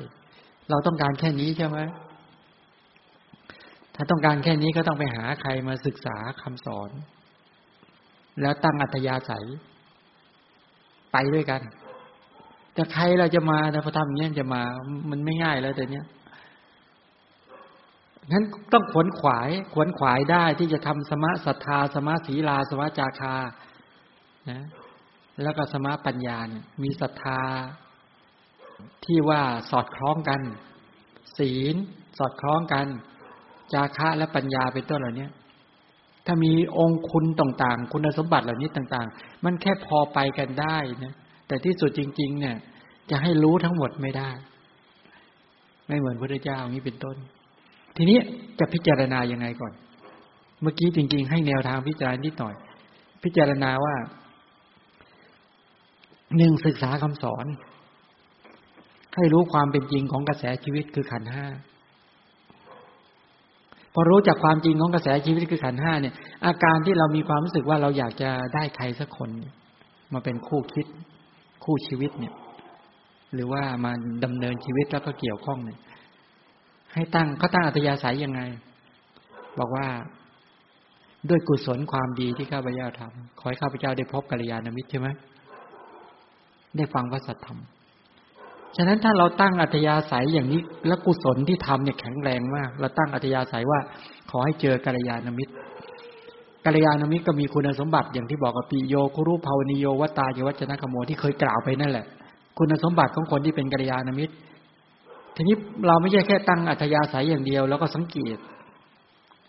[0.70, 1.78] เราต้องการแค่นี้ใช่ไหม
[3.96, 6.90] ถ้าต้องการแค่นี้ก็ต้องไปหาใครมาศึกษาคำสอน
[8.40, 9.46] แล้วตั้งอัธยาศัย
[11.12, 11.62] ไปด้วยกัน
[12.74, 14.62] แต่ใครเราจะมาแต่พอทำอย่างนี้จะมา
[15.10, 16.06] มันไม่ง่ายแล้วแต่เนี้ย
[18.32, 23.36] งั้นต้องขวนขวาย ขวนขวายได้ที่จะทำสมาศรัทธา สมาศีลา สมาจาคา
[24.50, 24.64] นะ
[25.42, 27.40] แล้วก็สมาปัญญาเนี่ย มีศรัทธา
[29.04, 30.40] ที่ว่าสอดคล้องกัน
[31.38, 31.74] ศีล
[32.18, 32.86] สอดคล้องกัน
[33.72, 35.28] จาคะและปัญญาเป็นต้นเหล่านี้
[36.26, 41.14] ถ้ามีองค์คุณต่างๆ คุณสมบัติเหล่านี้ต่าง ๆ มันแค่พอไปกันได้นะ
[41.46, 42.56] แต่ที่สุดจริง ๆ เนี่ย
[43.10, 44.30] จะให้รู้ทั้งหมดไม่ได้
[45.88, 47.16] ไม่เหมือนพระเจ้าอย่างนี้เป็นต้น
[47.96, 48.18] ทีนี้
[48.58, 49.72] จะพิจารณายังไงก่อน
[50.62, 52.54] เมื่อกี้จริง ๆ ให้แนวทางพิจารณานิดหน่อย
[53.24, 53.94] พิจารณาว่า
[56.36, 57.46] หนึ่งศึกษาคำสอน
[59.16, 61.46] ให้รู้ความเป็นจริงของกระแสชีวิตคือขันห้า
[63.98, 66.14] พอรู้จากความจริงของกระแสชีวิตคือขันห้าเนี่ย
[66.46, 69.30] อาการที่เรามีความรู้สึกว่าเราอยากจะได้ใครสักคน
[70.12, 70.86] มาเป็นคู่คิด
[71.64, 72.34] คู่ชีวิตเนี่ย
[73.34, 73.92] หรือว่ามา
[74.24, 75.78] ดำเนินชีวิตแล้วก็เกี่ยวข้องเนี่ย
[76.94, 78.40] ให้ตั้งเขาตั้งอัตยาศัยยังไง
[79.58, 79.86] บอกว่า
[81.28, 85.08] ด้วยกุศลความดีที่ข้าพเจ้าทำขอให้ข้าพเจ้าได้พบกัลยาณมิตรใช่ไหม
[86.76, 87.58] ได้ฟังพระสัทธรรม
[88.76, 93.80] ฉะนั้นถ้าเราตั้งอัธยาศัยอย่างนี้ และกุศลที่ทำเนี่ยแข็งแรงมาก เราตั้งอัธยาศัยว่า
[94.30, 95.52] ขอให้เจอกัลยาณมิตร
[96.64, 102.06] กัลยาณมิตรก็มีคุณสมบัติอย่างที่บอกกับปิโยคุรุภาวนิโยวตาเยวัจนะกโมที่เคยกล่าวไปนั่นแหละ
[102.58, 104.34] คุณสมบัติของคนที่เป็นกัลยาณมิตร
[105.34, 108.38] ทีนี้เราไม่ใช่แค่ตั้งอัธยาศัยอย่างเดียว แล้วก็สังเกต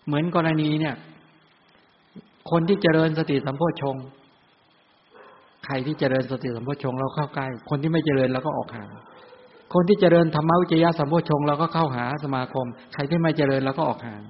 [0.06, 0.94] เหมือนกรณีเนี่ย
[2.50, 3.96] คนที่เจริญสติสัมโพชง
[5.64, 8.88] ใครที่เจริญสติสัมโพชงเราเข้าใกล้ คนที่ไม่เจริญเราก็ออกห่าง
[9.74, 14.22] คนที่เจริญธรรมวิจยะสัมโพชงเราก็เข้าหาสมาคม ใครที่ไม่เจริญเราก็ออกห่าง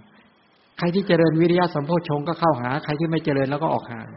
[0.79, 4.09] ใครที่เจริญวิริยะสัมโพชงก็เข้าหา ใครที่ไม่เจริญเราก็ออกห่าง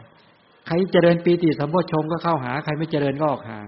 [0.66, 3.66] ใครเจริญปีติสัมโพชงก็เข้าหา ใครไม่เจริญก็ออกห่าง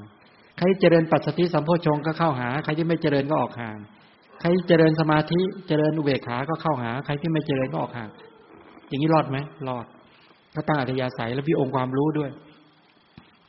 [0.58, 3.76] ใครเจริญปัจสติสัมโพชงก็เข้าหา ใครที่ไม่เจริญก็ออกห่าง
[4.40, 8.10] ใครเจริญสมาธิเจริญอุเบกขาก็เข้าหา ใครที่ไม่เจริญก็ออกห่าง
[8.88, 9.86] อย่างนี้รอดไหมรอด
[10.54, 12.30] ก็ตั้งอัธยาศัยแล้วมีองค์ความรู้ด้วย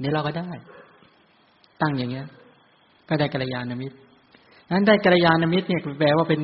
[0.02, 0.49] นี่เราก็ได้
[1.82, 2.26] ตั้งอย่างเงี้ย
[3.19, 3.95] ได้กัลยาณมิตร
[4.72, 6.41] นั้นได้กัลยาณมิตรเนี่ยแปลว่าเป็น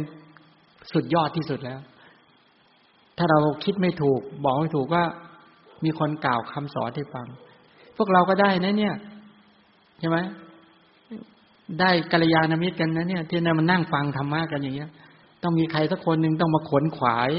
[0.93, 1.79] สุดยอดที่สุดแล้ว
[3.17, 5.03] ถ้าเราคิดไม่ถูก บอกไม่ถูกว่า
[5.83, 7.27] มีคนกล่าวคำสอนให้ฟัง
[7.97, 8.95] พวกเราก็ได้นะเนี่ย
[9.99, 10.17] ใช่ไหม
[11.79, 14.89] ได้กัลยาณมิตรกันนะเนี่ยที่นั่นมันนั่งฟังธรรมะกันอย่างเงี้ย
[15.43, 17.31] ต้องมีใครสักคนหนึ่งต้องมาขนขวาย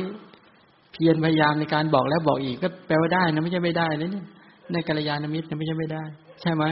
[0.93, 4.27] เพียรพยายามในการบอกแล้วบอกอีกก็แปลว่าได้นะไม่ใช่ไม่ได้นะเนี่ย
[4.73, 6.03] ในกัลยาณมิตรไม่ใช่ไม่ได้
[6.43, 6.65] ใช่ไหม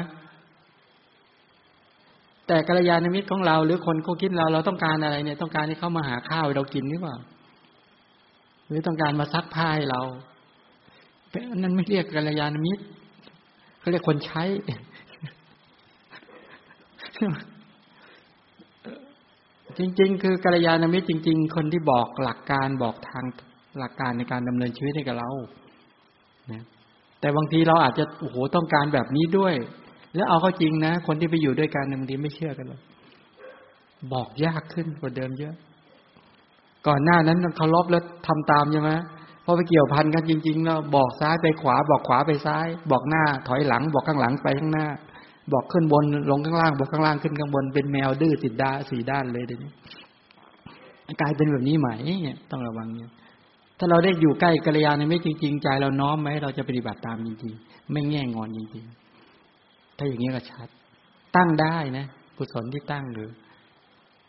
[2.51, 7.17] แต่กัลยาณมิตรของเรา หรือคนเขาคิดเราเราต้องการอะไรเนี่ย ต้องการให้เขามาหาข้าวเรากินหรือเปล่า
[8.69, 10.03] หรือต้องการมาซักผ้าให้เรา
[11.63, 12.83] นั่นไม่เรียกกัลยาณมิตร
[13.81, 14.43] เขาเรียกคนใช้
[19.79, 23.25] จริง ๆ คือกัลยาณมิตรจริง ๆ คนที่บอกหลักการบอกทาง
[23.79, 25.31] หลักการในการดำเนินชีวิตให้กับเรา
[26.53, 26.65] นะ
[27.21, 29.55] แต่บางทีเราอาจจะโอ้โหต้องการแบบนี้ด้วย
[30.15, 32.81] แล้วเอาเข้าจริงนะ คนที่ไปอยู่ด้วยกันบางทีไม่เชื่อกันหรอก
[34.13, 35.55] บอกยากขึ้นกว่าเดิมเยอะ
[36.87, 38.91] ก่อนหน้านั้นเคารพแล้วทำตามใช่ไหม
[39.45, 44.87] พอไปเกี่ยวพันกันจริงๆแล้วบอกซ้ายไปขวา บอกขวาไปซ้าย บอกหน้า ถอยหลัง บอกข้างหลังไปข้างหน้า
[45.53, 49.71] บอกขึ้นบนลงข้างล่าง บอกข้างล่างขึ้นข้างบนเป็นแมวดื้อสิดดาสี่ด้านเลยเดี๋ยวนี้
[51.21, 51.89] กลายเป็นแบบนี้ไหม
[52.51, 53.11] ต้องระวังเนี่ย
[53.79, 59.10] ถ้าเราได้อยู่ใกล้กัลยาณมิตรจริง ๆ ใจเราน้อมไหมเราจะปฏิบัติตามจริงๆ ไม่แง่งอนจริงๆ
[60.01, 60.69] ถ้าอย่างนี้ก็ชัด
[61.37, 62.07] ตั้งได้นะ
[62.37, 63.35] กุศลที่ตั้งหรือพ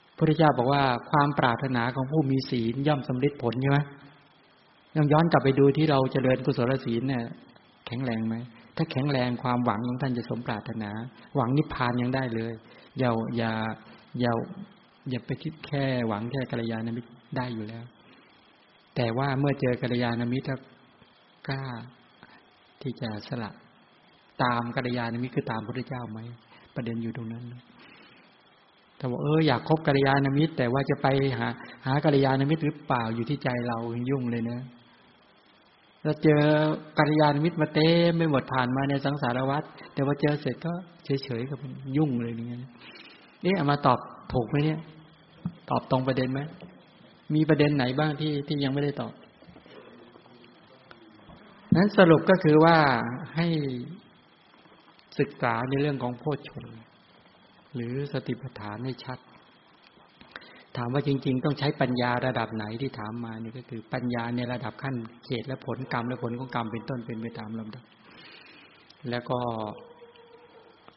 [0.09, 3.79] ระพุทธเจ้าบอกว่าความปรารถนาของผู้มีศีลย่อมสำเร็จผลใช่ไหม
[4.95, 7.23] ยังย้อนกลับไปดูที่เราเจริญกุศลศีลเนี่ย
[7.87, 8.35] แข็งแรงไหม
[8.75, 10.91] ถ้าแข็งแรงความหวังของท่านจะสมปรารถนา
[11.35, 12.53] หวังนิพพานยังได้เลย
[12.99, 13.51] อย่าอย่า
[14.19, 14.31] อย่า
[15.09, 17.83] อย่าไปคิดแค่หวังแค่กัลยาณมิตรได้อยู่แล้ว
[18.95, 20.47] แต่ว่าเมื่อเจอกัลยาณมิตร
[21.47, 21.63] กล้า
[22.81, 23.51] ที่จะสละ
[24.43, 26.19] ตามกัลยาณมิตรคือตามพระเจ้าไหม
[26.75, 27.43] ประเด็นอยู่ตรงนั้น
[28.97, 31.07] แต่ว่าเอออยากคบกัลยาณมิตร แต่ว่าจะไป
[31.37, 31.47] หา
[31.85, 33.77] หากัลยาณมิตรหรือเปล่าอยู่ที่ใจเรา
[34.09, 34.59] ยุ่งเลยนะ
[36.03, 36.41] เราเจอ
[36.97, 37.87] กัลยาณมิตรมาเต้
[38.17, 39.63] ไม่หมดผ่านมาในสังสารวัฏ
[39.93, 40.73] แต่ว่าเจอเสร็จก็
[41.05, 42.57] เฉยๆกับมันยุ่งเลยอย่างนี่
[43.45, 43.99] นี่เอามาตอบ
[44.33, 44.79] ถูกไหมเนี่ย
[45.69, 46.39] ตอบตรงประเด็นไหม
[47.35, 49.13] มีประเด็นไหนบ้างที่ที่ยังไม่ได้ตอบ
[51.75, 52.77] นั้นสรุปก็คือว่า
[53.35, 53.47] ให้
[55.19, 56.65] ศึกษาในเรื่องของโพชฌง
[57.75, 59.19] หรือสติปัฏฐานให้ชัด
[60.77, 67.83] ถามว่าจริง ๆ ต้องใช้ปัญญาระดับไหนที่ถามมานี่ก็คือปัญญาในระดับขั้นเขตและผลกรรมและผลของกรรมเป็นต้นเป็นไปตามลำดับ
[69.09, 69.39] แล้วก็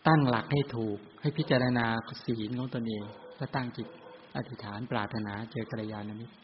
[0.09, 1.87] ตั้งหลักให้ถูกให้พิจารณา
[2.25, 3.03] ศีลของตนเอง
[3.37, 3.89] และตั้งจิต
[4.37, 6.35] อธิษฐานปรารถนาเจอกัลยาณมิตร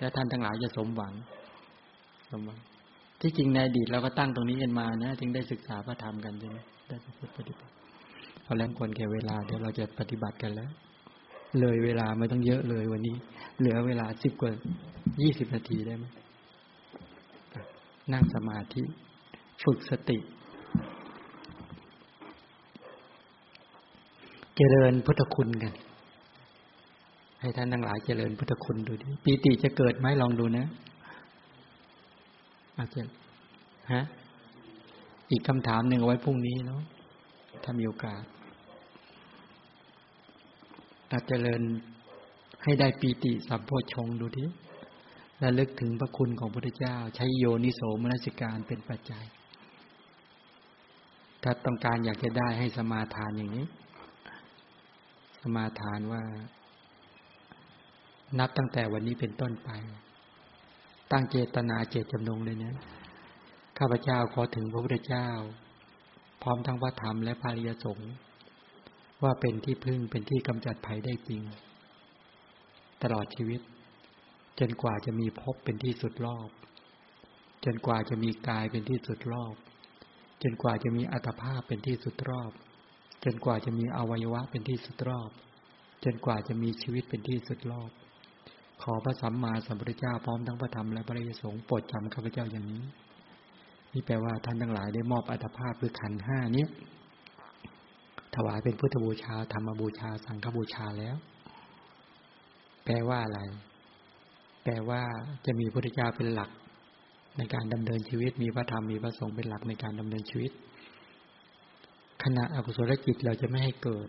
[0.00, 1.14] และท่านทั้งหลายจะสมหวัง
[2.30, 2.58] สมหวัง
[3.20, 6.58] ที่จริงในอดีตเราก็ตั้งตรงนี้กันมานะจึงได้ศึกษาพระธรรมกันใช่ไหม
[6.88, 6.96] ได้
[7.36, 7.72] ปฏิบัติ
[8.44, 10.70] พอแล้วควรแก่เวลาเดี๋ยวเราจะปฏิบัติกันแล้ว
[11.60, 13.16] เลยเวลาไม่ต้องเยอะเลยวันนี้
[13.58, 14.50] เหลือเวลาสิบกว่า
[15.22, 16.04] ยี่สิบนาทีได้ไหม
[18.12, 18.82] นั่งสมาธิ
[19.62, 20.18] ฝึกสติ
[24.56, 25.74] เจริญพุทธคุณกัน
[27.40, 30.66] ให้ท่านทั้งหลายเจริญพุทธคุณดูดิปีติจะเกิดไหมลองดูนะ
[32.78, 33.00] อาจจะ
[33.92, 34.02] ฮะ
[35.30, 36.82] อีกคำถามหนึ่งเอาไว้พรุ่งนี้เนาะ
[37.62, 38.22] ถ้ามีโอกาส
[41.10, 41.62] อาจเจริญ
[42.64, 44.44] ให้ได้ปีติสัมโพชงดูดิ
[45.38, 49.24] และลึกถึงพระคุณของพระพุทธเจ้า ใช้โยนิโสมนสิการเป็นปัจจัย
[51.42, 53.66] ถ้าต้องการอยากจะได้ให้สมาทานอย่างนี้
[55.40, 56.22] สมาทานว่า
[58.38, 59.70] นับตั้งแต่วันนี้เป็นต้นไป
[61.12, 62.76] ตั้งเจตนาเจตจำนงเลยเนะ
[63.78, 65.28] ข้าพเจ้าขอถึงพระพุทธเจ้า
[66.42, 68.12] พร้อมทั้งพระธรรมและพระริยสงฆ์
[69.22, 71.42] ว่าเป็นที่พึ่งเป็นที่กำจัดภัยได้จริง
[73.02, 73.60] ตลอดชีวิต
[74.60, 76.48] จนกว่าจะมีพบเป็นที่สุดรอบ
[77.64, 79.54] จนกว่าจะมีกายเป็นที่สุดรอบ
[80.42, 82.52] จนกว่าจะมีอัตภาพเป็นที่สุดรอบ
[83.24, 85.30] จนกว่าจะมีอวัยวะเป็นที่สุดรอบ
[86.04, 87.90] จนกว่าจะมีชีวิตเป็นที่สุดรอบ
[88.82, 92.84] ขอพระสัมมาสัมพุทธเจ้าพร้อมทั้งพระธรรมและพระยสงฆ์โปรดจำข้าพเจ้าอย่างนี้
[93.92, 96.66] นี่แปลว่าท่านทั้งหลายได้มอบอัตภาพคือขันห้านี้
[98.34, 101.16] ถวายเป็นพุทธบูชาธรรมบูชา สังฆบูชาแล้ว
[102.84, 103.40] แปลว่าอะไร
[104.64, 105.02] แปลว่า
[105.46, 106.50] จะมีพระพุทธเจ้าเป็นหลัก
[107.38, 110.52] ในการดำเนินชีวิต มีพระธรรมมีพระสงฆ์เป็นหลักในการดำเนินชีวิต
[112.22, 114.08] ขณะอกุศลจิตเราจะไม่ให้เกิด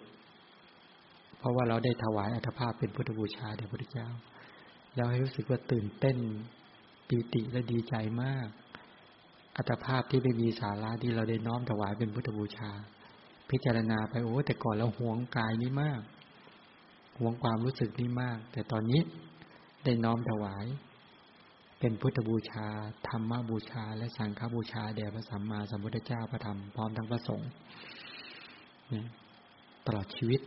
[1.38, 4.10] เพราะว่าเราได้ถวายอัตภาพเป็นพุทธบูชาแด่พระพุทธเจ้า
[4.95, 6.18] แล้วให้รู้สึกว่าตื่นเต้น
[7.08, 8.48] ปีติและดีใจมาก
[9.58, 12.72] อัตภาพที่ไม่มีสาระที่เราได้น้อมถวายเป็นพุทธบูชา
[13.50, 16.02] พิจารณาไปโอ้แต่ก่อนเราหวงกายนี้มาก
[17.20, 19.02] หวงความรู้สึกนี้มาก แต่ตอนนี้
[19.84, 20.66] ได้น้อมถวาย
[21.80, 22.68] เป็นพุทธบูชา
[23.08, 27.50] ธรรมบูชา และสังฆบูชาแด่พระสัมมาสัมพุทธเจ้าพระธรรมพร้อมทั้งพระสงฆ์
[29.86, 30.42] ตลอดชีวิต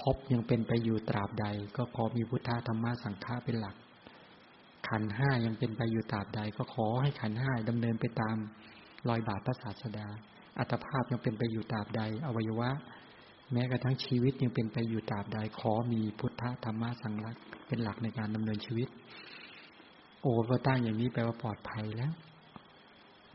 [0.00, 1.46] พบยังเป็นไปอยู่ตราบใด
[1.76, 3.76] ก็ขอมีพุทธธรรมะสังฆาเป็นหลัก
[4.92, 8.36] ขันห้ายังเป็นไปอยู่ตราบใด ก็ขอให้ขันห้าดำเนินไปตาม
[9.08, 10.06] รอยบาทพระศาสดา
[10.58, 12.70] อัตภาพยังเป็นไปอยู่ตราบใด อวัยวะ
[13.52, 17.36] แม้กระทั่งชีวิตยังเป็นไปอยู่ตราบใด ขอมีพุทธธรรมะสังรัก
[17.66, 18.88] เป็นหลักในการดำเนินชีวิต
[20.22, 22.12] โอ้พอตั้งอย่างนี้แปลว่าปลอดภัยแล้ว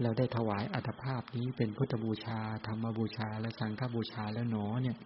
[0.02, 4.98] เราได้ถวายอัตภาพนี้เป็นพุทธบูชา ธรรมบูชา และสังฆบูชาแล้วหนอเนี่ย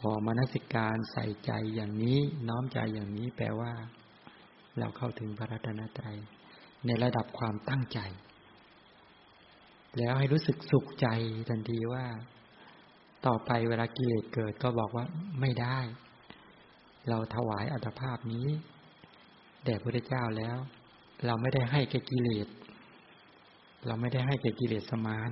[0.00, 2.18] พอมนสิการใส่ใจอย่างนี้
[2.48, 3.72] น้อมใจอย่างนี้แปลว่า
[4.78, 6.18] เราเข้าถึงพระรัตนตรัย
[6.86, 7.98] ในระดับความตั้งใจ
[9.98, 11.06] แล้วให้รู้สึกสุขใจ
[11.48, 12.04] ทันทีว่า
[13.26, 15.04] ต่อไปเวลากิเลสเกิดก็บอกว่า
[15.40, 15.78] ไม่ได้
[17.08, 18.46] เราถวายอัตภาพนี้
[19.64, 20.56] แด่พระเจ้าแล้ว
[21.26, 22.48] เราไม่ได้ให้แก่กิเลส
[23.86, 25.30] เราไม่ได้ให้แก่กิเลสสมาน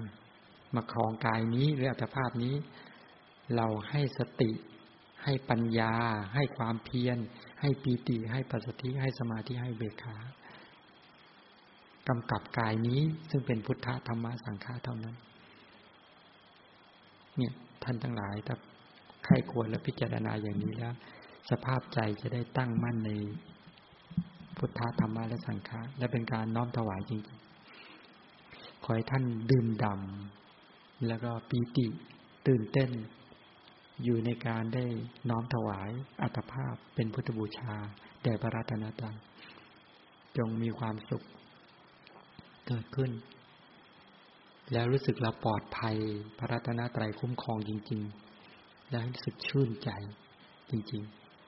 [0.74, 2.54] มาครองกายนี้หรืออัตภาพนี้
[3.54, 4.50] เราให้สติ
[5.24, 5.92] ให้ปัญญา
[6.34, 7.18] ให้ความเพียร
[7.60, 10.16] ให้ปีติ ให้ปัสสติให้สมาธิให้เบกขา
[12.08, 13.00] กำกับกายนี้
[13.30, 15.16] ซึ่งเป็นพุทธธรรมสังฆาเท่านั้น
[17.36, 17.52] เนี่ย
[17.82, 18.56] ท่านทั้งหลายถ้า
[19.24, 20.94] ใครควรและพิจารณาอย่างนี้แล้ว
[21.50, 23.10] สภาพใจจะได้ตั้งมั่นใน
[24.56, 31.86] พุทธธรรมะและสังฆาและเป็นการน้อมถวายจริงๆ ขอให้ท่านดื่มดำแล้วก็ปีติ
[32.46, 32.90] ตื่นเต้น
[34.04, 34.84] อยู่ในการได้
[35.30, 35.90] น้อมถวาย
[36.22, 37.74] อัตภาพเป็นพุทธบูชา
[38.22, 39.16] แด่พระรัตนตรัย
[40.36, 41.22] จงมีความสุข
[42.66, 43.10] เกิดขึ้น
[44.72, 45.96] แล้วรู้สึกเราปลอดภัย
[46.38, 48.02] พระรัตนตรัยคุ้มครองจริง
[48.46, 49.90] ๆ แล้วรู้สึกชื่นใจ
[50.70, 51.02] จริง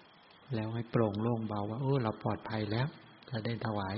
[0.05, 2.87] ๆ แล้วให้โปร่งโล่งเบาว่าเออเราปลอดภัยแล้ว
[3.29, 3.97] เราได้ถวาย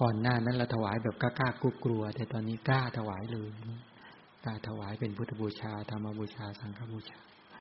[0.00, 3.50] ก่อนหน้านั้นเราถวายแบบกล้ากลัวกลัว แต่ตอนนี้กล้าถวายเลย
[4.44, 7.18] กล้าถวายเป็นพุทธบูชาธรรมบูชาสังฆบูชา